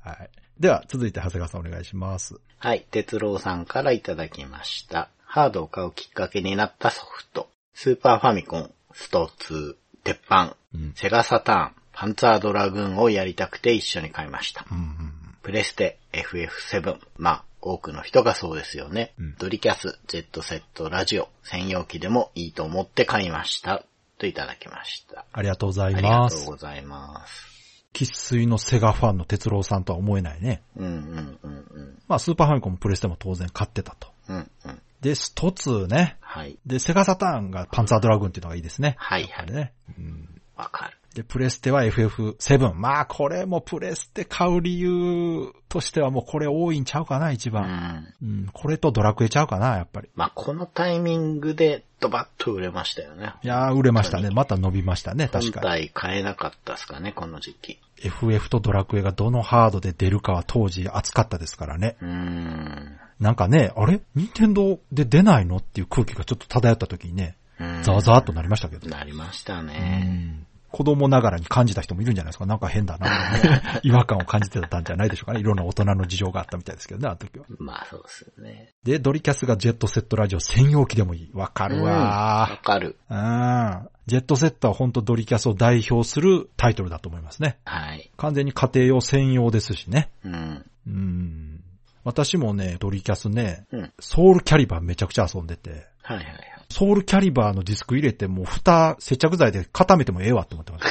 [0.00, 0.30] はい。
[0.60, 2.40] では、続いて長谷川さんお願いします。
[2.58, 5.08] はい、哲郎さんからいただきました。
[5.24, 7.48] ハードを買うきっかけになったソフト。
[7.74, 9.74] スーパーファミコン、スト2、
[10.04, 10.92] 鉄板、うん。
[10.94, 14.66] セガサターン、パンツァードラグーンをやりたくて一緒に買いました。
[14.70, 17.00] うんうんプレステ、FF7。
[17.16, 19.12] まあ、多くの人がそうですよね。
[19.18, 23.84] うんドリキャス、ジェットセット、ラジオ、専用機でもいいと思って買いました。
[24.22, 25.26] といただきました。
[25.32, 26.44] ありがとうございありがます。
[26.44, 27.52] とうございます。
[27.92, 30.62] 喫水のセガファンの哲郎さんとは思えないね。
[30.76, 31.98] うんうんうんうん。
[32.06, 34.08] まあ、スーパーファミコンもプレステも当然買ってたと。
[34.28, 34.82] うんうん。
[35.00, 36.16] で、スト2ね。
[36.20, 36.56] はい。
[36.64, 38.94] で、セガサターンがパンツァードラグーンっていうのがいいですね。
[38.98, 39.46] はいはい。
[39.50, 39.72] ね。
[39.98, 40.96] うんわかる。
[41.14, 42.74] で、プレステは FF7。
[42.74, 47.64] まあ、これもプレステ買う理由としてはもうこれ多いんちゃうかな、一う番。
[47.64, 48.14] ん。
[48.22, 50.08] うん、これとドラクエちゃうかな、やっぱり。
[50.14, 53.34] まあ、このタイミングでドバッと売れましたよね。
[53.42, 54.30] いやー、売れましたね。
[54.30, 55.66] また伸びましたね、本確かに。
[55.66, 57.78] 体買えなかったですかね、この時期。
[58.04, 61.96] FF とドラクエがどのハードで出るかは当時熱かったですからね。
[62.00, 62.98] うーん。
[63.20, 64.00] なんかね、あれ？
[64.16, 65.58] 任天堂で出ないの？
[65.58, 68.88] っていう空気がちょっと漂った時にね、うんザワザワっとなりましたけど。
[68.88, 69.74] なりましたうね。
[69.78, 72.46] ん子供ながらに感じた人もいるんじゃないですか。
[72.46, 73.62] なんか変だな、ね。
[73.84, 75.40] 違和感を感じてたんじゃないでしょうかね。
[75.40, 77.44] いろんな大人の事情があったみたいですけどね、あの時は。
[77.58, 78.70] まあ、そうですよね。
[78.82, 81.30] で、ドリキャスがジェットセットラジオ専用機でもいい。
[81.34, 82.96] わかるうんわわかる。
[83.10, 83.82] ー。
[83.82, 83.88] うん。
[84.06, 87.58] ジェットセットは本当ドリキャスを代表するタイトルだと思いますね。
[87.64, 88.10] はい。
[88.16, 90.10] 完全に家庭用専用ですしね。
[90.24, 90.64] うん。
[90.86, 91.64] うん。
[92.04, 93.92] 私もね、ドリキャスね、うん。
[94.00, 96.61] ソウルキャリバーめちゃくちゃ遊んでて、はいはいはい。
[96.72, 100.86] ソウルキャリバーのディスク入れてもう蓋接着剤で固めてもええわって思ってます。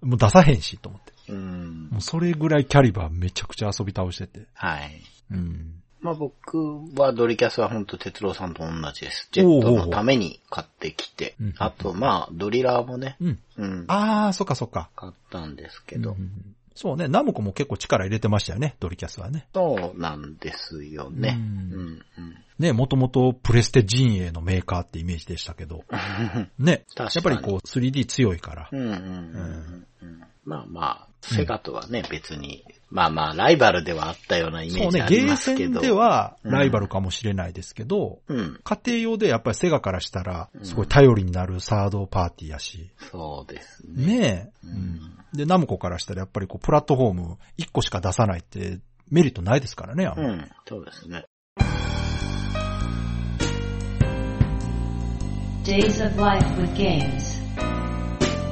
[0.02, 1.12] もう出さへんしと思って。
[1.28, 1.98] うんも。
[1.98, 4.46] うそれぐらいキャリバーめちゃくちゃ遊び倒してて。
[4.54, 5.02] はい。
[5.30, 5.82] うん。
[6.00, 9.28] まあ僕はドリキャスは本当哲郎さんと同じです。
[9.32, 11.54] ジェットのために買ってきてうん。
[11.58, 13.38] あとまあドリラーもね、うん。
[13.56, 13.84] うん。
[13.88, 14.90] あー、そっかそっか。
[14.94, 16.55] 買ったんですけどうん。
[16.76, 19.48] そうね、ナムコも結構力入れてましたよね、ドリキャスはね。
[19.54, 21.36] そうなんですよね。
[21.36, 22.02] ううんん。
[22.18, 22.36] うん。
[22.58, 25.84] ね、もともとプレステ陣営のメーカーってイメージでしたけど。
[26.58, 26.84] ね。
[26.98, 28.68] やっぱりこう 3D 強いから。
[28.70, 30.20] うんうんうんうんうん。
[30.44, 35.80] まあまあ、セガとはね、別に、まあまあ、ライバルではあったようなイメそうね、ージあゲーりますけど。
[35.80, 38.60] センではライバルかもしれないですけど、うん。
[38.62, 42.90] 家庭用でやっぱりセガからしたら、すごい頼りになるサードパーティーやし。
[43.10, 44.06] そうですね。
[44.06, 44.66] ねえ。
[44.66, 48.78] うんで、ナムコからしたらやっぱりこう、プラットフォーム1個しか出さないって
[49.10, 50.06] メリットないですからね。
[50.06, 50.50] あんまりうん。
[50.66, 51.24] そうですね。
[55.64, 57.42] Days of Life with Games.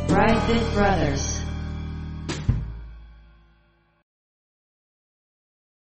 [0.08, 1.34] Brightbit Brothers.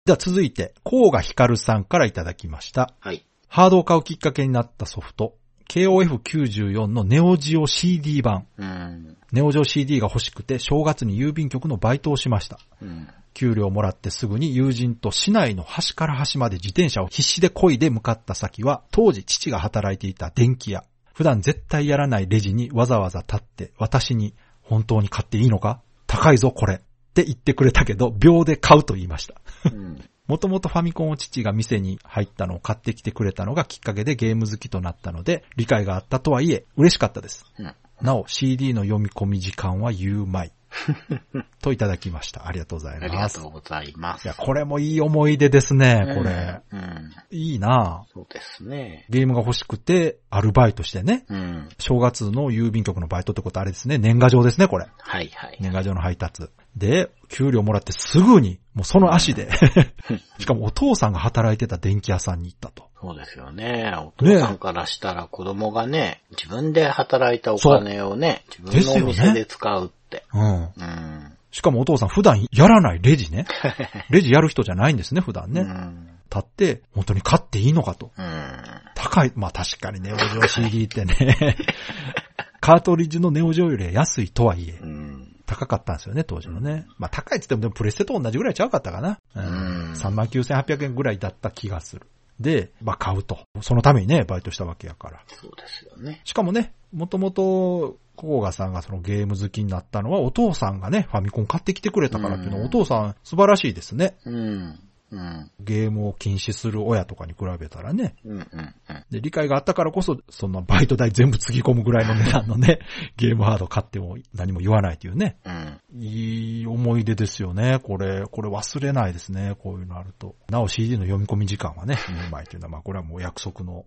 [0.09, 2.95] では続いて、甲賀ひかるさんからいただきました。
[2.99, 3.23] はい。
[3.47, 5.35] ハードを買うきっかけになったソフト、
[5.69, 8.47] KOF94 のネオジオ CD 版。
[8.57, 9.17] うん。
[9.31, 12.57] ネオジオ CD が欲しくて正月に郵便局のバイトをしました。
[12.81, 13.07] うん。
[13.35, 20.85] 給料もらってすぐに友人と市内の端から端まで自転車を必死で漕いで向かった先は、当時父が働いていた電気屋。
[21.13, 24.33] 普段絶対やらないレジにわざわざ立って私に
[24.63, 25.83] 本当に買っていいのか？
[26.07, 26.81] 高いぞこれ。
[27.21, 29.35] って言ってくれたけど、秒で買うと言いました。
[29.65, 30.09] うん。
[30.27, 37.45] もともとファミコンを父が店に入ったのを買ってきてくれたのがきっかけでゲーム好きとなったので、理解があったとはいえ、嬉しかったです。
[37.57, 37.75] うん。
[38.01, 40.53] なお、CD の読み込み時間は有枚。
[41.61, 42.47] といただきました。
[42.47, 43.37] ありがとうございあります。
[43.37, 44.25] がとうございます。
[44.25, 46.61] いや、これもいい思い出ですね、これ。
[46.71, 46.79] うん。
[46.79, 47.11] うん。
[47.31, 49.05] いいなそうですね。
[49.09, 51.25] ゲームが欲しくて、アルバイトしてね。
[51.27, 51.69] うん。
[51.79, 53.97] 正月の郵便局のバイトってことあれですね。
[53.97, 54.87] 年賀状ですね、これ。
[54.97, 55.57] はいはい。
[55.59, 56.49] 年賀状の配達。
[56.79, 59.49] で、給料もらってすぐに、もうその足で。
[60.39, 62.89] しかもお父さんが働いてた電気屋さんに行ったと。
[63.01, 63.93] そうですよね。
[63.95, 70.23] お父さんからしたら子供がね、自分で働いたお金をね、自分のお店で使うって。
[70.33, 70.61] うん。
[70.63, 71.37] うん。
[71.51, 73.45] しかもお父さん普段やらないレジね。
[74.09, 75.61] レジやる人じゃないんですね、普段ね。
[75.61, 76.09] うん。
[76.29, 78.11] 立って、本当に買っていいのかと。
[78.17, 78.61] うん。
[78.95, 79.31] 高い。
[79.35, 81.57] まあ確かにネオジオ CD ってね、
[82.61, 85.08] カートリッジのネオジオよりは安いとはいえう、ん。
[85.49, 86.85] 高かったんですよね、当時のね。
[86.99, 89.19] まあ高いって言ってもでもプレステと同じぐらいちゃうかったかな。
[89.35, 89.43] うん。
[89.43, 92.05] うん39,800円ぐらいだった気がする。
[92.39, 93.39] で、まあ買うと。
[93.61, 95.21] そのためにね、バイトしたわけやから。
[95.27, 96.21] そうですよね。
[96.23, 104.17] しかもね、もともと、コーガさんがそのゲーム好きになったのは、お父さんがね、ファミコン買ってきてくれたからっていうのは、うんお父さん素晴らしいですね。
[104.25, 104.79] うん。
[105.11, 105.51] うん。
[105.59, 108.15] ゲームを禁止する親とかに比べたらね。
[108.25, 108.37] うん。
[108.37, 108.45] うん。
[108.89, 109.05] うん。
[109.09, 112.79] で、理解があったからこそ、そのバイト代全部つぎ込むぐらいの値段のね、
[113.17, 115.37] ゲームハード買っても何も言わないというね。
[115.45, 115.79] うん。
[115.99, 117.79] いい思い出ですよね。
[117.79, 119.55] これ、これ忘れないですね。
[119.59, 120.35] こういうのあると。
[120.49, 123.85] なお CD の読み込み時間はね、 2年前というのは、まあこれはもう約束の、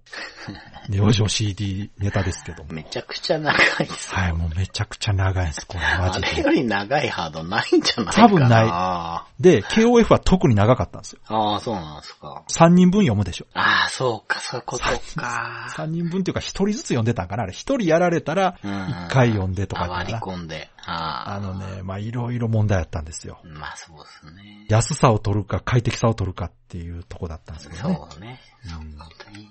[0.88, 2.72] ネオジオ CD ネタですけども。
[2.72, 3.52] めちゃくちゃ長
[3.82, 4.14] いです。
[4.14, 6.36] はい、もうめちゃくちゃ長いです、これマあジで。
[6.36, 8.28] れより長いハードないんじゃないかな。
[8.28, 11.20] 多分ないあで、KOF は特に長かったんですよ。
[11.26, 12.44] あ、そうなんですか。
[12.48, 13.46] 3人分読むでしょ。
[13.54, 15.68] ああ、そうか、そういうことか。
[15.76, 20.70] 3人分っていうか1人ずつ読んでたんかなあれ1人やられたら、うん1回読んでとかあ割り込んで。
[20.84, 21.34] ああ。
[21.34, 23.40] あのね、まあいろいろ問題あったんですよ。
[23.44, 24.66] まあそうですね。
[24.68, 27.94] 安さを取るか快適さを取るかっていうとこだったんですけどね。
[28.10, 28.40] そうね。
[28.64, 29.48] そうね。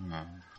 [0.00, 0.10] うん。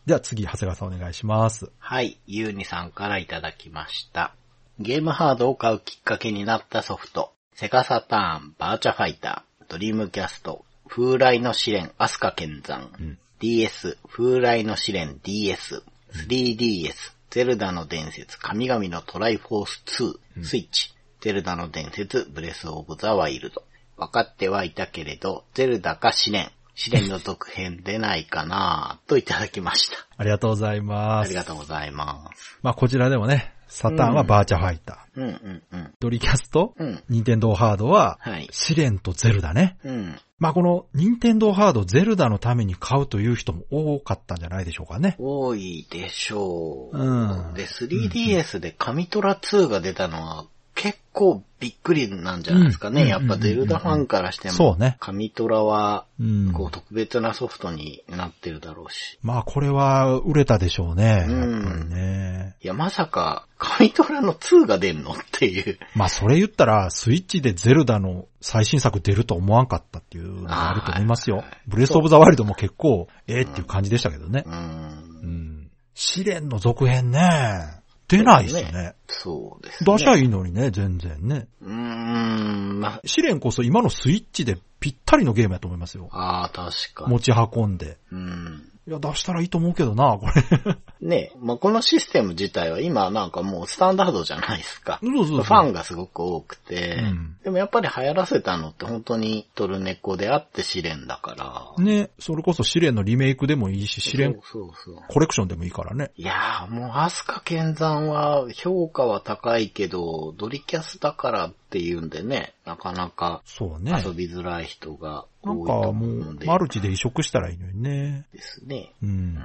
[0.06, 1.72] では次、長谷川さんお願いします。
[1.78, 4.34] はい、ゆうにさんからいただきました。
[4.80, 7.34] ゲームハードを買うきっかけになったソフト。
[7.54, 15.82] セガサターン、バーチャファイター、ドリームキャスト、風来のシレン、アスカ見参、うん DS、風来のシレン DS、
[16.28, 16.94] 3DS、
[17.30, 23.64] ゼルダの伝説、神々のトライフォース2、スイッチ、ゼルダの伝説、ブレスオブザワイルド。
[23.96, 30.06] 分かってはいたけれど、ゼルダかシレン、シレンの続編出ないかなぁといただきました。
[30.18, 31.34] ありがとうございますあり。
[31.36, 32.60] がとうございます。
[32.62, 35.22] まあこちらでもね、サターンはバーチャファイター。
[35.22, 35.94] うんうんうん。
[36.02, 37.04] ドリキャスト、うん。
[37.08, 38.50] ニンテンドーハードは、はい。
[38.52, 39.78] 試練とゼルダね。
[39.86, 40.20] うん。
[40.40, 45.16] まあこの、ニンテンドーハード、ゼルダのために買うという人も多かったんじゃないでしょうかね。
[45.20, 46.98] 多いでしょう。
[46.98, 50.48] うんで、3DS で神トラ2が出たのは
[50.82, 53.04] 結構びっくりなんじゃないですかね。
[53.04, 54.54] うんやっぱゼルダファンからしても。
[54.56, 56.52] そうね神トラは、うん。
[56.54, 59.20] こう特別なソフトになってるだろうし。
[59.22, 61.28] まあこれは売れたでしょうね。
[61.30, 62.56] うんやっぱりね。
[62.64, 65.78] いや、まさか、神トラの2が出んのっていう。
[65.96, 71.58] まあそれ言ったら、スイッチでゼルダの最新作出ると思わんかったっていうのがあると思いますよはいはい。
[71.68, 74.50] ブレスオブザワイルドも結構、ええっていう感じでしたけどねう。。
[74.50, 75.72] うんん。
[75.94, 77.81] 試練の続編ね。
[78.18, 78.96] 出ないっすね。
[79.08, 79.94] そうですね。
[79.94, 81.48] 出しゃいいのにね、全然ね。
[81.62, 86.10] うーん、まあ、試練こそ今のスイッチでぴったりのゲームやと思いますよ。
[86.12, 87.12] ああ、確かに。
[87.12, 87.98] 持ち運んで。
[88.12, 88.71] うん。
[88.88, 90.78] いや、出したらいいと思うけどな、これ。
[91.02, 95.00] ねまあ、このシステム自体は今なんかもうスタンダードじゃないですか。
[95.02, 101.84] そうそうそうファンがすごく多くて、うんでもやっぱり流行らせたのって本当にトルネコであって試練だから。
[101.84, 105.04] ね、それこそ試練のリメイクでもいいし、試練そうそうそう。
[105.08, 106.12] コレクションでもいいからね。
[106.18, 113.94] いやーもうアスカ剣山は評価は高いけど、ドリキャスだからっていうんでね、なかなかそうね。
[114.06, 116.46] 遊びづらい人が多いとかもう、思うんで。
[116.46, 118.26] マルチで移植したらいいのにね。
[118.34, 118.92] ですね。
[119.02, 119.40] うん。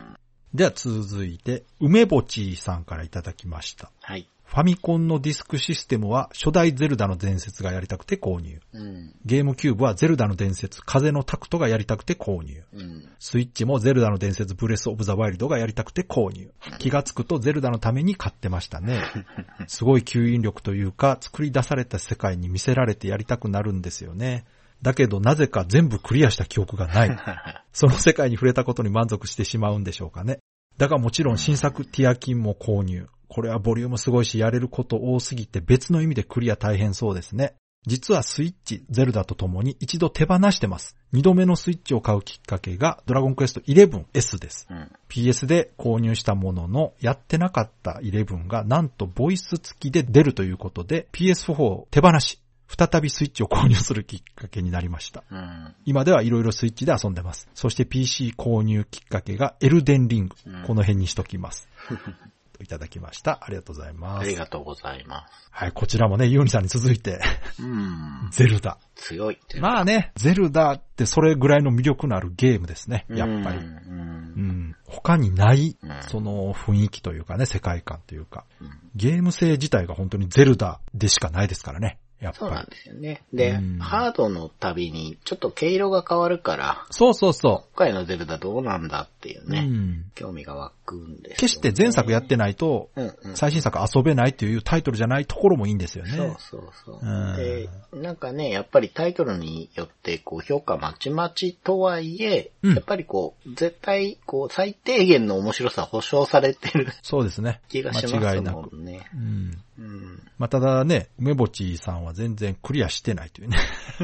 [0.52, 3.92] では続いて、梅ぼちさんからいただきました。
[4.02, 4.26] はい。
[4.46, 8.60] ファミコンのディスクシステムは初代ゼルダの伝説がやりたくて購入。
[8.72, 9.14] うん。
[9.24, 12.62] ゲームキューブはゼルダの伝説風のタクトがやりたくて購入。
[12.72, 13.08] うん。
[13.18, 16.52] スイッチもゼルダの伝説ブレスオブザワイルドがやりたくて購入。
[16.78, 19.02] 気がつくとゼルダのために買ってましたね。
[19.66, 24.44] すごい吸引力というか、作り出された世界に見せられてやりたくなるんですよね。
[24.80, 27.18] だけどなぜか全部クリアした記憶がない。
[27.72, 30.38] その世界に触れたことに満足してしまうんでしょうかね。
[30.78, 33.08] だがもちろん新作ティアキンも購入。
[33.36, 37.54] これはボリュームすごいしやれること多すぎて別の意味でクリア大変そうですね。
[37.86, 40.96] 実はスイッチ、ゼルダと共に一度手放してます。
[41.12, 44.66] 二度目のスイッチを買うきっかけがドラゴンクエスト 11S です。
[44.70, 44.90] うん。
[45.10, 55.24] PS で購入したものの、やってなかった11がなんとボイス付きで出るということで PS4 を手放し、再びスイッチを購入するきっかけになりました。
[55.30, 55.74] うん。
[55.84, 57.50] 今ではいろいろスイッチで遊んでます。
[57.52, 60.36] そして PC 購入きっかけがエルデンリング。
[60.46, 61.68] うんこの辺にしときます。
[62.56, 63.40] といただきました。
[63.42, 64.22] ありがとうございます。
[64.22, 67.20] ありがとうございまはい、こちらもね、ユーニさんに続いて、
[67.54, 67.62] す。
[67.62, 68.28] うん。
[68.30, 68.78] ゼルダ。
[68.94, 69.60] 強いって。
[69.60, 73.58] まあね、ゼルダってそれぐらいの魅力のあるゲームですね、やっぱり。
[73.58, 73.60] う。
[73.60, 74.76] うんん。
[74.86, 82.38] 他にないうん、その雰囲気というかね、世界観というか、うんゲーム性自体が本当にゼルダでしかないですからね、やっぱり。
[82.38, 83.22] そうなんですよね。
[83.32, 89.50] で、うんハードのたびにちょっと毛色が変わるから、そうそうそ今回のゼルダどうなんだっていうう。
[89.50, 90.04] ね、うん。
[90.14, 93.36] 興味が湧くんですよね、決して前作やってないと、うんうん。
[93.36, 96.16] 最新作遊べないというタイトルじゃないところもいいんですよね。
[96.16, 96.98] そうそうそう。
[97.02, 107.60] うんで、なんかね、やっぱりタイトルによって、こう、評価まちまちとはいえ、うんやっぱりこう、絶対、こう、最低限の面白さ保証されてるそうですね。
[107.68, 108.56] 気がします間違いなく。
[108.56, 109.08] もんね。
[109.14, 109.62] うん。
[109.78, 110.22] うん。
[110.38, 113.58] まあ、ただね、梅ぼちさんは全然クリアしてないというね。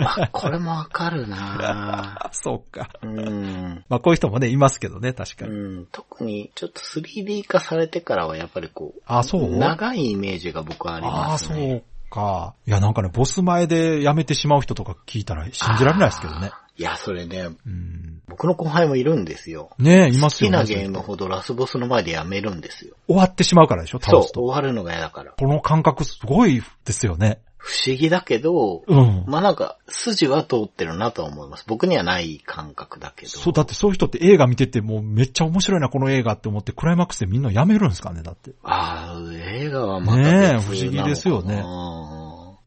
[0.04, 2.90] あ、これもわかるな そうか。
[3.02, 3.84] うん。
[3.88, 5.50] まあ、こういう人もね、いますけどね、確かに。
[5.52, 9.56] うん、特にちょっと 3D 化されてからはやっぱりこう、あ、そう？
[9.56, 11.82] 長いイメージが僕はありああ、ますそうね。
[12.10, 12.54] か。
[12.66, 16.50] いや、なんかね、ボス前で辞めてしまう人とか聞いたら信じられないですけどね。
[16.82, 18.22] いや、それね、うん。
[18.26, 19.70] 僕の後輩もいるんですよ。
[19.78, 20.50] ねえ、います好き。
[20.50, 22.96] なゲームほどラスボスの前でやめるんですよ。
[23.06, 24.40] 終わってしまうからでしょ、そう倒す、と。
[24.40, 25.32] 終わるのが嫌だから。
[25.38, 27.38] この感覚すごいですよね。
[27.56, 29.24] 不思議だけど、うん。
[29.28, 31.64] まあなんか、筋は通ってるなとは思います。
[31.68, 33.30] 僕にはない感覚だけど。
[33.30, 38.50] そう、だってそういう人って映画見ててもうめっちゃ面白いな、この映画って思って、クライマックスでみんなやめるんですかね、だって。
[38.64, 41.62] ああ、映画はまた別ねえ不思議ですよね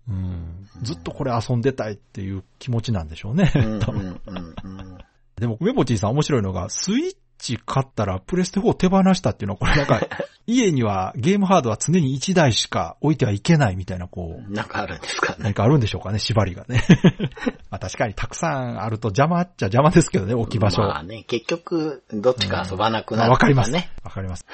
[0.07, 0.54] ううん。
[0.81, 3.51] ずっとこれ遊んでたいっていう気持ちなんでしょうね。
[5.37, 10.01] でも、ウェボチーさん面白いのが、スイッチ買ったらプレステ4手放したっていうのは、これなんか、
[10.47, 15.39] 家にはゲームハードは常に1台しか置いてはいけないみたいな、こう、なんかあるんですかね。
[15.39, 16.83] 何かあるんでしょうかね、縛りがね。
[17.69, 20.83] まあ確かにたくさんあると邪魔っちゃ邪魔ですけどね、置き場所。
[20.83, 23.89] まあね、結局、どっちか遊ばなくまあなる、わかりますね。。
[24.03, 24.45] わかります。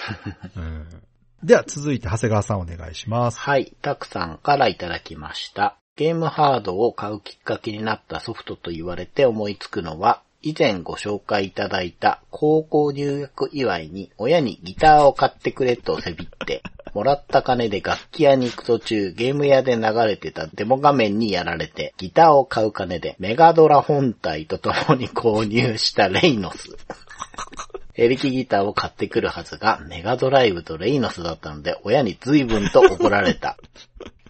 [0.56, 0.88] うん
[1.44, 3.40] では続いて長谷川さんお願いします。
[3.40, 5.81] はい、たくさんからいただきました。
[6.02, 16.64] ゲームハードを買うきっかけになったソフトと言われて思いつくのは、以前ご紹介いただいた高校入学祝いに親にギターを買ってくれとせびって、
[16.96, 26.76] もらった金で楽器屋に行く途中ゲーム屋で流れてたデモ画面にやられて、ギターを買う金でメガドラ本体と共に購入したレイノス。
[27.94, 33.58] エレキギターを買ってくるはずが、メガドライブとレイノスだったので、親に随分と怒られた。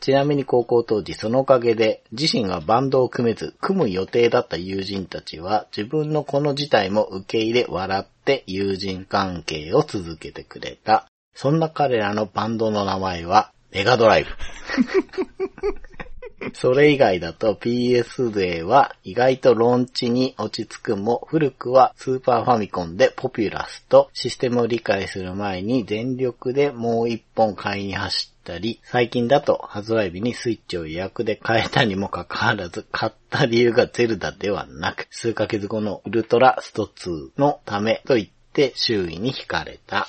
[0.02, 11.06] ちなみに高校当時、そのおかげで、自身はバンドを組めず、組む予定だった友人たちは、自分のこの事態も受け入れ、笑って友人関係を続けてくれた。
[11.36, 14.30] そんな彼らのバンドの名前は、メガドライブ。
[16.54, 40.08] それ以外だと PS 勢は意外とローンチに落ち着くも古くはスーパーファミコンでポピュラスとシステムを理解する前に全力でもう一本買いに走ったり、最近だと発売日にスイッチを予約で買えたにもかかわらず買った理由がゼルダではなく、数ヶ月後のウルトラスト2のためと言って周囲に惹かれた。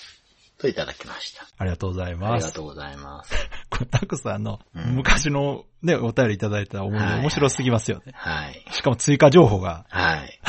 [0.63, 1.47] といただきました。
[1.59, 2.47] ありがとうございあます。
[2.47, 3.35] りがとうございます。
[3.69, 8.13] これたくさんのうん昔のね、お便りいただいた思い出はい面白すぎますよね。
[8.15, 8.65] はい。
[8.71, 10.41] しかも追加情報が、はい。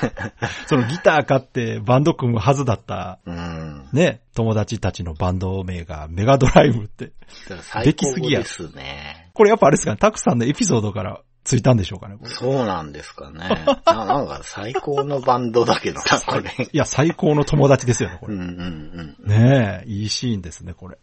[0.66, 3.88] そのギター買ってバンド組むはずだったうん。
[3.92, 7.12] ね、友達たちのバンド名がメガドライブって。
[7.62, 9.30] 最高ですね。
[9.34, 12.16] これやっぱあれですかね、たくさんのエピソードからついたんでしょうかね。
[12.24, 13.38] そうなんですかね。
[13.86, 16.50] ななんか最高のバンドだけどな、これ。
[16.72, 18.34] いや、最高の友達ですよね、これ。
[18.34, 20.98] うんうんねえ、いいシーンですね、これ。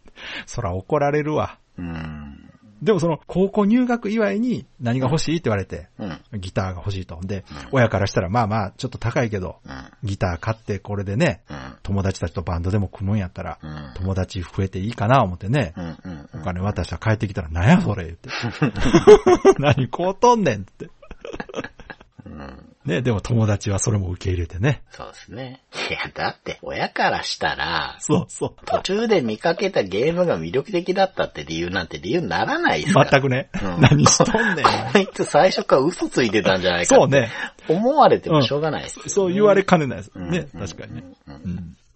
[0.46, 1.58] そら怒られるわ。
[1.76, 2.47] うん。
[2.80, 2.84] うん。
[2.84, 6.40] でもその、高校入学祝いに何が欲しいって言われて、うん。
[6.40, 7.18] ギターが欲しいと。
[7.22, 10.08] で、うん親からしたら、まあまあ、ちょっと高いけど、うん。
[10.08, 11.56] ギター買ってこれでね、うん。
[11.82, 13.92] 友達たちとバンドでも組むんやったら、うん。
[13.94, 15.74] 友達増えていいかな思ってね。
[16.34, 18.30] お金渡したら帰ってきたら、なんやそれ言って。
[19.58, 20.88] 何こうとんねんって。
[22.88, 22.94] うん。
[22.96, 24.82] ね、でも友達はそれも受け入れてね。
[24.90, 25.62] そうですね。
[25.90, 28.66] いや、だって、親からしたら、そうそう。
[28.66, 33.10] 途中で見かけたゲームが魅力的だったって理由なんて理由にならないですから。
[33.10, 34.64] 全くね、うん何しとんねん。
[34.92, 37.30] こいつ最初から嘘ついてたんじゃないかそうね。
[37.68, 40.10] 思われてもしょうがないですよね、そう言われかねないです。
[40.14, 41.04] うんね、確かにね。
[41.26, 41.42] うんうん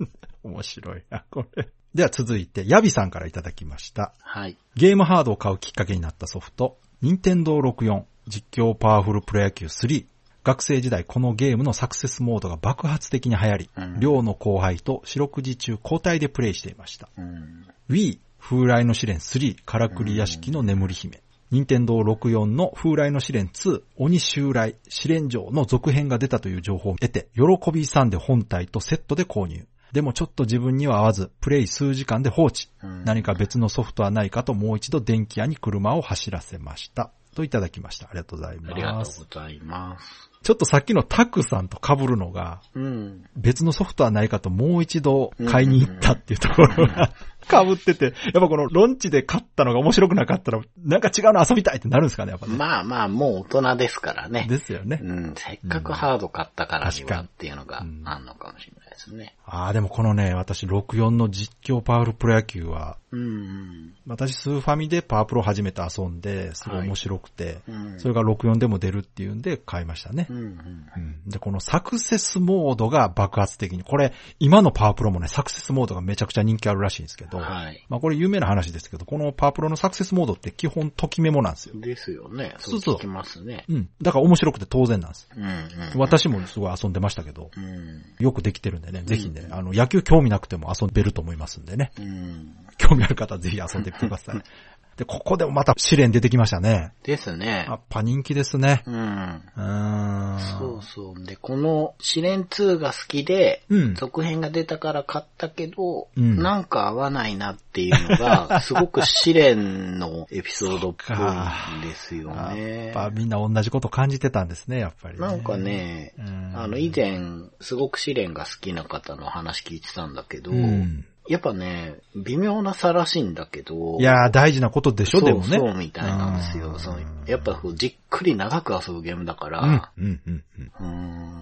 [0.01, 0.11] うん。
[0.53, 1.69] 面白いな、これ。
[1.95, 4.15] では続いて、ヤビさんからいただきました。
[4.21, 4.57] はい。
[4.77, 10.07] ゲームハードを買うきっかけになったソフト、任天堂64実況パワフルプロ野球3。
[10.45, 17.09] 学生時代このゲームのサクセスモードが爆発的に流行り、うん寮の後輩と四六時中交代でプレイしていました。
[17.17, 17.67] うん。
[17.89, 21.23] Wii 風来の試練3からくり屋敷の眠り姫。
[21.53, 29.67] 任天堂64の風来の試練2鬼襲来試練場の続編が出たという情報を得て、喜びさんで本体とセットで購入。
[29.93, 32.69] でもちょっと自分には合わず、プレイ数時間で放置。
[32.83, 37.13] うん何か別のソフトはないかともう一度電気屋に車を走らせました。
[37.35, 38.07] といただきました。
[38.09, 39.21] ありがとうございありがとうます。
[39.21, 40.32] ございます。
[40.43, 43.25] ちょっとさっきのタクさんと被るのが、うん。
[43.37, 47.13] 別のソフトはないかともう一度買いに行ったっていうところが
[47.49, 52.57] 被ってて、やっぱこのロンチで買ったのが面白くなかったら、なんか違うの遊びたいってなるんですかね、やっぱね。
[52.57, 54.47] まあまあ、もう大人ですからね。
[54.49, 55.01] ですよね。
[55.03, 59.35] うん、せっかくハード買ったからにはっていうのがうんあんのかもしれないですね。
[59.45, 63.95] ああ、でもこのね、私64の実況パワフルプロ野球は、うん。
[64.07, 68.01] 私スーファミでパワープロ初めて遊んで、すごい面白くて、うん。
[68.01, 70.33] それが64でも出るっていうんで買いましたねう。
[70.33, 70.47] んうん。
[70.47, 77.85] うんで、このサクセスモードが爆発的に、これ、今のパワープロもね、サクセスモードがめちゃくちゃ人気あるらしいんですけど、はい。
[77.89, 81.79] まあこれ有名な話ですけど、このパワープロのサクセスモードって基本ときメモなんですよ。
[81.79, 82.55] ですよね。
[82.59, 83.65] そそうきますね。
[83.69, 83.89] うん。
[84.01, 85.29] だから面白くて当然なんです。
[85.37, 85.69] うんうん。
[85.97, 88.03] 私もすごい遊んでましたけど、うん。
[88.19, 91.93] よくできてるんでね、ぜひね、あの、野球興味なくても遊べると思いますんでね。
[91.99, 92.55] うん。
[92.79, 94.43] 興味ある方はぜひ遊んでみてください。
[94.97, 96.93] で、ここでもまた試練出てきましたね。
[97.03, 97.65] ですね。
[97.67, 98.83] やっぱ人気ですね。
[98.87, 98.95] うん。
[98.95, 100.39] うーん。
[100.59, 101.25] そうそう。
[101.25, 103.95] で、この試練2が好きで、うん。
[103.95, 112.87] 続編が出たから買ったけど、うんなんか合わないなっていうのが、 すごく試練のエピソードっぽいんですよね。
[112.87, 115.27] やっぱみんな同じこと感じてたんですね、やっぱり、ね。
[115.27, 117.21] なんかね、うんあの、以前、
[117.61, 121.07] すごく試練が好きな方の話聞いてたんだけど、うん。
[121.29, 125.59] やっぱね、微妙な差らしいんだけど、いやー、大事なことでしょ、でもね。
[125.59, 126.73] そうみたいなんですよ。
[126.73, 130.73] うんそのやっぱこうじっくり長く遊ぶゲームだかうんら、、うん、うん、うん。
[130.81, 131.33] うーん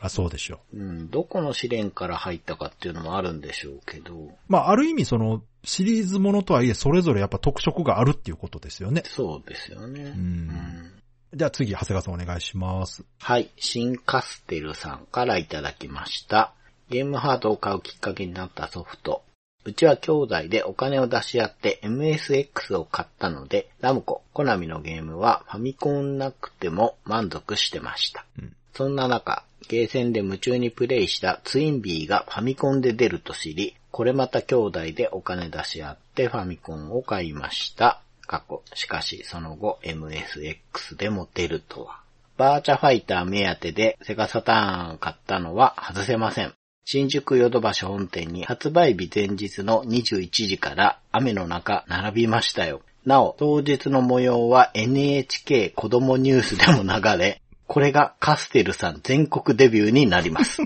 [0.00, 0.78] あ、そうでしょう。
[0.78, 9.02] うん、どこの試練から入ったかっていうのもあるんでしょうけど、まあ、ある意味その、シリーズものとはいえ、それぞれやっぱ特色があるっていうことですよね。
[9.04, 10.02] そうですよね。
[10.02, 10.92] んうん
[11.32, 13.04] じゃあ次、長谷川さんお願いします。
[13.20, 16.54] はい、新カステルさんからいただきました。
[16.90, 19.22] ゲームハードを買うきっかけになったソフト。
[19.64, 28.24] うちは兄弟でお金を出し合って MSX を買ったので、ラムコ、コナミのゲームはファミコンなくても満足してました。
[28.38, 38.00] うんそんな中、ゲーセンで夢中にプレイしたツインビーがファミコンで出ると知り、これまた兄弟でお金出し合ってファミコンを買いました。
[38.26, 42.00] 過去、しかしその後 MSX でも出るとは。
[42.36, 46.54] バーチャファイター目当てでセガサターン買ったのは外せません。
[46.92, 52.80] 新宿ヨドバシ本店に発売日前日の21時から雨の中並びましたよ。
[53.06, 60.62] なお、当日の模様は NHK 子供ニュースでも流れ、これがカステルさん全国デビューになります。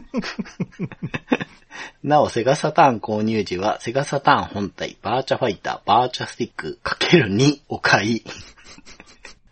[2.02, 8.24] なお、セガサターン購入時は、セガサターン本体、バーチャファイター、バーチャスティック ×2 を買い、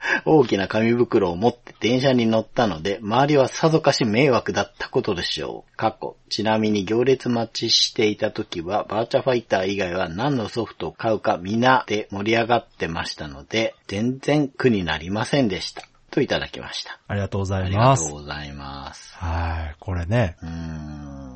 [0.24, 5.76] 大きな紙袋を持って電車に乗ったので、周りはさぞかし迷惑だったことでしょう。
[5.76, 6.16] 過去。
[6.28, 15.82] ちなみに行列待ちしていた時は、バーチャファイター以外は何のソフトを買うか皆で盛り上がってましたので、全然苦になりませんでした。
[16.10, 17.00] といただきました。
[17.08, 18.12] ありがとうござありがとういます。
[18.12, 19.14] ございます。
[19.16, 19.76] はい。
[19.80, 21.31] これね、うーん。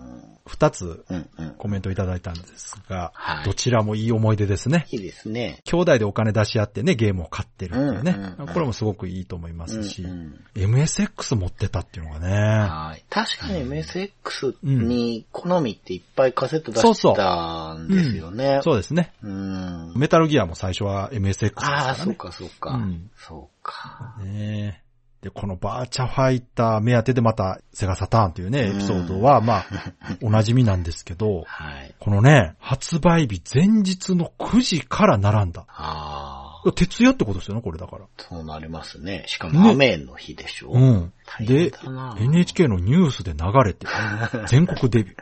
[0.47, 1.51] 二つうんうん。
[1.59, 4.87] コメントいただいたんですが、はいどちらもいい思い出ですね。
[4.91, 5.61] いいですね。
[5.65, 8.15] 兄弟でお金出し合ってね、ゲームを買ってるっていうね。
[8.17, 13.05] うんうんうんこれもすごくいいと思いますし、うんうん MSX 持ってたっていうのがね、はい。
[13.11, 18.61] 確かに MSX に好みっていっぱいカセット出そうそうしたんですよね。
[18.63, 19.13] そうですね。
[19.23, 19.93] うん。
[19.97, 21.99] メタルギアも最初は MSX ですからああ、ね。
[22.05, 22.71] そうかそうか。
[22.71, 24.17] うんそうか。
[24.23, 24.86] ねえ
[25.23, 29.67] で、このバーチャファイター目当てでまたセガサターンというね、エピソードは、まあ、
[30.23, 31.95] お馴染みなんですけど、はい。
[31.99, 35.65] このね、発売日前日の9時から並んだ。
[35.69, 38.05] ああ、徹夜ってことですよね、これだから。
[38.19, 39.25] そうなりますね。
[39.27, 40.71] しかも雨の日でしょ。
[40.73, 41.13] うん。
[41.41, 41.73] で
[42.21, 43.87] NHK のニュースで流れて、
[44.47, 45.15] 全国デビュ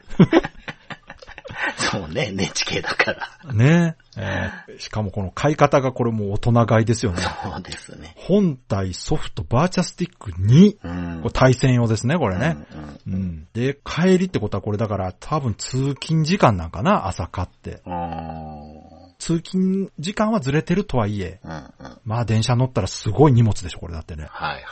[1.76, 3.28] そうね、NHK だから。
[3.46, 3.52] ー。
[3.52, 7.22] ねえーしかもこの買い方がこれもう大人買いですよね。
[7.42, 8.14] そうですね。
[8.16, 10.76] 本体、ソフト、バーチャスティック2。
[10.82, 11.20] うん。
[11.22, 12.56] これ対戦用ですね、これね。
[13.06, 13.48] うんうんうん。
[13.52, 17.82] で、帰りってことはこれだから多分通勤時間なんかな、朝買って。
[17.86, 18.84] あ
[19.18, 21.98] 通勤時間はずれてるとはいえ、ーうんうん。
[22.04, 24.26] まあ電車乗ったらすごい荷物でしょ、これだってね。
[24.30, 24.64] はいはい。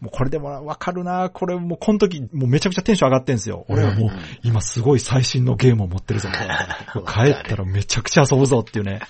[0.00, 3.64] もうこれでもわかるなこれもうこの時もうめちゃくちゃテンション上がってんすよ。
[3.68, 4.10] 俺はもう
[4.42, 6.28] 今すごい最新のゲームを持ってるぞ。
[7.06, 9.00] 帰ったらめちゃくちゃ遊ぶぞっていうね。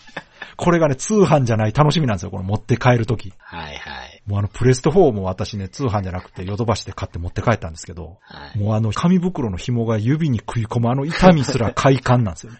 [0.56, 3.32] これがね、通販じゃない楽しみなんですよ、この持って帰る時。
[3.39, 4.23] はいはい。
[4.27, 8.59] もうあのプレステ4も私ね、通販じゃなくてヨドバシで買って持って帰ったんですけど、はい。
[8.59, 12.59] もうあの紙袋の紐が指に食い込むあの痛みすら快感なんですよね。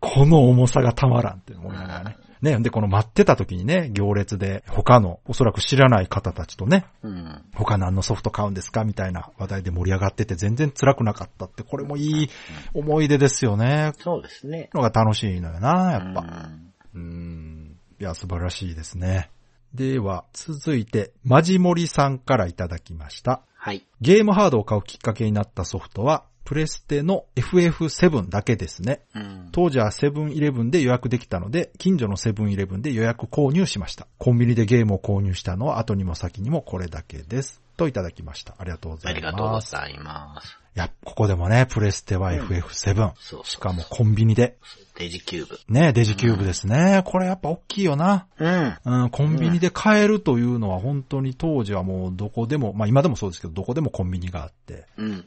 [0.00, 2.16] この重さがたまらんって思いながらね。
[2.42, 7.42] ね、で、この待ってた時にね、行列で他の、おそらく知らない方たちとね、うん。
[7.54, 12.30] 他何のソフト買うんですかみたいな話題で盛り上がってて全然辛くなかったって、これもいい
[12.72, 13.92] 思い出ですよね。
[13.98, 14.70] そうですね。
[14.72, 16.20] のが楽しいのよな、やっぱ。
[16.20, 17.76] うんうーん。
[18.00, 19.30] いや、素晴らしいですね。
[19.74, 23.42] では、続いて、マジモリさんからいただきました。
[23.54, 23.86] はい。
[24.00, 29.02] ゲームハードを買うきっかけになったソフトは、プレステの FF7 だけですね。
[29.14, 29.48] うん。
[29.52, 34.08] 当時はセブンイレブンで予約できたので、近所のセブンイレブンで予約購入しました。
[34.18, 37.62] コンビニでゲームを購入したのは後にも先にもこれだけです。
[37.80, 38.54] といただきました。
[38.58, 39.16] ありがとうございます。
[39.16, 40.58] ありがとうございます。
[40.76, 42.94] いや、ここでもね、プレステは FF7。
[42.94, 44.58] そうそうしかもコンビニで。
[44.96, 45.58] デジキューブ。
[45.68, 47.02] ね、デジキューブですね。
[47.06, 48.26] これやっぱ大きいよな。
[48.38, 48.76] うん。
[48.84, 55.24] うん、コンビニで買えるというのは本当に当時はもうどこでも、まあ今でもそうですけど、どこでもコンビニがあって、うんうん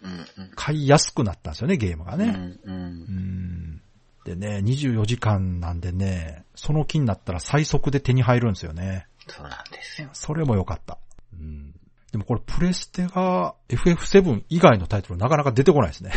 [0.55, 2.19] 買いやすくなったんですよね、ゲームがうん。
[2.19, 2.25] ね。
[2.27, 2.59] うんう。
[2.65, 2.83] うん
[3.77, 3.81] ん。
[4.25, 9.07] でね、24時間なんでね、その気になったら最速で手に入るんですよね。
[9.27, 10.09] そうなんですよ。
[10.13, 10.97] それも良かった。
[11.33, 11.72] うん。
[12.13, 16.11] でもこれプレステが FF7 以外のタイトルなかなか出てこないですね。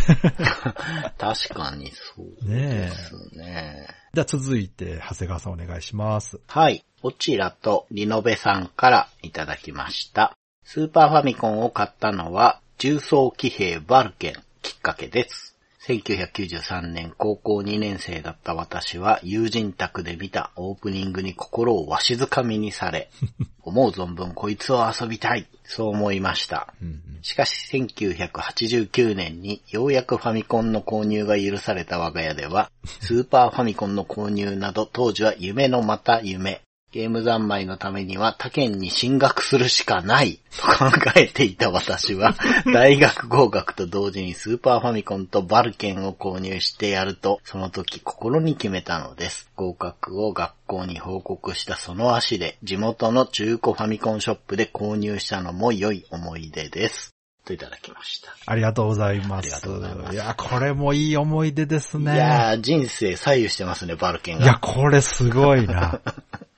[1.17, 3.89] 確かにそうですね。
[4.13, 6.39] じゃあ続いて、長谷川さんお願いします。
[6.49, 6.85] はい。
[7.01, 10.37] こちらとリノベさんからいただきました。
[10.65, 15.56] スーパーファミコンを買ったのは、重装騎兵バルケンきっかけです。
[15.87, 23.09] 1993年高校2年生だった私は友人宅で見たオープニングに心をわしづかみにされ、
[23.63, 26.75] 思う存分こいつを遊びたい、そう思いました。
[26.83, 32.71] うんしかし1989年にようやくファミコンの購入が許された我が家では、
[33.03, 36.61] スーパーファミコンの購入など当時は夢のまた夢。
[36.97, 42.35] ゲーム三昧のためには他県に進学するしかない と考えていた私は、
[42.73, 49.51] 大学合格と同時にスーパーファミコンとバルケンを購入してやると、その時心に決めたのです。
[49.57, 57.13] 合格を学校に報告したその足で、地元の中古ファミコンショップで購入したのも良い思い出です。
[57.45, 58.35] といただきました。
[58.47, 59.47] ありがとうございます。
[59.47, 62.15] ありがとうございますいや、これもいい思い出ですね。
[62.15, 64.45] いやー、人生左右してますね、バルケンが。
[64.45, 66.01] いや、これすごいな。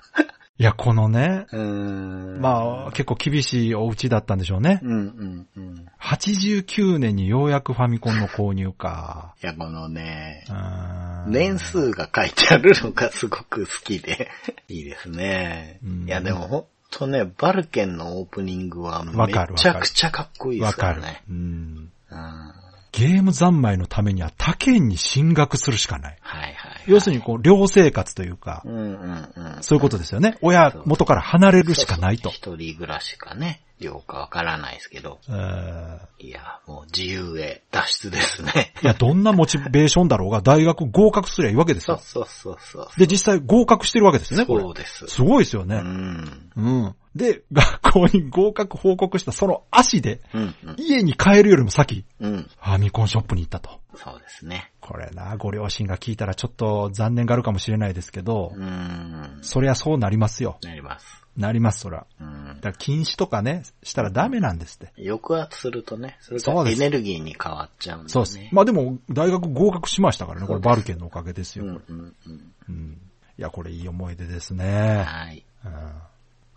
[0.60, 1.46] いや、このね。
[1.52, 4.80] まあ、結構厳しいお家だったんでしょうね。
[4.82, 5.86] うんうんうん。
[6.00, 9.34] 89年にようやくファミコンの購入か。
[9.40, 10.44] いや、このね
[11.28, 14.30] 年数が書いてあるのがすごく好きで、
[14.68, 16.06] いいですねうん。
[16.06, 21.22] いや、でもほんとね、バルケンのオープニングはめちゃくちゃかっこいいでわかるすからね。。
[22.90, 26.16] ゲーム三昧のためには他県に進学するしかない。
[26.20, 26.67] はいはい。
[26.88, 29.62] 要するに、こう、寮生活というかう、んうんうん。
[29.62, 30.38] そういうことですよね。
[30.42, 32.30] 親元から離れるしかないと。
[32.30, 35.18] 一人暮らしかね、寮かわからないですけど。
[35.28, 38.72] えーいや、もう自由へ脱出ですね。
[38.82, 42.00] いや、どんなモチベーションだろうが、大学合格すりゃいいわけですよ。
[42.02, 43.00] そうそうそうそう。
[43.00, 44.74] で、実際合格してるわけですよね、これそう。
[44.74, 45.06] です。
[45.06, 45.76] すごいですようね。
[45.76, 46.50] ん。
[46.56, 46.94] うん。
[47.14, 50.76] で、学校に合格報告したその足で、うんうん。
[50.76, 52.50] 家に帰るよりも先、うん。
[52.60, 53.78] ファミコンショップに行ったと。
[53.94, 54.72] そうですね。
[54.88, 59.38] これな、ご両親が聞いたらちょっと残念があるかもしれないですけど、うーん。
[59.42, 60.56] そりゃそうなりますよ。
[60.62, 61.22] なります。
[61.36, 62.06] なります、そら。
[62.18, 62.60] うんだ。
[62.62, 64.94] から禁止とかね、したらダメなんですって。
[64.96, 68.08] 抑圧するとね、それがエネルギーに変わっちゃうんでね。
[68.08, 68.38] そうです。
[68.50, 71.66] まあでも、大学合格しましたからね、これバルケンのおかげですよ。
[71.66, 72.52] うんうんうん。
[72.70, 72.98] うん。
[73.36, 75.04] いや、これいい思い出ですね。
[75.06, 75.44] はい。
[75.66, 75.72] うん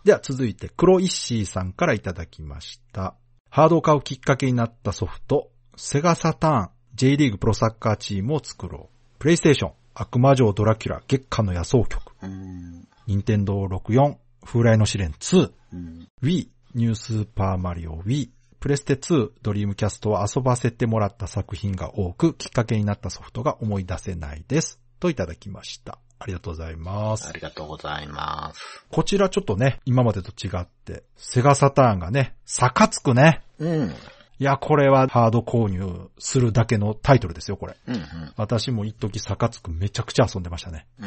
[0.04, 3.14] では続いて、黒イッシーさんからいただきました。
[3.50, 9.18] ハードを買うきっかけになったソフト、セガサターン、J リーグプロサッカーチームを作ろう。
[9.18, 12.12] プレイステーション、悪魔城ドラキュラ、月下の野草曲。
[12.22, 12.88] うん。
[13.06, 15.52] 任天堂64、風来の試練2。
[15.72, 16.08] うん。
[16.22, 18.30] Wii、ニュースーパーマリオ Wii。
[18.60, 24.78] プレステ2、ドリームキャストを遊ばせてもらった作品が多く、きっかけになったソフトが思い出せないです。
[25.00, 25.98] といただきました。
[26.20, 27.32] ありがとうございますあ。
[27.32, 28.60] りがとうございます。
[28.90, 33.42] こちらちょっとね、今までと違って、セガサターンがね、差がつくね。
[33.58, 33.94] うん。
[34.38, 37.76] いや、これはハード購入するだけのタイトルですよ、これ。
[37.86, 38.02] うんうん。
[38.36, 40.86] 私も一時サカツクめちゃくちゃ遊んでましたね。
[40.98, 41.06] う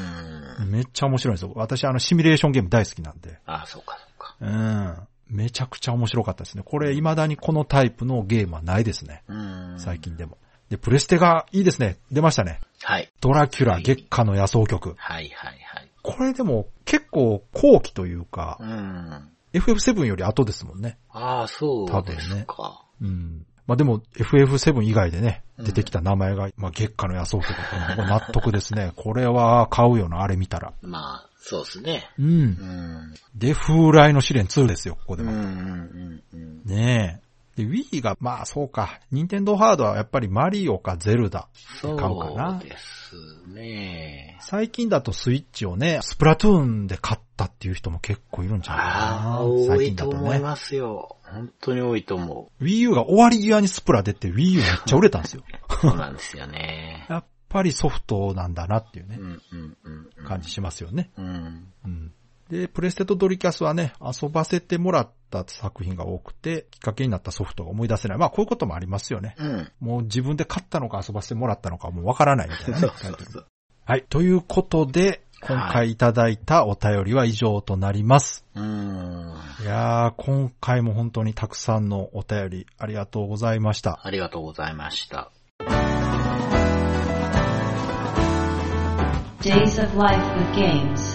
[0.66, 0.72] ん。
[0.72, 1.52] めっちゃ面白いんですよ。
[1.56, 3.40] 私あのシミュレーションゲーム大好きなんで。
[3.46, 4.36] あ、そうかそうか。
[4.40, 5.08] うん。
[5.28, 6.64] めちゃくちゃ面白かったですね。
[6.64, 9.24] これ未だにこのタイプのゲームはないですね。
[9.28, 9.76] うん。
[9.80, 10.00] 最。
[10.00, 10.38] 近でも。
[10.70, 11.98] で、プレステがいいですね。
[12.12, 12.60] 出ましたね。
[12.84, 13.12] はい。
[13.22, 14.96] ドラキュラ月下の野草曲。
[14.98, 15.92] はいはいはい。
[16.02, 19.30] これでも結構後期というかう、ん。
[19.54, 20.98] FF7 より後ですもんね。
[21.10, 22.85] ああ、そうですか。
[23.02, 23.46] うん。
[23.68, 28.92] まあでも FF7 以外でね、うん出てきた名前が、まあ月下の野草曲っていうのは納得ですね。
[28.98, 30.74] これは買うよな、あれ見たら。
[30.82, 32.10] まあ、そうですね。
[32.20, 32.24] う。
[32.24, 33.14] うんん。
[33.36, 35.38] で、風来の試練2ですよ、ここでうんうも。
[35.38, 36.62] んうんうん。
[36.66, 37.25] ねえ。
[37.56, 41.48] で、Wii が、まあそうか、任天堂ハードはやっぱりマリオかゼルダ
[41.82, 43.16] そ買うかなうです
[43.48, 44.38] ね。
[44.42, 49.40] 最近だとスイッチをね、スプラトゥーンで買ったっていう人も結構いるんじゃないかああ、な。
[49.42, 50.40] 多最いと思い。
[50.40, 51.16] ますよ。
[51.24, 55.44] 本当に多いと思 Wii U が終わり際にスプラ出て Wii U めっちゃ売れたんですよ。
[55.70, 55.74] う。
[55.82, 57.06] そうなんですよね。
[57.10, 60.26] やっぱりソフトなんだなっていうねう、んうんうんうん。
[60.26, 61.10] 感じしますよね。
[61.18, 61.68] うん。
[61.86, 62.14] うん。
[62.50, 68.18] で、プレステとドリキャスはね、遊ばせてもらった作品が多くて、きっかけになったソフトが思い出せない。
[68.18, 69.36] まあこういうこともありますよね。
[69.38, 69.72] うん。
[69.80, 73.46] もう自分で買ったのか遊ばせてもらったのかもうわからないみたいなねそうそうそう。
[73.86, 74.06] はい。
[74.10, 78.46] ということで、今回いただいたお便りは以上となります。
[78.56, 79.36] うーん。
[79.64, 84.00] いやー、今回も本当にたくさんのお便りありがとうございました。
[84.04, 85.32] ありがとうございました。
[89.42, 91.15] Days of Life with Games.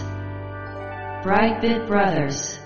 [1.22, 2.58] Brightbit Brothers.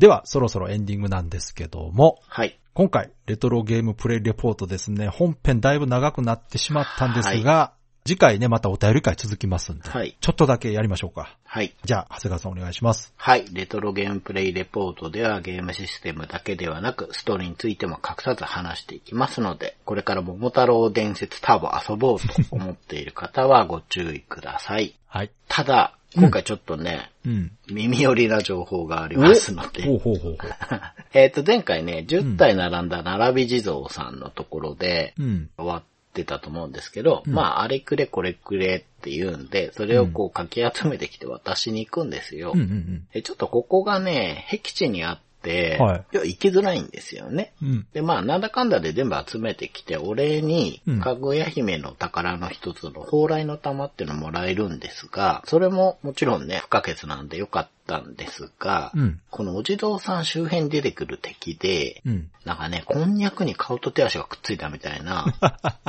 [0.00, 2.58] では、そろそろエンディングなんですけども、はい。
[2.72, 7.74] 今回、レトロゲームプレイレポートですね、本編だいぶ長くなってしまったんですが、
[8.04, 10.16] 次回ね、またお便り会続きますんで、はい。
[10.20, 11.36] ちょっとだけやりましょうか。
[11.44, 11.74] はい。
[11.84, 13.12] じゃあ、長谷川さんお願いします。
[13.16, 13.44] はい。
[13.52, 24.94] レトロゲームプレイレポートではゲームシステムだけではなく、ストーリーについても隠さず話していきますので、これから桃太郎伝説ターボ遊ぼうと思っている方はご注意ください。
[25.06, 25.30] はい。
[25.48, 27.52] ただ、今回ちょっとね、うん。
[27.70, 30.38] 耳寄りな情報がありますので、ほうほうほう。
[31.14, 35.50] えっと、前回ね、10体並んだ並び地蔵さんのところで、うん。
[35.56, 35.82] 終わっ
[36.12, 37.32] てたと思うんですけど、うん。
[37.32, 42.52] まあ、あれくれこれくれって言うんで、それをこうかき集めてきて渡しに行くんですよ。
[42.54, 45.29] うんうんでちょっとここがね、僻地にあって、
[45.78, 47.52] はいや行きづらいんですよね。
[47.62, 47.68] うん。
[47.68, 47.86] うん。
[47.92, 59.20] で、まあ、なんだかんだで全部集めてきて、お礼にうん、かぐや姫の宝の一つの蓬莱の玉っていうのもらえるんですが、それももちろんね、不可欠なんでよかったんですが、うん。
[59.30, 62.30] このお地蔵さん周辺に出てくる敵で、うん。
[62.44, 65.26] なんかね、こんにゃくに顔と手足がくっついたみたいな、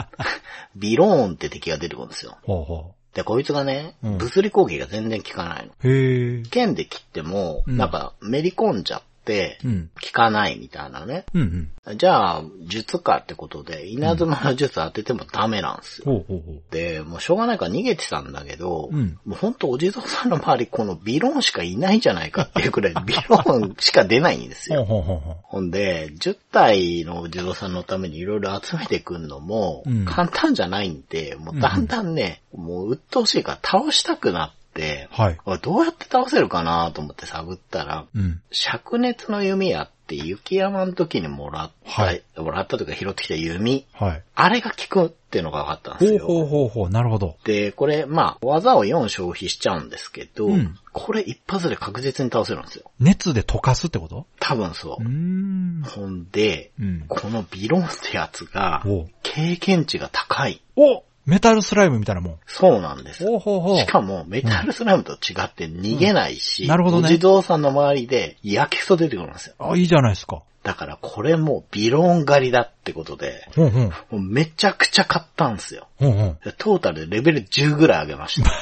[0.75, 2.37] ビローンって敵が出てくるんですよ。
[2.43, 5.73] ほうほで、こいつがね、うん物理攻撃が全然効かないの。
[5.83, 5.89] う。
[5.89, 6.43] へえ。
[6.43, 9.01] 剣で切っても、うんなんか、めり込んじゃっ。
[9.25, 11.25] 効かないみたいなね。
[11.33, 11.97] うんうん。
[11.97, 16.05] じゃあ、術かってことで、稲妻の術当ててもダメなんですよ。
[16.05, 16.61] ほうほうほう。
[16.71, 24.85] で、もうしょうがないから逃げてたんだけど、うんもうほんとお地蔵さんの周りこのビローンしかいないんじゃないかっていうくらいビローンしか出ないんですよ。
[24.85, 34.60] ほんで、10体のお地蔵さんのためにいろいろ集めてくんのもうん、簡単じゃないんで、もうだんだんね、もう鬱陶しいから倒したくなって、
[35.09, 35.37] はい。
[35.61, 38.41] どうやって倒せるかなと思って探ったら、うん。
[38.51, 44.23] 灼熱の弓矢って雪山の時にもらった、はいもらったというか拾ってきた弓、はい。
[44.35, 46.25] あれが効くっていうのが分かったんですよ。
[46.25, 46.89] ほうほうほうほう。
[46.89, 47.35] なるほど。
[47.43, 52.91] で、これ、まあ、技を4消費しちゃうんですけど、うんこれ一発で確実に倒せるんですよ。
[52.99, 54.25] 熱で溶かすってこと？
[54.41, 55.09] 多分そううー。
[55.09, 55.83] ん。
[55.83, 57.05] ほんで、うん。
[57.07, 60.61] このビロンってやつが、お経験値が高い。
[60.75, 62.39] おメタルスライムみたいなもん。
[62.47, 63.25] そうなんです。
[63.25, 63.77] ほうほうほう。
[63.77, 69.55] しかも、メタルスライムと違って逃げないし、うんなるほどねお地蔵さんの周りで、やけそ出てくるんですよ。
[69.59, 70.41] あ、いいじゃないですか。
[70.63, 73.83] だから、これもビロン狩りだってことで、ほんほん。
[73.83, 75.87] もうめちゃくちゃ買ったんですよ。
[75.97, 76.37] ほんほん。
[76.43, 78.51] でトータルでレベル10ぐらい上げました。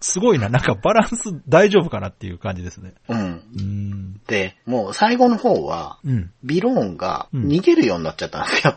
[0.00, 0.48] すごいな。
[0.48, 2.94] なんかバランス大丈夫かなっていう感じですね。
[3.08, 3.18] うん。
[3.18, 4.20] うーん。
[4.28, 6.30] で、もう最後の方は、うん。
[6.44, 8.76] ビローンが逃げるようになっちゃったんですよ。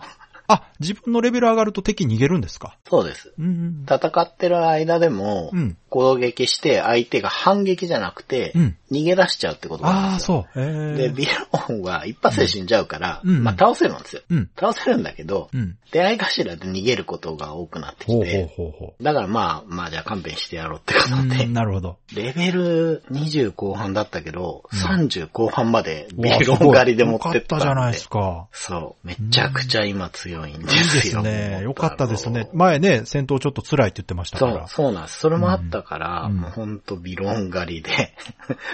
[0.50, 2.78] あ、自分のレベル上がると敵逃げるんですか？
[2.90, 3.34] そうです。
[3.40, 3.86] うん。
[3.88, 10.48] 戦ってる間でもうん、攻撃して相手が反撃じゃなくてうん、逃げ出しちゃうってことなんああ、ですよ。
[10.56, 10.64] そう。
[10.64, 14.22] ええで、ビローンは一発で死んじゃうから、うんまあ倒せるんですよ。
[14.30, 14.50] うん。
[14.60, 15.78] 倒せるんだけど、うん。
[15.92, 21.28] 出会い頭で逃げることが多くなってほうほうきて、ほうほだからまあ、まあじゃあ勘弁してやろうってことう。
[21.28, 21.98] でうん、なるほど。
[22.16, 28.48] レベル20後半だったけど、30後半までビロン狩りで持ってったったじゃないですか。
[28.52, 29.08] そう。
[29.08, 31.22] めちゃくちゃ今強いんですいいよ。
[31.22, 31.61] ですね。
[31.64, 32.49] よかったですね。
[32.53, 34.68] 前ね、戦闘ちょっと辛いって言ってましたかそうら、。
[34.68, 35.20] そうなんです。
[35.20, 37.91] それもあったから、うんもうほんとビロン狩りで。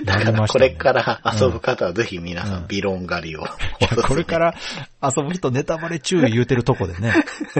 [0.06, 3.42] や だからこれから遊ぶ方はぜひ皆さうんんビロン狩りを。
[3.42, 3.44] い
[3.82, 4.56] やこれから
[5.02, 7.14] 遊ぶ人ネタバレ注意言うてるとこでね。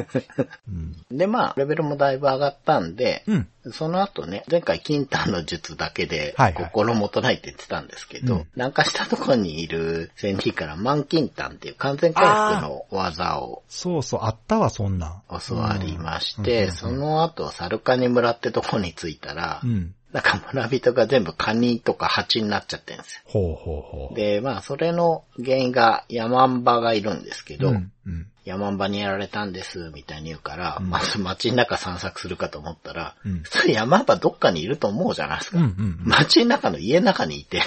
[0.68, 1.18] うん。
[1.18, 3.48] で、まあ、レベルもだいぶ上がったんで、うん。
[3.72, 12.26] その後ね、前回金丹の術だけではいはい心もとないって言ってたんですけど、うんなんかしたところにいる戦士から満金丹っていう完全回
[12.56, 13.64] 復の技を
[13.96, 15.22] そうそう、あったわ、そんなん。
[15.48, 19.94] 教わりましうんて、その後、サルカニ村ってとこに着いたら、うん。
[20.12, 23.22] なんか村人が全部カニとかハチになっちゃってるんですよ。
[23.26, 24.16] ほうほうほう。
[24.16, 27.92] で、まあ、それの原因がヤマンバがいるんですけど、うん。
[28.06, 28.28] うん。
[28.46, 35.58] 山んばにやられたんです、みたいに言うから、うんまず街の中散策するかと思ったら、うん普通山んばどっかにいると思うじゃないですか。
[35.58, 37.62] うんうん街の中の家の中にいて。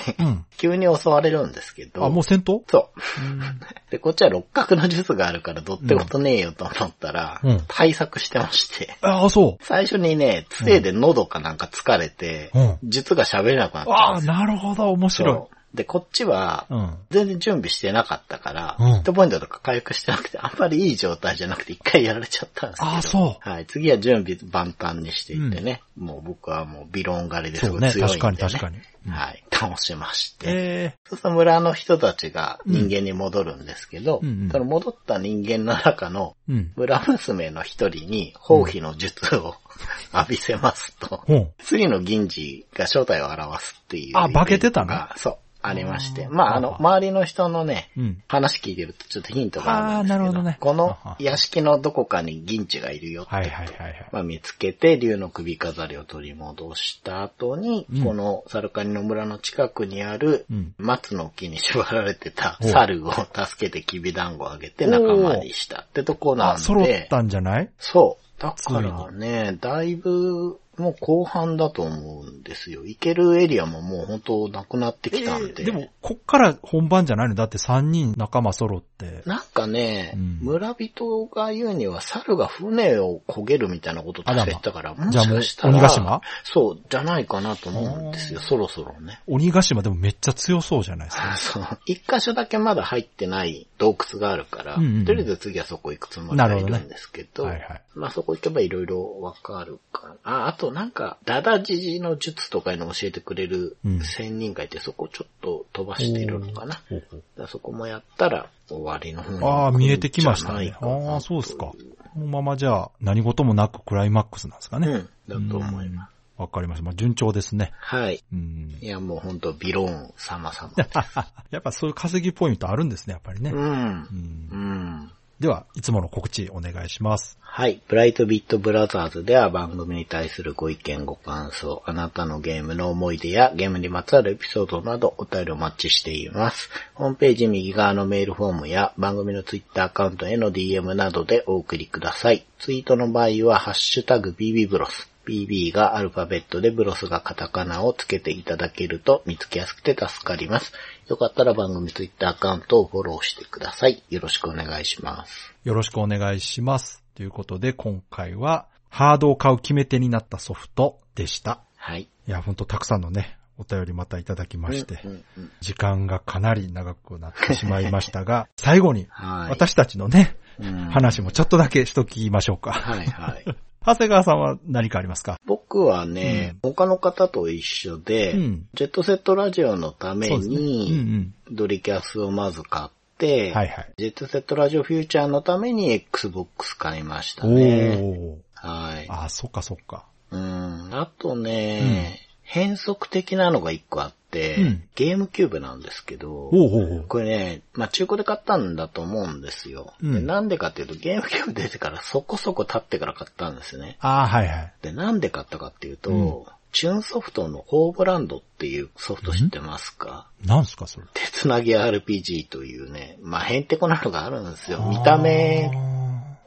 [0.57, 3.23] 急に襲われるんですけど、あ、もう戦闘そう。
[3.23, 3.41] うん。
[3.91, 9.65] で、こっちは六角の術があるからどってことねえよと思ったら、うん対策してまして、ああ、そう。
[9.65, 14.21] 最初にね、杖で喉かなんか疲れて、うん術が喋れなくなったああ。
[14.21, 16.67] なるほど、面白そうで、こっちは。
[17.11, 22.93] 全然準備してなかったから、うんヒットポイントとか回復してなくて、あんまりいい状態じゃなくて一回やられちゃったんですけど。
[22.93, 23.67] あそうはい。
[23.67, 28.21] 次は準備万端にしていってね、もう僕はもうビロン狩りですそうね、ごい強いんで、確ね。
[28.21, 28.77] かに確かに。
[28.77, 28.83] うん
[29.13, 29.45] はい。
[29.51, 30.47] 倒しまして。
[30.49, 36.35] えそうすると村の人たちが人間に戻るんですけど、うんうんその戻った人間の中の。
[36.77, 39.55] 村娘の一人に包皮の術を
[40.15, 41.25] 浴びせますと。
[41.63, 44.17] 次の銀次が正体を表すっていう。
[44.19, 44.87] あ化けてたの？
[44.89, 45.39] がそう、
[45.69, 46.29] ありまして。
[46.29, 48.23] まあ、あの、周りの人のね、うん。
[48.29, 50.57] 話聞いてるとちょっとヒントがあるんですけど、あーなるほどね。
[50.61, 54.07] この屋敷のどこかに銀地がいるよって、はいはいはいはい。
[54.13, 58.05] まあ、見つけて竜の首飾りを取り戻した後に、うん。
[58.05, 60.75] このサルカニの村の近くにあるうん。
[60.79, 67.71] 松の木に縛られてたお猿を助けてきび団子をあげて仲間にしたってとこなあ、ん揃っで、たんじゃない？
[67.79, 68.43] そう。
[68.43, 72.85] だからね、だいぶ、もう後半だと思うんですよ。
[72.85, 75.63] 行けるエリアももう本当なくなってきたんで。
[75.63, 77.35] えーでも、こっから本番じゃないの？
[77.35, 79.23] だって3人仲間揃って。
[79.27, 86.21] なんかね、うん村人が言うには猿が船を焦げるみたいなこと確か言ったから、もしかしたら、鬼ヶ島？
[86.45, 89.21] そう、じゃないかなと思うんですよ、そろそろね。
[89.27, 91.37] 鬼ヶ島でもめっちゃ強そうじゃないですか。
[91.39, 91.79] そう。
[91.87, 97.83] 一箇所だけまだ入ってない洞窟があるから、うんうんうんとりあえず次はそこ行くつもりがいるんですけど、はいはい。
[97.95, 100.17] まあそこ行けばいろいろわかるかな。
[100.25, 106.83] あ、あとなんか、ダダジジの術とかいうのを教えてくれるうん仙人がいて、そこちょっと飛ばしているのかな。
[106.89, 110.77] ほうほうだからそこもやったら終わりの方にああ、見えてきましたね。
[110.81, 111.67] ああ、そうですか。
[111.67, 111.77] こ
[112.17, 114.89] のままじゃあ、何事もなくクライマックスなんですかね。
[114.89, 116.18] うん、だと思います。
[116.39, 116.41] す。
[116.41, 116.85] わかりました。
[116.85, 117.73] まあ、順調ですね。
[117.81, 118.23] はい。
[118.33, 118.79] うん。
[118.81, 120.73] いや、もう本当ビローン様々。
[121.51, 123.51] やっぱそういう稼ぎポイントあるんですね、やっぱりね。
[123.51, 123.61] うん。
[123.61, 125.11] うんうん。
[125.41, 127.39] では、いつもの告知お願いします。
[127.41, 127.81] はい。
[127.87, 136.71] ブライトビットブラザーズでは番組に対するご意見ご感想、あなたのゲームの思い出やゲームにまつわるエピソードなどお便りをお待ちしています。
[136.95, 142.45] ホームページ右側のメールフォームや番組のツイッターアカウントへの DM などでお送りください。
[142.59, 145.09] ツイートの場合はハッシュタグ BB ブロス。
[145.29, 150.73] BB がアルファベットでブロスがカタカナをつけていただけると見つけやすくて助かります。
[151.09, 154.03] よかったら番組ツイッターアカウントをフォローしてください。
[154.09, 155.55] よろしくお願いします。
[155.65, 157.03] よろしくお願いします。
[157.15, 161.61] ということで、今回は、ハードを買う決め手になったソフトでした。
[161.77, 162.03] はい。
[162.03, 169.51] いや、ほんとたくさんのね、お便りまたいただきまして、うんうんうん時間がかなり長くなってしまいましたが、 最後に、はい。
[169.51, 172.73] 私たちのね、うん話もちょっとだけしときましょうか。
[172.73, 173.45] はいはい。
[173.85, 175.39] 長谷川さんは何かありますか？
[175.47, 183.55] 僕はね、他の方と一緒で、うんジェットセットラジオのために、ドリキャスをまず買って、うん。
[183.57, 183.93] はいはい。
[183.97, 187.65] ジェットセットラジオフューチャーのために Xbox 買いましたおね。
[187.97, 188.35] ー。
[188.55, 189.07] はい。
[189.09, 190.05] ああ、そっかそっか。
[190.31, 190.91] うん。
[190.93, 199.95] あとね、変則的なのが一個あって、うんゲームキューブなんですけど、おうおうこれね、まあ中古で買ったんだと思うんですよ。
[200.03, 203.97] うんでなんでかっていうと、ゲームキューブ出てからそこそこ経ってから買ったんですよね。
[204.01, 204.73] ああ、はいはい。
[204.83, 211.07] で、なんで買ったかっていうと、うんチューンソフトのホーブランドっていうソフト知ってますか、なんすかそれ。
[211.15, 214.85] 手つなぎ RPG というね、まあ、へんてこなのがあるんですよ。
[214.89, 215.71] 見た目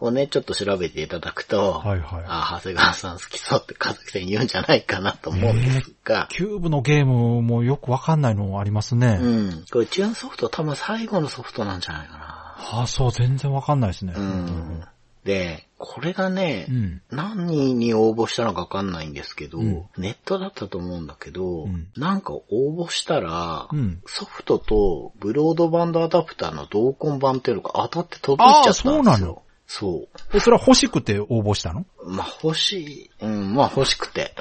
[0.01, 9.19] をね、ちょっと調べていただくと、はいはいあ、長谷川さん好きそうって家族さん言うんじゃないかなと思うんですが、キューブのゲームもよくわかんないのありますね。
[9.21, 9.65] うん。
[9.71, 12.55] これチューンソフト多分最後のソフトなんじゃないかな。
[12.73, 14.13] ああ、そう、全然わかんないですね。
[14.15, 14.83] うん。
[15.23, 17.01] で、これがね、うん。
[17.11, 24.01] 何に応募したのかわかんないんですけど、うんネットだったと思うんだけど、うんなんか応募したら、うん。
[24.05, 28.93] ソフトとブロードバンドアダプターの同梱版っていうのが当たって届いちゃったんですよ。
[28.93, 29.41] あーそうなの
[29.73, 31.85] そえ、それは欲しくて応募したの？
[31.99, 32.11] う。
[32.11, 33.09] まあ欲しい。
[33.21, 34.35] うん、まあ欲しくて。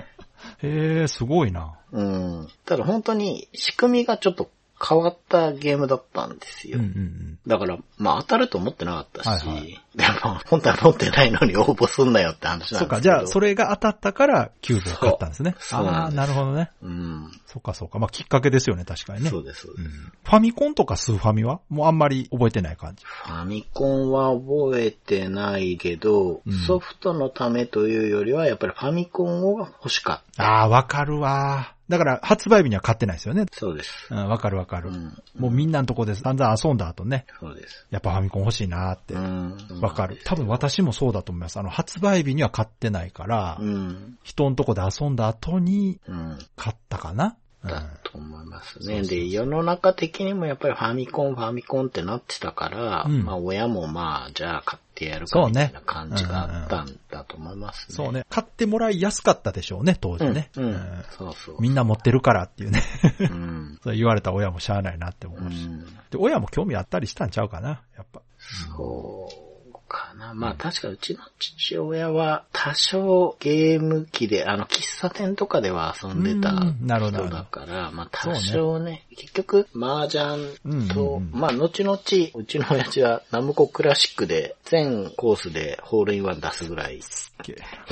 [0.64, 1.74] へえ、すごいな。
[1.92, 2.48] うん。
[2.64, 4.50] ただ本当に仕組みがちょっと
[4.82, 6.78] 変わったゲームだったんですよ。
[6.78, 7.38] うんうんうん。
[7.46, 12.78] だから、まあ当たると思ってなかったし、はいはいでも本当は持ってないのに応募すんなよって話なんですけど。
[12.78, 15.56] そっか、じゃあ、それが当たったから、キューブを買ったんですね。
[15.58, 16.70] そうああ、なるほどね。
[16.80, 17.32] うん。
[17.46, 17.98] そっかそっか。
[17.98, 19.30] まあ、きっかけですよね、確かにね。
[19.30, 19.88] そうです、そうです。
[19.88, 19.90] うん。
[19.90, 21.58] ファミコンとかスーファミは？
[21.68, 23.04] もうあんまり覚えてない感じ。
[23.04, 30.44] ファミコンは覚えてないけど、うんソフトのためというよりは、やっぱりファミコンを欲しかった。
[30.44, 31.74] ああ、わかるわ。
[31.90, 33.46] だから発売日には買ってないですよね。
[33.52, 34.06] そうです。
[34.10, 34.90] うん、わかるわかる。
[34.90, 35.22] うん。
[35.36, 37.86] もうみんなのとこで散々遊んだ後ね、そうです。
[37.90, 39.18] やっぱファミコン欲しいなーってう。
[39.18, 39.80] ん。
[39.80, 40.20] わかる。
[40.24, 41.58] 多分私もそうだと思います。
[41.58, 44.18] あの、発売日には買ってないから、うん。
[44.22, 46.38] 人のとこで遊んだ後にうん。
[46.56, 47.36] 買ったかな。
[47.62, 49.02] うんだと思いますね。
[49.02, 57.94] で、世の中的にもやっぱりファミコン、ファミコンってなってたから、うんまあ親もまあ、じゃあ買ってやるかみたいな感じがあったんだと思いますね。
[57.94, 58.24] そうね。
[58.30, 60.50] 買ってもらいやすかったでしょうね、当時ね。
[60.56, 60.64] うん。
[60.64, 61.56] うんうんそうそう。
[61.60, 62.82] みんな持ってるからっていうね。
[63.20, 63.78] うん。
[63.84, 65.66] そう言われた親もしゃあないなって思ううし。
[65.66, 65.84] ん。
[66.10, 68.22] で、親も興味あったりしたんちゃうかな、やっぱ。
[68.74, 69.49] そう
[69.90, 70.32] かな。
[70.32, 80.20] まあ確かうちの父親は多少ゲーム機で、あの喫茶店とかでは遊んでたうんなるほど人だから、まあ多少ね、結局麻雀
[80.54, 81.98] と、うんうんうんまあ後々
[82.34, 87.00] うちの親父はナムコクラシックで全コースでホールインワン出すぐらい、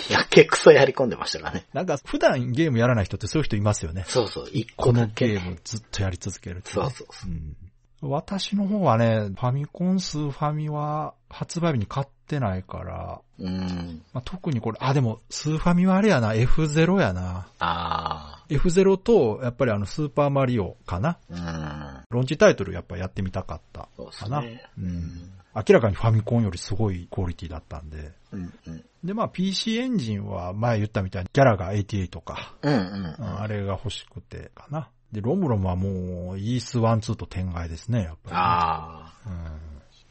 [0.08, 1.66] やけくそやり込んでましたからね。
[1.72, 4.04] なんか普段ゲームやらない人ってそういう人いますよね。
[4.06, 5.28] そうそう、一個だけ。
[5.28, 7.30] ゲームずっとやり続けるってねそうそうそう。
[7.30, 7.56] うん
[8.00, 14.02] 私の方はね、ファミコンスーファミは発売日に買ってないから、うん。
[14.12, 17.48] まあ、特にこれ、あ、でも、スーファミはあれやな、F0 やな。
[17.58, 21.18] あ F0 と、やっぱりあの、スーパーマリオかな。
[21.32, 22.16] あ、うん。
[22.16, 24.42] ロンチタイトルやっぱやってみたかったかな。
[24.42, 24.62] ね。
[24.78, 25.32] うん。
[25.54, 28.12] 明らかにファミコンよりすごいクオリティだったんで。
[28.32, 28.84] うんうん。
[29.02, 32.54] で、まあ PC エンジンは前言ったみたいにギャラが88か。
[32.62, 32.80] うんうん
[33.18, 34.88] うんあれが欲しくてかな。
[35.12, 39.30] で、ロムロムはもう、イース1、2と天外ですね、やっぱりね、ああ。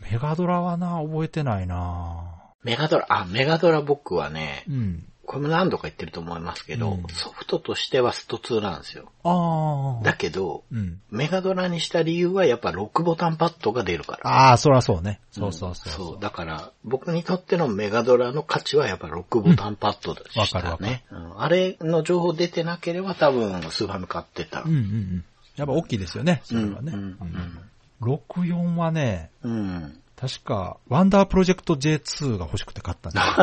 [0.03, 0.11] うん。
[0.11, 2.33] メガドラはな、覚えてないな
[2.63, 5.07] メガドラ、あ、メガドラ僕はね、うん。
[5.27, 9.11] これも何度か言ってると思いますけど、うんソフトとしてはスト2なんですよ。
[9.23, 10.03] ああ。
[10.03, 11.01] だけど、うん。
[11.11, 14.29] メガドラにした理由はやっぱ6ボタンパッドが出るから。
[14.29, 15.19] ああ、そらそうね。
[15.31, 15.93] そうそうそう。
[15.93, 16.19] そう。
[16.21, 21.03] だから、僕にとってのメガドラの価値はやっぱ6ボタンパッドでうんしたわかるわかるね。
[21.11, 24.61] うんあれの情報出てなければ多分スーファミ買ってた。
[24.61, 25.25] うんうんうん。
[25.57, 26.93] やっぱ大きいですよね、それはね。
[26.93, 27.59] うんうん
[28.01, 29.99] 64はね、うん。
[30.21, 30.29] うん。
[30.29, 33.35] 確か、ワンダープロジェクト J2 が欲しくて買ったんですよ、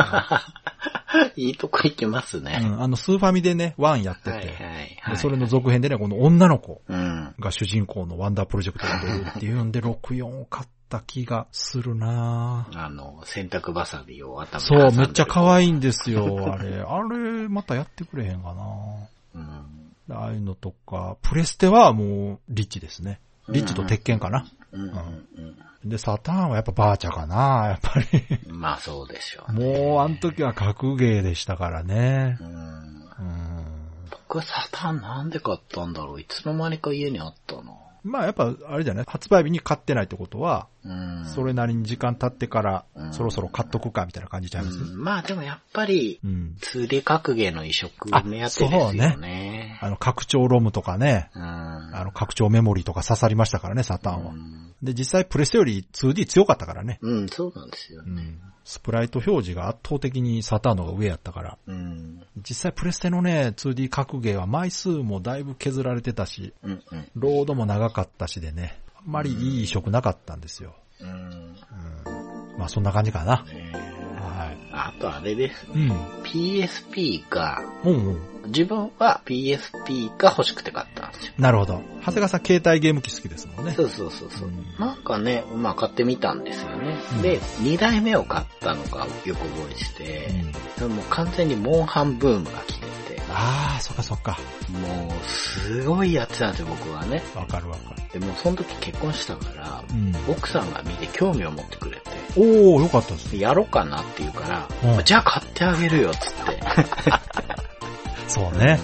[1.47, 2.59] いいとこ行きますうね。
[2.59, 2.81] ん。
[2.81, 4.55] あの、スーファミでね、1やってて、はいはい
[5.01, 5.15] はい。
[5.15, 7.33] でそれの続編でね、この女の子うん。
[7.39, 16.81] が主人公のワンダープロジェクトが出るっていうんで、64を買った気がするなぁ あの、洗濯バサミを頭にそう、めっちゃい可愛いんですよ、あれ。
[16.81, 18.63] あれ、またやってくれへんかな
[19.35, 19.85] うん。
[20.11, 23.19] ああいうのとか、プレステはもう、リッジですね。
[23.49, 24.45] リッジと鉄拳かな。
[24.71, 28.07] うんうんで、サターンはやっぱバーチャかなやっぱり。
[28.49, 28.59] うん。
[28.59, 29.79] まあそうでしょうね。
[29.87, 32.43] もう、あの時は格ゲーでしたからねう。
[32.43, 32.47] ん。
[32.47, 33.65] うん。
[34.09, 37.71] 僕はサタンなんで買ったんだろういつの間にか家にあったな。
[38.05, 41.25] まあやっぱ、あれじゃない発売日に買ってないってことは、うん。
[41.25, 46.55] それなりに時間経ってからう、んそろそろ買っとくか、みたいな感じちゃいます、うんまあでもやっぱり、うん。
[46.61, 49.79] 2D 格ゲーの移植目当てですよあね。
[49.81, 51.41] あの、拡張ロムとかね、うん。
[51.41, 54.35] あの、拡張メモリーとか刺さりましたからね、サターンはう。
[54.35, 56.99] んで、実際プレステより 2D 強かったからね。
[57.01, 58.37] うん、そうなんですよね。
[58.65, 58.69] うん。
[58.69, 61.57] スプライト表示が圧倒的にサターンの方が上やったから。
[61.67, 62.23] うん。
[62.37, 67.07] 実際プレステのね、2D 格ゲーは枚数もだいぶ削られてたし、うん、うん。
[67.15, 70.75] ロードも長かったしでね、あんまりいい移植なかったんですよ。
[70.99, 71.09] うん。
[71.09, 71.55] うん。
[72.57, 73.43] まあそんな感じかな。
[73.43, 73.84] ね
[74.95, 75.69] とあれですね。
[75.73, 75.91] うん。
[76.23, 78.19] PSP が、うんうん。
[78.47, 81.33] 自分は PSP が欲しくて買ったんですよ。
[81.37, 81.81] なるほど。
[81.99, 83.73] 長谷川さん携帯ゲーム機好きですもんね。
[83.73, 86.97] そうそうそうそう、うんなんかね、まあ買ってみたんですよね。
[87.15, 92.84] うんで、2台目を買ったのがよく覚えてて、うんもう完全にモンハンブームが来てて、
[93.37, 94.39] ああ、そっかそっか。
[94.69, 97.21] もうすごいやってたんですよ、僕はね。
[97.35, 98.19] わかるわかる。
[98.19, 100.15] でもうその時結婚したから、うん。
[100.31, 103.31] 奥さんが見て興味を持ってくれて、おー、よかったです。
[103.31, 106.63] でやろうかなって言うから、うんじゃあ買ってあげるよ、つって。
[108.29, 108.79] そうね。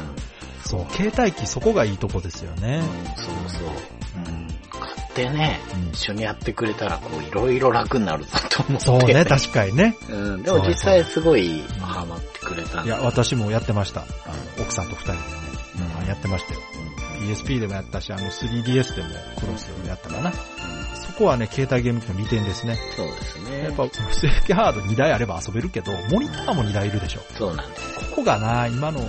[0.66, 2.82] そう、携帯機そこがいいとこですよね
[3.18, 3.24] うん。
[3.24, 3.68] そうそう。
[4.28, 8.86] うん買ってね、うん一緒にやってくれたら、こう、いろいろ楽になるぞと思って。
[8.86, 9.96] そうね、確かにね。
[10.10, 12.84] うん、でも実際すごいハマってくれた。
[12.84, 14.02] いや、私もやってました。
[14.02, 15.24] あの奥さんと二人でね、
[16.02, 16.60] うんやってましたよ。
[17.20, 19.10] うん、PSP でもやったし、あの 3DS でも
[19.40, 20.32] クロスでもやったかな。
[20.32, 22.78] そこはね、携帯ゲーム機の利点ですね。
[22.96, 23.64] そうですね。
[23.64, 27.22] やっぱ、正規ハード2台あれば遊べるけど、モニターも2台いるでしょ。
[27.38, 28.00] そうなんです。
[28.12, 29.02] ここがな、今の、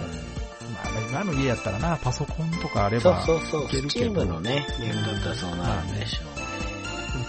[0.95, 3.65] まあ、今の家やったらな、パソコンとかあれそうば、そうそう。
[3.65, 6.23] いけるけどスチームのね、ゲームだったらそうなるんでしょ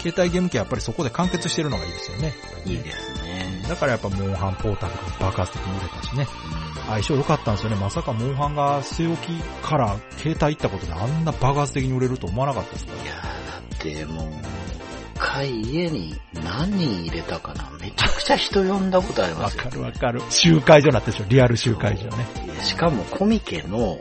[0.02, 2.36] 携帯ゲーム機はやっぱりそこで完結してるのがいいですよね。
[2.66, 2.74] うね。
[2.76, 3.66] いいですね。
[3.70, 6.28] だからやっぱモンハンポータブル爆発的に売れたしね。
[6.88, 7.78] 相性良かったんですよね。
[7.78, 12.94] まさかモンハンが据え置きから携帯行ったことであんな爆発的に売れると思わなかったですか？
[12.98, 13.04] ら。
[13.04, 14.32] いやーだってもう、
[15.26, 16.14] 回家に
[16.44, 17.72] 何人入れたかな？
[17.80, 19.76] めちゃくちゃ人呼んだことありますよわか。
[19.76, 20.22] るわかる。
[20.30, 22.26] 集会所になってるでしょ、リアル集会所ね。
[22.62, 24.00] しかもコミケの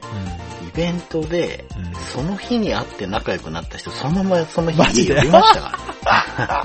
[0.69, 6.65] イベントで、うんその日に会って仲良くなった人、そのままその日に呼びましたから。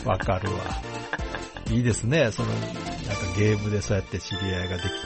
[0.00, 0.08] うん。
[0.08, 0.60] わかるわ。
[1.70, 2.72] いいですね、その、なんか
[3.36, 5.00] ゲームでそうやって知り合いができてっ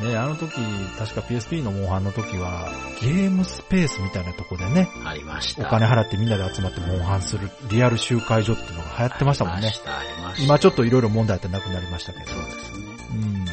[0.00, 0.10] ていう。
[0.10, 0.52] ね、あの時、
[0.98, 2.70] 確か PSP のモンハンの時は、
[3.00, 5.66] ゲームスペースみたいなとこでね、ありました。
[5.66, 9.72] お金払ってみんなで集まってモンハンするリアル集会所っていうのが流行ってましたもんねありま。
[9.72, 10.44] した、ありました。
[10.44, 12.26] 今ちょっといろいろ問題あってなくなりましたけど。
[12.26, 12.86] そうですね。
[13.12, 13.46] うん。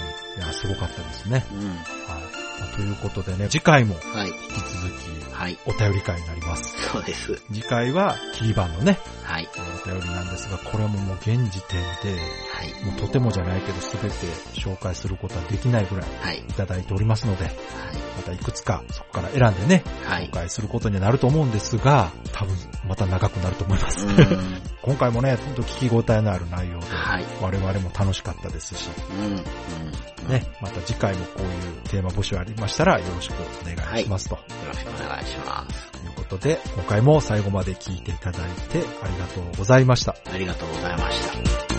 [0.43, 1.45] いや、すごかったですね。
[1.51, 1.67] うん。
[1.69, 1.77] はい。
[2.59, 4.27] まあということでね、次回もはい。
[4.27, 5.57] 引き続きはい。
[5.65, 6.73] お便り会になります。
[6.91, 7.35] そうです。
[7.51, 9.49] 次回はキーバンのね、はい。
[9.83, 12.19] お便りなんですが、これももう現時点で、
[12.53, 12.85] はい。
[12.85, 16.39] もうとてもじゃないけど全て紹介することはできないぐらいはい。
[16.39, 17.53] いただいておりますので、はい。
[18.15, 20.31] またいくつかそこから選んでね、はい紹。
[20.31, 22.55] 介することにはなると思うんですが、多分
[22.87, 24.05] また長くなると思います。
[24.05, 24.61] うん。
[24.81, 27.25] 今回もね、ほんと聞き応えのある内容で、はい。
[27.41, 28.87] 我々も楽しかったですし、
[29.19, 29.25] うん。
[29.25, 29.27] う
[30.27, 30.29] ん。
[30.29, 31.49] ね、また次回もこういう
[31.89, 34.35] テーマ募集ありましたらよろしくお願いしますと。
[34.35, 35.91] よろしくお願します。
[35.91, 40.15] ということで、今回も最後まで聞いていただいてありがとうございました。
[40.33, 41.74] ありがとうございました。